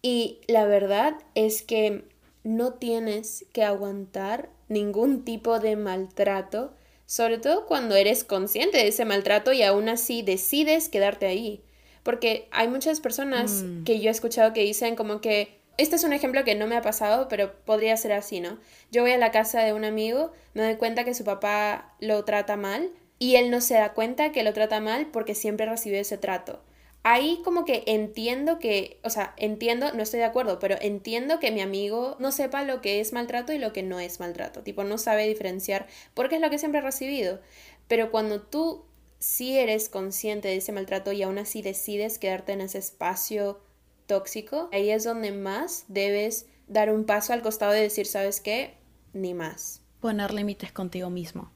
Y 0.02 0.40
la 0.48 0.66
verdad 0.66 1.16
es 1.34 1.64
que 1.64 2.04
no 2.44 2.74
tienes 2.74 3.46
que 3.54 3.64
aguantar 3.64 4.50
ningún 4.70 5.26
tipo 5.26 5.60
de 5.60 5.76
maltrato, 5.76 6.74
sobre 7.08 7.40
todo 7.40 7.66
cuando 7.66 7.96
eres 7.96 8.24
consciente 8.24 8.78
de 8.78 8.88
ese 8.90 9.04
maltrato 9.06 9.52
y 9.52 9.64
aún 9.64 9.90
así 9.90 10.22
decides 10.22 10.90
quedarte 10.90 11.26
ahí. 11.26 11.64
Porque 12.04 12.48
hay 12.52 12.68
muchas 12.68 13.00
personas 13.00 13.64
Mm. 13.64 13.84
que 13.84 14.00
yo 14.00 14.10
he 14.10 14.12
escuchado 14.12 14.54
que 14.54 14.62
dicen 14.62 14.96
como 14.96 15.22
que, 15.22 15.60
este 15.78 15.96
es 15.96 16.04
un 16.04 16.14
ejemplo 16.14 16.44
que 16.44 16.56
no 16.56 16.68
me 16.68 16.78
ha 16.78 16.82
pasado, 16.82 17.28
pero 17.28 17.54
podría 17.66 17.98
ser 17.98 18.14
así, 18.14 18.40
¿no? 18.40 18.60
Yo 18.92 19.02
voy 19.02 19.12
a 19.12 19.18
la 19.18 19.32
casa 19.32 19.62
de 19.64 19.74
un 19.74 19.86
amigo, 19.86 20.32
me 20.54 20.64
doy 20.64 20.76
cuenta 20.76 21.04
que 21.04 21.14
su 21.14 21.24
papá 21.24 21.96
lo 22.00 22.24
trata 22.26 22.56
mal 22.56 22.92
y 23.20 23.36
él 23.36 23.52
no 23.52 23.62
se 23.62 23.76
da 23.76 23.94
cuenta 23.94 24.32
que 24.32 24.44
lo 24.44 24.54
trata 24.54 24.80
mal 24.80 25.08
porque 25.08 25.36
siempre 25.36 25.66
recibió 25.66 26.00
ese 26.00 26.18
trato. 26.18 26.62
Ahí 27.04 27.42
como 27.44 27.66
que 27.66 27.84
entiendo 27.86 28.58
que, 28.58 29.00
o 29.04 29.12
sea, 29.12 29.36
entiendo, 29.38 29.94
no 29.94 30.02
estoy 30.02 30.20
de 30.20 30.26
acuerdo, 30.26 30.58
pero 30.58 30.76
entiendo 30.82 31.40
que 31.40 31.52
mi 31.52 31.62
amigo 31.62 32.16
no 32.20 32.32
sepa 32.32 32.64
lo 32.64 32.82
que 32.82 33.00
es 33.00 33.14
maltrato 33.14 33.54
y 33.54 33.60
lo 33.60 33.74
que 33.74 33.84
no 33.84 34.00
es 34.00 34.20
maltrato. 34.20 34.64
Tipo, 34.64 34.84
no 34.84 34.98
sabe 34.98 35.28
diferenciar 35.28 35.86
porque 36.16 36.36
es 36.36 36.42
lo 36.42 36.50
que 36.50 36.58
siempre 36.58 36.80
ha 36.80 36.84
recibido. 36.84 37.42
Pero 37.88 38.10
cuando 38.10 38.42
tú 38.42 38.86
sí 39.20 39.58
eres 39.58 39.88
consciente 39.90 40.48
de 40.48 40.58
ese 40.58 40.72
maltrato 40.72 41.12
y 41.12 41.22
aún 41.22 41.38
así 41.38 41.62
decides 41.62 42.18
quedarte 42.18 42.54
en 42.54 42.62
ese 42.62 42.80
espacio 42.80 43.60
tóxico, 44.08 44.70
ahí 44.72 44.90
es 44.90 45.04
donde 45.04 45.32
más 45.32 45.86
debes 45.88 46.48
dar 46.68 46.92
un 46.92 47.06
paso 47.06 47.34
al 47.34 47.42
costado 47.42 47.72
de 47.72 47.82
decir, 47.82 48.06
¿sabes 48.06 48.42
qué? 48.42 48.76
Ni 49.14 49.34
más. 49.34 49.82
Poner 50.00 50.34
límites 50.34 50.72
contigo 50.72 51.10
mismo. 51.10 51.52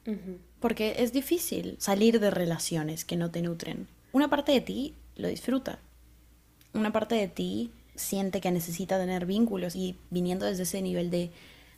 Porque 0.59 0.95
es 0.99 1.13
difícil 1.13 1.75
salir 1.79 2.19
de 2.19 2.31
relaciones 2.31 3.05
que 3.05 3.15
no 3.15 3.31
te 3.31 3.41
nutren. 3.41 3.87
Una 4.11 4.29
parte 4.29 4.51
de 4.51 4.61
ti 4.61 4.95
lo 5.15 5.27
disfruta. 5.27 5.79
Una 6.73 6.91
parte 6.91 7.15
de 7.15 7.27
ti 7.27 7.71
siente 7.95 8.41
que 8.41 8.51
necesita 8.51 8.97
tener 8.97 9.25
vínculos 9.25 9.75
y 9.75 9.97
viniendo 10.09 10.45
desde 10.45 10.63
ese 10.63 10.81
nivel 10.81 11.09
de 11.09 11.31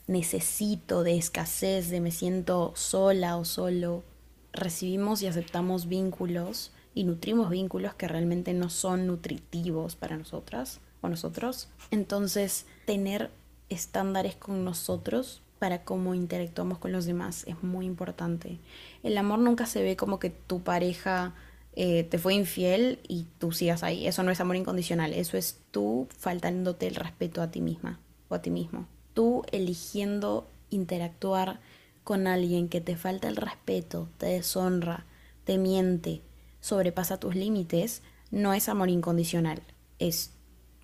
necesito, 0.06 1.02
de 1.02 1.16
escasez, 1.16 1.90
de 1.90 2.00
me 2.00 2.10
siento 2.10 2.72
sola 2.76 3.36
o 3.36 3.44
solo, 3.44 4.04
recibimos 4.52 5.22
y 5.22 5.26
aceptamos 5.26 5.88
vínculos 5.88 6.72
y 6.94 7.04
nutrimos 7.04 7.50
vínculos 7.50 7.94
que 7.94 8.08
realmente 8.08 8.54
no 8.54 8.70
son 8.70 9.06
nutritivos 9.06 9.96
para 9.96 10.16
nosotras 10.16 10.80
o 11.00 11.08
nosotros. 11.08 11.68
Entonces, 11.90 12.66
tener 12.86 13.30
estándares 13.68 14.36
con 14.36 14.64
nosotros 14.64 15.42
para 15.58 15.84
cómo 15.84 16.14
interactuamos 16.14 16.78
con 16.78 16.92
los 16.92 17.06
demás 17.06 17.44
es 17.46 17.62
muy 17.62 17.86
importante. 17.86 18.58
El 19.02 19.16
amor 19.16 19.38
nunca 19.38 19.66
se 19.66 19.82
ve 19.82 19.96
como 19.96 20.18
que 20.18 20.30
tu 20.30 20.60
pareja 20.62 21.34
eh, 21.74 22.04
te 22.04 22.18
fue 22.18 22.34
infiel 22.34 22.98
y 23.08 23.26
tú 23.38 23.52
sigas 23.52 23.82
ahí. 23.82 24.06
Eso 24.06 24.22
no 24.22 24.30
es 24.30 24.40
amor 24.40 24.56
incondicional, 24.56 25.12
eso 25.12 25.36
es 25.36 25.60
tú 25.70 26.08
faltándote 26.18 26.86
el 26.86 26.96
respeto 26.96 27.42
a 27.42 27.50
ti 27.50 27.60
misma 27.60 28.00
o 28.28 28.34
a 28.34 28.42
ti 28.42 28.50
mismo. 28.50 28.86
Tú 29.14 29.44
eligiendo 29.52 30.48
interactuar 30.70 31.60
con 32.04 32.26
alguien 32.26 32.68
que 32.68 32.80
te 32.80 32.96
falta 32.96 33.28
el 33.28 33.36
respeto, 33.36 34.08
te 34.18 34.26
deshonra, 34.26 35.06
te 35.44 35.58
miente, 35.58 36.22
sobrepasa 36.62 37.20
tus 37.20 37.34
límites, 37.34 38.00
no 38.30 38.54
es 38.54 38.70
amor 38.70 38.88
incondicional. 38.88 39.60
Es 39.98 40.30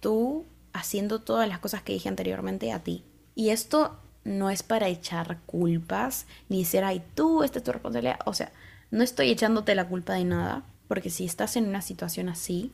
tú 0.00 0.44
haciendo 0.74 1.20
todas 1.20 1.48
las 1.48 1.60
cosas 1.60 1.82
que 1.82 1.94
dije 1.94 2.10
anteriormente 2.10 2.70
a 2.72 2.80
ti. 2.80 3.04
Y 3.34 3.48
esto 3.48 3.96
no 4.24 4.50
es 4.50 4.62
para 4.62 4.88
echar 4.88 5.38
culpas, 5.46 6.26
ni 6.50 6.58
decir, 6.58 6.84
ay, 6.84 7.02
tú, 7.14 7.42
esta 7.42 7.58
es 7.58 7.64
tu 7.64 7.72
responsabilidad. 7.72 8.18
O 8.26 8.34
sea, 8.34 8.52
no 8.90 9.02
estoy 9.02 9.30
echándote 9.30 9.74
la 9.74 9.88
culpa 9.88 10.14
de 10.14 10.24
nada, 10.24 10.64
porque 10.88 11.08
si 11.08 11.24
estás 11.24 11.56
en 11.56 11.66
una 11.66 11.80
situación 11.80 12.28
así, 12.28 12.72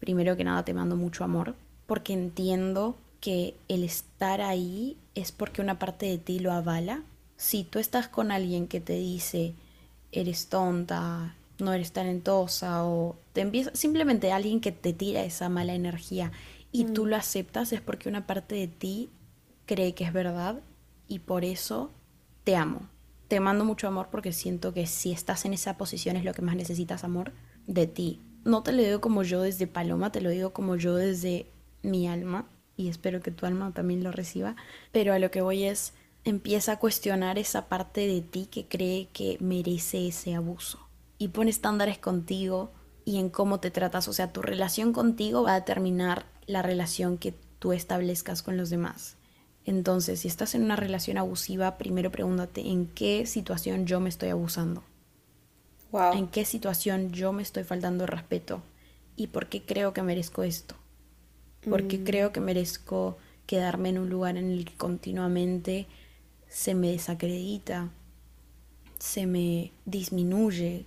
primero 0.00 0.36
que 0.36 0.44
nada 0.44 0.64
te 0.64 0.74
mando 0.74 0.96
mucho 0.96 1.24
amor, 1.24 1.54
porque 1.86 2.12
entiendo 2.12 2.96
que 3.20 3.54
el 3.68 3.84
estar 3.84 4.40
ahí 4.40 4.98
es 5.14 5.30
porque 5.30 5.62
una 5.62 5.78
parte 5.78 6.06
de 6.06 6.18
ti 6.18 6.40
lo 6.40 6.52
avala. 6.52 7.02
Si 7.36 7.62
tú 7.62 7.78
estás 7.78 8.08
con 8.08 8.32
alguien 8.32 8.66
que 8.66 8.80
te 8.80 8.94
dice, 8.94 9.54
eres 10.10 10.48
tonta, 10.48 11.36
no 11.62 11.72
eres 11.72 11.92
talentosa, 11.92 12.84
o 12.84 13.16
te 13.32 13.40
empieza, 13.40 13.70
simplemente 13.74 14.32
alguien 14.32 14.60
que 14.60 14.72
te 14.72 14.92
tira 14.92 15.22
esa 15.22 15.48
mala 15.48 15.74
energía 15.74 16.32
y 16.70 16.84
tú 16.86 17.06
lo 17.06 17.16
aceptas, 17.16 17.72
es 17.72 17.80
porque 17.80 18.08
una 18.08 18.26
parte 18.26 18.54
de 18.54 18.66
ti 18.66 19.10
cree 19.66 19.94
que 19.94 20.04
es 20.04 20.12
verdad 20.12 20.60
y 21.08 21.20
por 21.20 21.44
eso 21.44 21.90
te 22.44 22.56
amo. 22.56 22.88
Te 23.28 23.40
mando 23.40 23.64
mucho 23.64 23.88
amor 23.88 24.08
porque 24.10 24.32
siento 24.32 24.74
que 24.74 24.86
si 24.86 25.12
estás 25.12 25.44
en 25.44 25.54
esa 25.54 25.78
posición 25.78 26.16
es 26.16 26.24
lo 26.24 26.34
que 26.34 26.42
más 26.42 26.56
necesitas 26.56 27.04
amor 27.04 27.32
de 27.66 27.86
ti. 27.86 28.20
No 28.44 28.62
te 28.62 28.72
lo 28.72 28.82
digo 28.82 29.00
como 29.00 29.22
yo 29.22 29.42
desde 29.42 29.66
Paloma, 29.66 30.12
te 30.12 30.20
lo 30.20 30.30
digo 30.30 30.52
como 30.52 30.76
yo 30.76 30.96
desde 30.96 31.46
mi 31.82 32.08
alma 32.08 32.46
y 32.76 32.88
espero 32.88 33.20
que 33.20 33.30
tu 33.30 33.46
alma 33.46 33.72
también 33.72 34.02
lo 34.02 34.12
reciba, 34.12 34.56
pero 34.90 35.12
a 35.12 35.18
lo 35.18 35.30
que 35.30 35.42
voy 35.42 35.64
es 35.64 35.94
empieza 36.24 36.72
a 36.72 36.78
cuestionar 36.78 37.38
esa 37.38 37.68
parte 37.68 38.06
de 38.06 38.20
ti 38.20 38.46
que 38.46 38.66
cree 38.66 39.08
que 39.12 39.36
merece 39.40 40.08
ese 40.08 40.34
abuso 40.34 40.78
y 41.22 41.28
pone 41.28 41.50
estándares 41.50 41.98
contigo 41.98 42.72
y 43.04 43.18
en 43.18 43.28
cómo 43.30 43.60
te 43.60 43.70
tratas, 43.70 44.08
o 44.08 44.12
sea, 44.12 44.32
tu 44.32 44.42
relación 44.42 44.92
contigo 44.92 45.44
va 45.44 45.52
a 45.52 45.60
determinar 45.60 46.26
la 46.46 46.62
relación 46.62 47.16
que 47.16 47.32
tú 47.60 47.72
establezcas 47.72 48.42
con 48.42 48.56
los 48.56 48.70
demás. 48.70 49.16
Entonces, 49.64 50.18
si 50.18 50.26
estás 50.26 50.56
en 50.56 50.64
una 50.64 50.74
relación 50.74 51.18
abusiva, 51.18 51.78
primero 51.78 52.10
pregúntate 52.10 52.68
en 52.68 52.88
qué 52.88 53.24
situación 53.26 53.86
yo 53.86 54.00
me 54.00 54.08
estoy 54.08 54.30
abusando, 54.30 54.82
Wow. 55.92 56.14
en 56.14 56.26
qué 56.26 56.44
situación 56.44 57.12
yo 57.12 57.32
me 57.32 57.44
estoy 57.44 57.62
faltando 57.62 58.02
el 58.02 58.08
respeto 58.08 58.60
y 59.14 59.28
por 59.28 59.46
qué 59.46 59.62
creo 59.62 59.92
que 59.92 60.02
merezco 60.02 60.42
esto, 60.42 60.74
por 61.68 61.86
qué 61.86 62.02
creo 62.02 62.32
que 62.32 62.40
merezco 62.40 63.16
quedarme 63.46 63.90
en 63.90 63.98
un 63.98 64.10
lugar 64.10 64.36
en 64.36 64.50
el 64.50 64.64
que 64.64 64.74
continuamente 64.74 65.86
se 66.48 66.74
me 66.74 66.90
desacredita, 66.90 67.90
se 68.98 69.26
me 69.26 69.70
disminuye, 69.84 70.86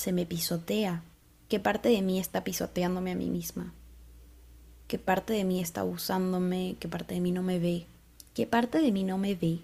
se 0.00 0.12
me 0.12 0.24
pisotea. 0.24 1.02
¿Qué 1.50 1.60
parte 1.60 1.90
de 1.90 2.00
mí 2.00 2.18
está 2.18 2.42
pisoteándome 2.42 3.12
a 3.12 3.14
mí 3.14 3.28
misma? 3.28 3.74
¿Qué 4.88 4.98
parte 4.98 5.34
de 5.34 5.44
mí 5.44 5.60
está 5.60 5.82
abusándome? 5.82 6.76
¿Qué 6.80 6.88
parte 6.88 7.14
de 7.14 7.20
mí 7.20 7.32
no 7.32 7.42
me 7.42 7.58
ve? 7.58 7.84
¿Qué 8.32 8.46
parte 8.46 8.80
de 8.80 8.92
mí 8.92 9.04
no 9.04 9.18
me 9.18 9.34
ve? 9.34 9.58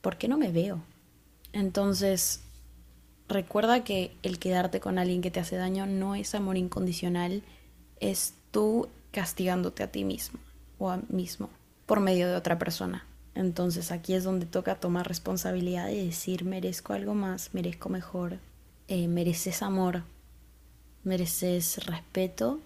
¿Por 0.00 0.16
qué 0.16 0.28
no 0.28 0.38
me 0.38 0.52
veo? 0.52 0.80
Entonces, 1.52 2.42
recuerda 3.28 3.82
que 3.82 4.12
el 4.22 4.38
quedarte 4.38 4.78
con 4.78 4.96
alguien 4.96 5.22
que 5.22 5.32
te 5.32 5.40
hace 5.40 5.56
daño 5.56 5.86
no 5.86 6.14
es 6.14 6.36
amor 6.36 6.56
incondicional, 6.56 7.42
es 7.98 8.34
tú 8.52 8.88
castigándote 9.10 9.82
a 9.82 9.90
ti 9.90 10.04
mismo 10.04 10.38
o 10.78 10.90
a 10.90 11.00
mismo 11.08 11.50
por 11.86 11.98
medio 11.98 12.28
de 12.28 12.36
otra 12.36 12.60
persona. 12.60 13.04
Entonces 13.34 13.90
aquí 13.90 14.14
es 14.14 14.22
donde 14.22 14.46
toca 14.46 14.76
tomar 14.76 15.08
responsabilidad 15.08 15.88
y 15.88 16.06
decir 16.06 16.44
merezco 16.44 16.92
algo 16.92 17.14
más, 17.16 17.54
merezco 17.54 17.88
mejor, 17.88 18.38
eh, 18.90 19.08
mereces 19.08 19.62
amor, 19.62 20.02
mereces 21.02 21.86
respeto, 21.86 22.60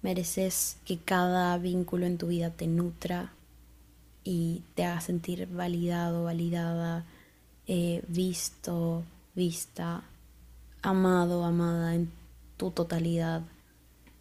mereces 0.00 0.76
que 0.84 0.98
cada 0.98 1.58
vínculo 1.58 2.06
en 2.06 2.18
tu 2.18 2.28
vida 2.28 2.50
te 2.50 2.68
nutra, 2.68 3.32
y 4.24 4.62
te 4.74 4.84
haga 4.84 5.00
sentir 5.02 5.46
validado, 5.46 6.24
validada, 6.24 7.04
eh, 7.66 8.02
visto, 8.08 9.04
vista, 9.34 10.02
amado, 10.82 11.44
amada 11.44 11.94
en 11.94 12.10
tu 12.56 12.70
totalidad. 12.70 13.42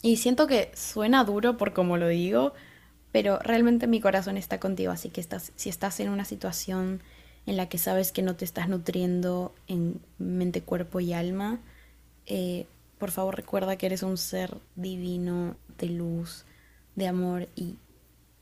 Y 0.01 0.17
siento 0.17 0.45
que 0.45 0.71
suena 0.75 1.23
duro 1.23 1.55
por 1.55 1.73
como 1.73 1.95
lo 1.97 2.09
digo, 2.09 2.53
pero 3.13 3.39
realmente 3.39 3.87
mi 3.87 4.01
corazón 4.01 4.35
está 4.37 4.59
contigo, 4.59 4.91
así 4.91 5.09
que 5.09 5.25
si 5.55 5.69
estás 5.69 5.99
en 6.01 6.09
una 6.09 6.25
situación 6.25 7.01
en 7.45 7.57
la 7.57 7.67
que 7.67 7.77
sabes 7.77 8.11
que 8.11 8.21
no 8.21 8.35
te 8.35 8.45
estás 8.45 8.69
nutriendo 8.69 9.53
en 9.67 9.99
mente, 10.17 10.61
cuerpo 10.61 10.99
y 10.99 11.13
alma, 11.13 11.59
eh, 12.25 12.65
por 12.99 13.11
favor 13.11 13.35
recuerda 13.35 13.77
que 13.77 13.85
eres 13.85 14.03
un 14.03 14.17
ser 14.17 14.57
divino, 14.75 15.57
de 15.77 15.87
luz, 15.87 16.45
de 16.95 17.07
amor 17.07 17.49
y 17.55 17.75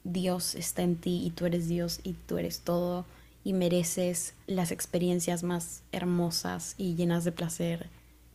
Dios 0.03 0.55
está 0.55 0.81
en 0.81 0.95
ti 0.95 1.23
y 1.25 1.31
tú 1.31 1.45
eres 1.45 1.67
Dios 1.67 1.99
y 2.03 2.13
tú 2.13 2.37
eres 2.37 2.59
todo 2.59 3.05
y 3.43 3.53
mereces 3.53 4.33
las 4.47 4.71
experiencias 4.71 5.43
más 5.43 5.81
hermosas 5.91 6.75
y 6.77 6.95
llenas 6.95 7.23
de 7.23 7.31
placer 7.31 7.89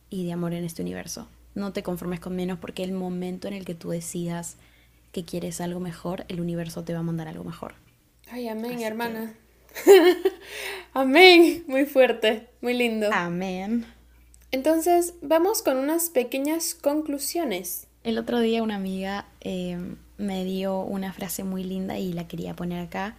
y 0.09 0.25
de 0.25 0.33
amor 0.33 0.53
en 0.53 0.65
este 0.65 0.81
universo. 0.81 1.27
No 1.55 1.73
te 1.73 1.83
conformes 1.83 2.19
con 2.19 2.35
menos 2.35 2.59
porque 2.59 2.83
el 2.83 2.91
momento 2.91 3.47
en 3.47 3.53
el 3.53 3.65
que 3.65 3.75
tú 3.75 3.89
decidas 3.89 4.57
que 5.11 5.23
quieres 5.23 5.61
algo 5.61 5.79
mejor, 5.79 6.25
el 6.27 6.39
universo 6.39 6.83
te 6.83 6.93
va 6.93 6.99
a 6.99 7.03
mandar 7.03 7.27
algo 7.27 7.43
mejor. 7.43 7.75
Ay, 8.29 8.47
amén, 8.47 8.81
hermana. 8.81 9.33
amén, 10.93 11.63
muy 11.67 11.85
fuerte, 11.85 12.47
muy 12.61 12.73
lindo. 12.73 13.09
Amén. 13.11 13.85
Entonces, 14.51 15.13
vamos 15.21 15.61
con 15.61 15.77
unas 15.77 16.09
pequeñas 16.09 16.73
conclusiones. 16.75 17.87
El 18.03 18.17
otro 18.17 18.39
día 18.39 18.63
una 18.63 18.75
amiga 18.75 19.27
em, 19.41 19.97
me 20.17 20.45
dio 20.45 20.79
una 20.79 21.11
frase 21.11 21.43
muy 21.43 21.63
linda 21.63 21.99
y 21.99 22.13
la 22.13 22.27
quería 22.27 22.55
poner 22.55 22.79
acá. 22.79 23.15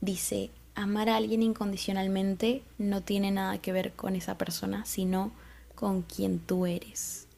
Dice, 0.00 0.50
amar 0.74 1.08
a 1.08 1.16
alguien 1.16 1.42
incondicionalmente 1.42 2.62
no 2.78 3.02
tiene 3.02 3.30
nada 3.30 3.58
que 3.58 3.72
ver 3.72 3.92
con 3.92 4.16
esa 4.16 4.36
persona, 4.38 4.84
sino 4.84 5.32
con 5.74 6.02
quien 6.02 6.40
tú 6.40 6.66
eres. 6.66 7.28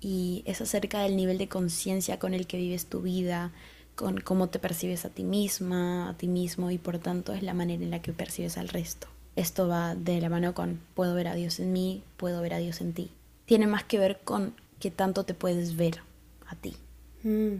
Y 0.00 0.42
es 0.46 0.60
acerca 0.60 1.00
del 1.00 1.16
nivel 1.16 1.38
de 1.38 1.48
conciencia 1.48 2.18
con 2.18 2.34
el 2.34 2.46
que 2.46 2.56
vives 2.56 2.86
tu 2.86 3.02
vida, 3.02 3.52
con 3.98 4.20
cómo 4.20 4.48
te 4.48 4.60
percibes 4.60 5.04
a 5.04 5.08
ti 5.08 5.24
misma, 5.24 6.10
a 6.10 6.16
ti 6.16 6.28
mismo, 6.28 6.70
y 6.70 6.78
por 6.78 7.00
tanto 7.00 7.32
es 7.32 7.42
la 7.42 7.52
manera 7.52 7.82
en 7.82 7.90
la 7.90 8.00
que 8.00 8.12
percibes 8.12 8.56
al 8.56 8.68
resto. 8.68 9.08
Esto 9.34 9.66
va 9.66 9.96
de 9.96 10.20
la 10.20 10.28
mano 10.28 10.54
con 10.54 10.78
puedo 10.94 11.16
ver 11.16 11.26
a 11.26 11.34
Dios 11.34 11.58
en 11.58 11.72
mí, 11.72 12.04
puedo 12.16 12.40
ver 12.40 12.54
a 12.54 12.58
Dios 12.58 12.80
en 12.80 12.92
ti. 12.92 13.10
Tiene 13.44 13.66
más 13.66 13.82
que 13.82 13.98
ver 13.98 14.20
con 14.22 14.54
qué 14.78 14.92
tanto 14.92 15.24
te 15.24 15.34
puedes 15.34 15.74
ver 15.74 15.98
a 16.46 16.54
ti. 16.54 16.76
Mm. 17.24 17.56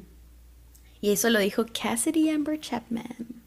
Y 1.01 1.11
eso 1.11 1.28
lo 1.28 1.41
dijo 1.41 1.66
Cassidy 1.66 2.30
Amber 2.30 2.61
Chapman. 2.61 3.43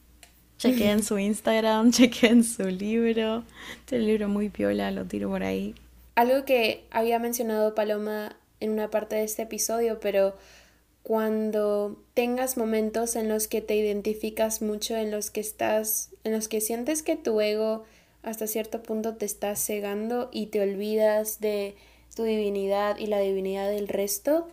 Chequé 0.58 0.92
en 0.92 1.02
su 1.02 1.18
Instagram, 1.18 1.92
chequé 1.94 2.28
en 2.28 2.44
su 2.44 2.64
libro. 2.64 3.46
Este 3.80 4.00
libro 4.00 4.28
muy 4.28 4.50
piola, 4.50 4.92
lo 4.92 5.06
tiro 5.06 5.30
por 5.30 5.44
ahí. 5.44 5.76
Algo 6.16 6.44
que 6.44 6.84
había 6.92 7.20
mencionado 7.20 7.74
Paloma 7.74 8.36
en 8.60 8.72
una 8.72 8.90
parte 8.90 9.16
de 9.16 9.24
este 9.24 9.44
episodio, 9.44 10.02
pero 10.02 10.36
cuando 11.04 11.98
tengas 12.14 12.58
momentos 12.58 13.16
en 13.16 13.28
los 13.28 13.48
que 13.48 13.62
te 13.62 13.76
identificas 13.76 14.62
mucho, 14.62 14.96
en 14.96 15.12
los 15.12 15.32
que 15.32 15.40
estás, 15.40 16.12
en 16.24 16.32
los 16.32 16.48
que 16.48 16.62
sientes 16.62 17.04
que 17.04 17.16
tu 17.16 17.42
ego 17.42 17.84
hasta 18.24 18.48
cierto 18.48 18.84
punto 18.84 19.16
te 19.16 19.26
estás 19.26 19.64
cegando 19.66 20.30
y 20.32 20.48
te 20.48 20.62
olvidas 20.62 21.40
de 21.40 21.76
tu 22.16 22.24
divinidad 22.24 22.98
y 22.98 23.08
la 23.08 23.20
divinidad 23.20 23.70
del 23.70 23.88
resto, 23.88 24.48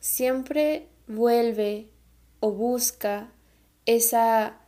siempre 0.00 0.86
vuelve 1.06 1.86
o 2.40 2.52
busca 2.52 3.32
esa 3.86 4.58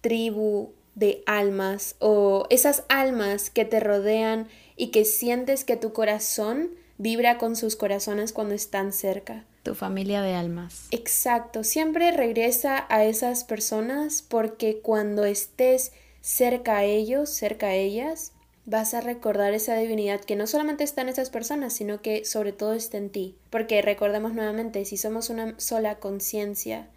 tribu 0.00 0.72
de 0.94 1.22
almas 1.26 1.96
o 1.98 2.46
esas 2.50 2.84
almas 2.88 3.50
que 3.50 3.64
te 3.64 3.80
rodean 3.80 4.48
y 4.76 4.88
que 4.88 5.04
sientes 5.04 5.64
que 5.64 5.76
tu 5.76 5.92
corazón 5.92 6.70
vibra 6.96 7.36
con 7.36 7.56
sus 7.56 7.76
corazones 7.76 8.32
cuando 8.32 8.54
están 8.54 8.92
cerca. 8.92 9.44
Tu 9.62 9.74
familia 9.74 10.22
de 10.22 10.34
almas. 10.34 10.86
Exacto, 10.90 11.64
siempre 11.64 12.10
regresa 12.10 12.86
a 12.88 13.04
esas 13.04 13.44
personas 13.44 14.22
porque 14.22 14.80
cuando 14.80 15.24
estés 15.24 15.92
cerca 16.20 16.78
a 16.78 16.84
ellos, 16.84 17.30
cerca 17.30 17.68
a 17.68 17.74
ellas, 17.74 18.32
vas 18.68 18.92
a 18.92 19.00
recordar 19.00 19.54
esa 19.54 19.76
divinidad 19.76 20.20
que 20.20 20.36
no 20.36 20.46
solamente 20.46 20.84
está 20.84 21.00
en 21.00 21.08
esas 21.08 21.30
personas, 21.30 21.72
sino 21.72 22.02
que 22.02 22.26
sobre 22.26 22.52
todo 22.52 22.74
está 22.74 22.98
en 22.98 23.08
ti. 23.08 23.34
Porque 23.48 23.80
recordemos 23.80 24.34
nuevamente, 24.34 24.84
si 24.84 24.98
somos 24.98 25.30
una 25.30 25.58
sola 25.58 25.98
conciencia 25.98 26.88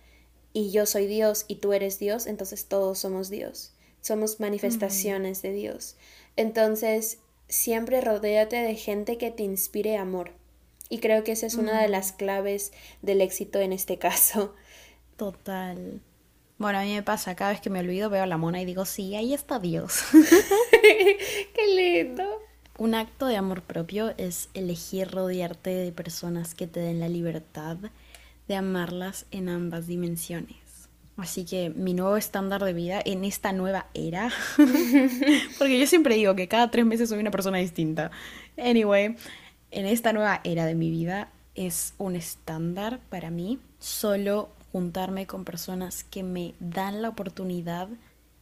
y 0.51 0.71
yo 0.71 0.85
soy 0.85 1.07
Dios 1.07 1.45
y 1.47 1.55
tú 1.55 1.71
eres 1.71 1.97
Dios, 1.97 2.27
entonces 2.27 2.65
todos 2.65 2.99
somos 2.99 3.29
Dios. 3.29 3.71
Somos 4.01 4.41
manifestaciones 4.41 5.41
de 5.41 5.53
Dios. 5.53 5.95
Entonces, 6.35 7.19
siempre 7.47 8.01
rodéate 8.01 8.57
de 8.57 8.75
gente 8.75 9.17
que 9.17 9.31
te 9.31 9.43
inspire 9.43 9.95
amor. 9.95 10.31
Y 10.91 10.99
creo 10.99 11.23
que 11.23 11.31
esa 11.31 11.47
es 11.47 11.55
una 11.55 11.81
de 11.81 11.87
las 11.87 12.11
claves 12.11 12.73
del 13.01 13.21
éxito 13.21 13.61
en 13.61 13.71
este 13.71 13.97
caso. 13.97 14.53
Total. 15.15 16.01
Bueno, 16.57 16.79
a 16.79 16.83
mí 16.83 16.93
me 16.93 17.01
pasa, 17.01 17.33
cada 17.33 17.51
vez 17.51 17.61
que 17.61 17.69
me 17.69 17.79
olvido 17.79 18.09
veo 18.09 18.23
a 18.23 18.27
la 18.27 18.37
mona 18.37 18.61
y 18.61 18.65
digo, 18.65 18.83
sí, 18.83 19.15
ahí 19.15 19.33
está 19.33 19.57
Dios. 19.57 20.03
Qué 20.81 21.75
lindo. 21.75 22.23
Un 22.77 22.93
acto 22.93 23.27
de 23.27 23.37
amor 23.37 23.61
propio 23.61 24.13
es 24.17 24.49
elegir 24.53 25.09
rodearte 25.09 25.69
de 25.69 25.93
personas 25.93 26.55
que 26.55 26.67
te 26.67 26.81
den 26.81 26.99
la 26.99 27.07
libertad 27.07 27.77
de 28.49 28.55
amarlas 28.55 29.27
en 29.31 29.47
ambas 29.47 29.87
dimensiones. 29.87 30.57
Así 31.15 31.45
que 31.45 31.69
mi 31.69 31.93
nuevo 31.93 32.17
estándar 32.17 32.65
de 32.65 32.73
vida 32.73 33.01
en 33.05 33.23
esta 33.23 33.53
nueva 33.53 33.87
era, 33.93 34.29
porque 35.57 35.79
yo 35.79 35.87
siempre 35.87 36.15
digo 36.15 36.35
que 36.35 36.49
cada 36.49 36.69
tres 36.69 36.85
meses 36.85 37.07
soy 37.07 37.19
una 37.19 37.31
persona 37.31 37.59
distinta. 37.59 38.11
Anyway, 38.57 39.15
en 39.71 39.85
esta 39.85 40.13
nueva 40.13 40.41
era 40.43 40.65
de 40.65 40.75
mi 40.75 40.91
vida 40.91 41.29
es 41.55 41.93
un 41.97 42.15
estándar 42.15 42.99
para 43.09 43.29
mí 43.29 43.59
solo 43.79 44.49
juntarme 44.71 45.27
con 45.27 45.43
personas 45.43 46.03
que 46.03 46.23
me 46.23 46.53
dan 46.59 47.01
la 47.01 47.09
oportunidad 47.09 47.89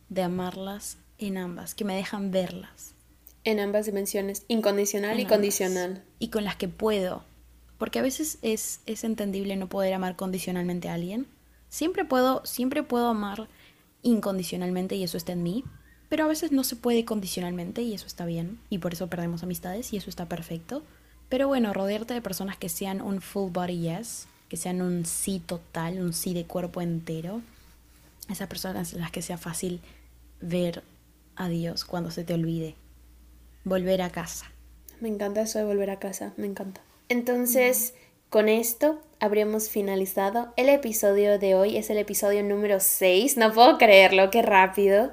de 0.09 0.23
amarlas 0.23 0.97
en 1.17 1.38
ambas, 1.38 1.75
que 1.75 1.86
me 1.86 1.95
dejan 1.95 2.32
verlas. 2.32 2.93
En 3.43 3.59
ambas 3.59 3.86
dimensiones, 3.86 4.43
incondicional 4.47 5.19
y 5.19 5.25
condicional. 5.25 6.03
Y 6.19 6.30
con 6.30 6.43
las 6.43 6.55
que 6.55 6.67
puedo. 6.67 7.23
Porque 7.77 7.99
a 7.99 8.03
veces 8.03 8.38
es, 8.41 8.82
es 8.86 9.03
entendible 9.03 9.55
no 9.55 9.69
poder 9.69 9.93
amar 9.93 10.15
condicionalmente 10.15 10.89
a 10.89 10.95
alguien. 10.95 11.27
Siempre 11.69 12.05
puedo, 12.05 12.45
siempre 12.45 12.84
puedo 12.84 13.07
amar 13.07 13.47
incondicionalmente 14.01 14.95
y 14.95 15.03
eso 15.03 15.17
está 15.17 15.32
en 15.32 15.43
mí. 15.43 15.63
Pero 16.09 16.25
a 16.25 16.27
veces 16.27 16.51
no 16.51 16.63
se 16.63 16.75
puede 16.75 17.05
condicionalmente 17.05 17.82
y 17.82 17.93
eso 17.93 18.07
está 18.07 18.25
bien. 18.25 18.59
Y 18.69 18.80
por 18.80 18.93
eso 18.93 19.07
perdemos 19.07 19.43
amistades 19.43 19.93
y 19.93 19.97
eso 19.97 20.09
está 20.09 20.27
perfecto. 20.27 20.84
Pero 21.30 21.47
bueno, 21.47 21.73
rodearte 21.73 22.13
de 22.13 22.21
personas 22.21 22.57
que 22.57 22.69
sean 22.69 23.01
un 23.01 23.21
full 23.21 23.51
body 23.51 23.80
yes 23.80 24.27
que 24.49 24.57
sean 24.57 24.82
un 24.82 25.05
sí 25.05 25.39
total, 25.39 25.99
un 26.01 26.11
sí 26.11 26.34
de 26.34 26.43
cuerpo 26.43 26.82
entero. 26.82 27.41
Esas 28.30 28.47
personas 28.47 28.93
las 28.93 29.11
que 29.11 29.21
sea 29.21 29.38
fácil 29.38 29.80
ver 30.41 30.84
a 31.36 31.47
Dios 31.47 31.86
cuando 31.86 32.11
se 32.11 32.23
te 32.23 32.34
olvide. 32.34 32.75
Volver 33.63 34.01
a 34.01 34.09
casa. 34.09 34.51
Me 34.99 35.07
encanta 35.07 35.41
eso 35.41 35.59
de 35.59 35.65
volver 35.65 35.91
a 35.91 35.99
casa, 35.99 36.34
me 36.36 36.47
encanta. 36.47 36.82
Entonces, 37.07 37.93
con 38.30 38.49
esto 38.49 38.99
habríamos 39.19 39.69
finalizado 39.69 40.51
el 40.57 40.69
episodio 40.69 41.39
de 41.39 41.55
hoy. 41.55 41.77
Es 41.77 41.89
el 41.89 41.97
episodio 41.97 42.43
número 42.43 42.80
6. 42.80 43.38
No 43.38 43.53
puedo 43.53 43.77
creerlo, 43.77 44.32
qué 44.32 44.41
rápido. 44.41 45.11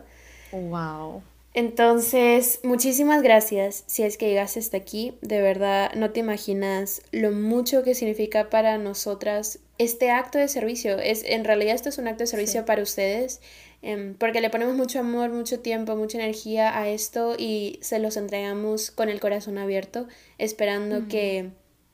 Wow. 0.51 1.23
Entonces, 1.57 2.61
muchísimas 2.65 3.23
gracias 3.23 3.85
si 3.87 4.03
es 4.03 4.19
que 4.19 4.29
llegaste 4.29 4.61
hasta 4.61 4.77
aquí. 4.77 5.15
De 5.23 5.41
verdad, 5.41 5.91
no 5.95 6.11
te 6.11 6.21
imaginas 6.21 7.01
lo 7.13 7.33
mucho 7.33 7.83
que 7.83 7.95
significa 7.95 8.51
para 8.51 8.77
nosotras 8.77 9.61
este 9.79 10.11
acto 10.11 10.37
de 10.37 10.49
servicio. 10.49 10.99
Es, 10.99 11.25
en 11.25 11.47
realidad 11.47 11.75
esto 11.75 11.89
es 11.89 11.97
un 11.97 12.09
acto 12.09 12.25
de 12.25 12.27
servicio 12.27 12.67
para 12.67 12.83
ustedes, 12.83 13.41
em, 13.81 14.13
porque 14.17 14.43
le 14.43 14.51
ponemos 14.51 14.75
mucho 14.75 15.01
amor, 15.01 15.31
mucho 15.31 15.61
tiempo, 15.61 15.97
mucha 15.97 16.19
energía 16.19 16.79
a 16.79 16.91
esto 16.91 17.37
y 17.39 17.79
se 17.81 18.01
los 18.01 18.19
entregamos 18.19 18.91
con 18.91 19.09
el 19.09 19.19
corazón 19.19 19.57
abierto, 19.57 20.09
esperando 20.37 21.09
que, 21.09 21.53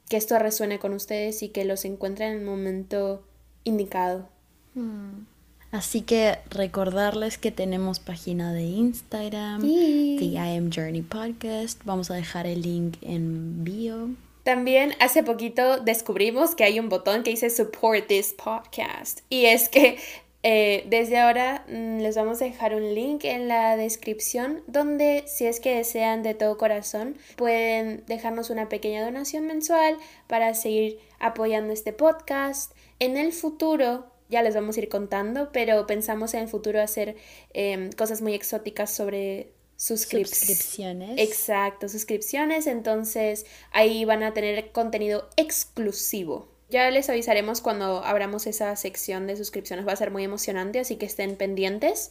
que, 0.08 0.16
esto 0.16 0.36
resuene 0.40 0.80
con 0.80 0.92
ustedes 0.92 1.40
y 1.44 1.50
que 1.50 1.64
los 1.64 1.84
encuentren 1.84 2.32
en 2.32 2.38
el 2.40 2.44
momento 2.44 3.24
indicado. 3.62 4.28
Mm. 4.74 5.31
Así 5.72 6.02
que 6.02 6.36
recordarles 6.50 7.38
que 7.38 7.50
tenemos 7.50 7.98
página 7.98 8.52
de 8.52 8.62
Instagram, 8.62 9.62
The 9.62 10.24
I 10.24 10.56
Am 10.58 10.70
Journey 10.70 11.00
Podcast. 11.00 11.80
Vamos 11.84 12.10
a 12.10 12.14
dejar 12.14 12.46
el 12.46 12.60
link 12.60 12.98
en 13.00 13.64
bio. 13.64 14.10
También 14.42 14.92
hace 15.00 15.22
poquito 15.22 15.78
descubrimos 15.78 16.54
que 16.54 16.64
hay 16.64 16.78
un 16.78 16.90
botón 16.90 17.22
que 17.22 17.30
dice 17.30 17.48
Support 17.48 18.06
this 18.08 18.34
podcast. 18.34 19.20
Y 19.30 19.46
es 19.46 19.70
que 19.70 19.98
eh, 20.42 20.84
desde 20.90 21.18
ahora 21.18 21.64
mm, 21.68 22.00
les 22.00 22.16
vamos 22.16 22.42
a 22.42 22.44
dejar 22.44 22.74
un 22.74 22.94
link 22.94 23.24
en 23.24 23.48
la 23.48 23.76
descripción 23.78 24.62
donde 24.66 25.24
si 25.26 25.46
es 25.46 25.58
que 25.58 25.76
desean 25.76 26.22
de 26.22 26.34
todo 26.34 26.58
corazón 26.58 27.16
pueden 27.36 28.04
dejarnos 28.06 28.50
una 28.50 28.68
pequeña 28.68 29.04
donación 29.04 29.46
mensual 29.46 29.96
para 30.26 30.52
seguir 30.52 30.98
apoyando 31.18 31.72
este 31.72 31.94
podcast. 31.94 32.72
En 32.98 33.16
el 33.16 33.32
futuro 33.32 34.11
ya 34.32 34.42
les 34.42 34.54
vamos 34.54 34.76
a 34.76 34.80
ir 34.80 34.88
contando, 34.88 35.50
pero 35.52 35.86
pensamos 35.86 36.32
en 36.32 36.40
el 36.40 36.48
futuro 36.48 36.80
hacer 36.80 37.16
em, 37.52 37.92
cosas 37.92 38.22
muy 38.22 38.34
exóticas 38.34 38.90
sobre 38.90 39.52
suscripciones. 39.76 41.18
Exacto, 41.18 41.88
suscripciones, 41.88 42.66
entonces 42.66 43.44
ahí 43.72 44.04
van 44.06 44.22
a 44.22 44.32
tener 44.32 44.72
contenido 44.72 45.28
exclusivo. 45.36 46.48
Ya 46.70 46.90
les 46.90 47.10
avisaremos 47.10 47.60
cuando 47.60 48.02
abramos 48.02 48.46
esa 48.46 48.74
sección 48.76 49.26
de 49.26 49.36
suscripciones, 49.36 49.86
va 49.86 49.92
a 49.92 49.96
ser 49.96 50.10
muy 50.10 50.24
emocionante, 50.24 50.80
así 50.80 50.96
que 50.96 51.04
estén 51.04 51.36
pendientes. 51.36 52.10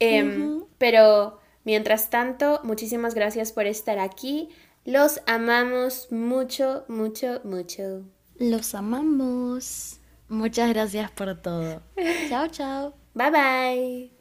Em, 0.00 0.64
pero 0.78 1.38
mientras 1.64 2.08
tanto, 2.08 2.60
muchísimas 2.64 3.14
gracias 3.14 3.52
por 3.52 3.66
estar 3.66 3.98
aquí. 3.98 4.48
Los 4.86 5.20
amamos 5.26 6.10
mucho, 6.10 6.84
mucho, 6.88 7.42
mucho. 7.44 8.04
Los 8.38 8.74
amamos. 8.74 9.98
Muchas 10.28 10.68
gracias 10.70 11.10
por 11.10 11.34
todo. 11.40 11.82
chao, 12.28 12.48
chao. 12.48 12.94
Bye 13.14 13.30
bye. 13.30 14.17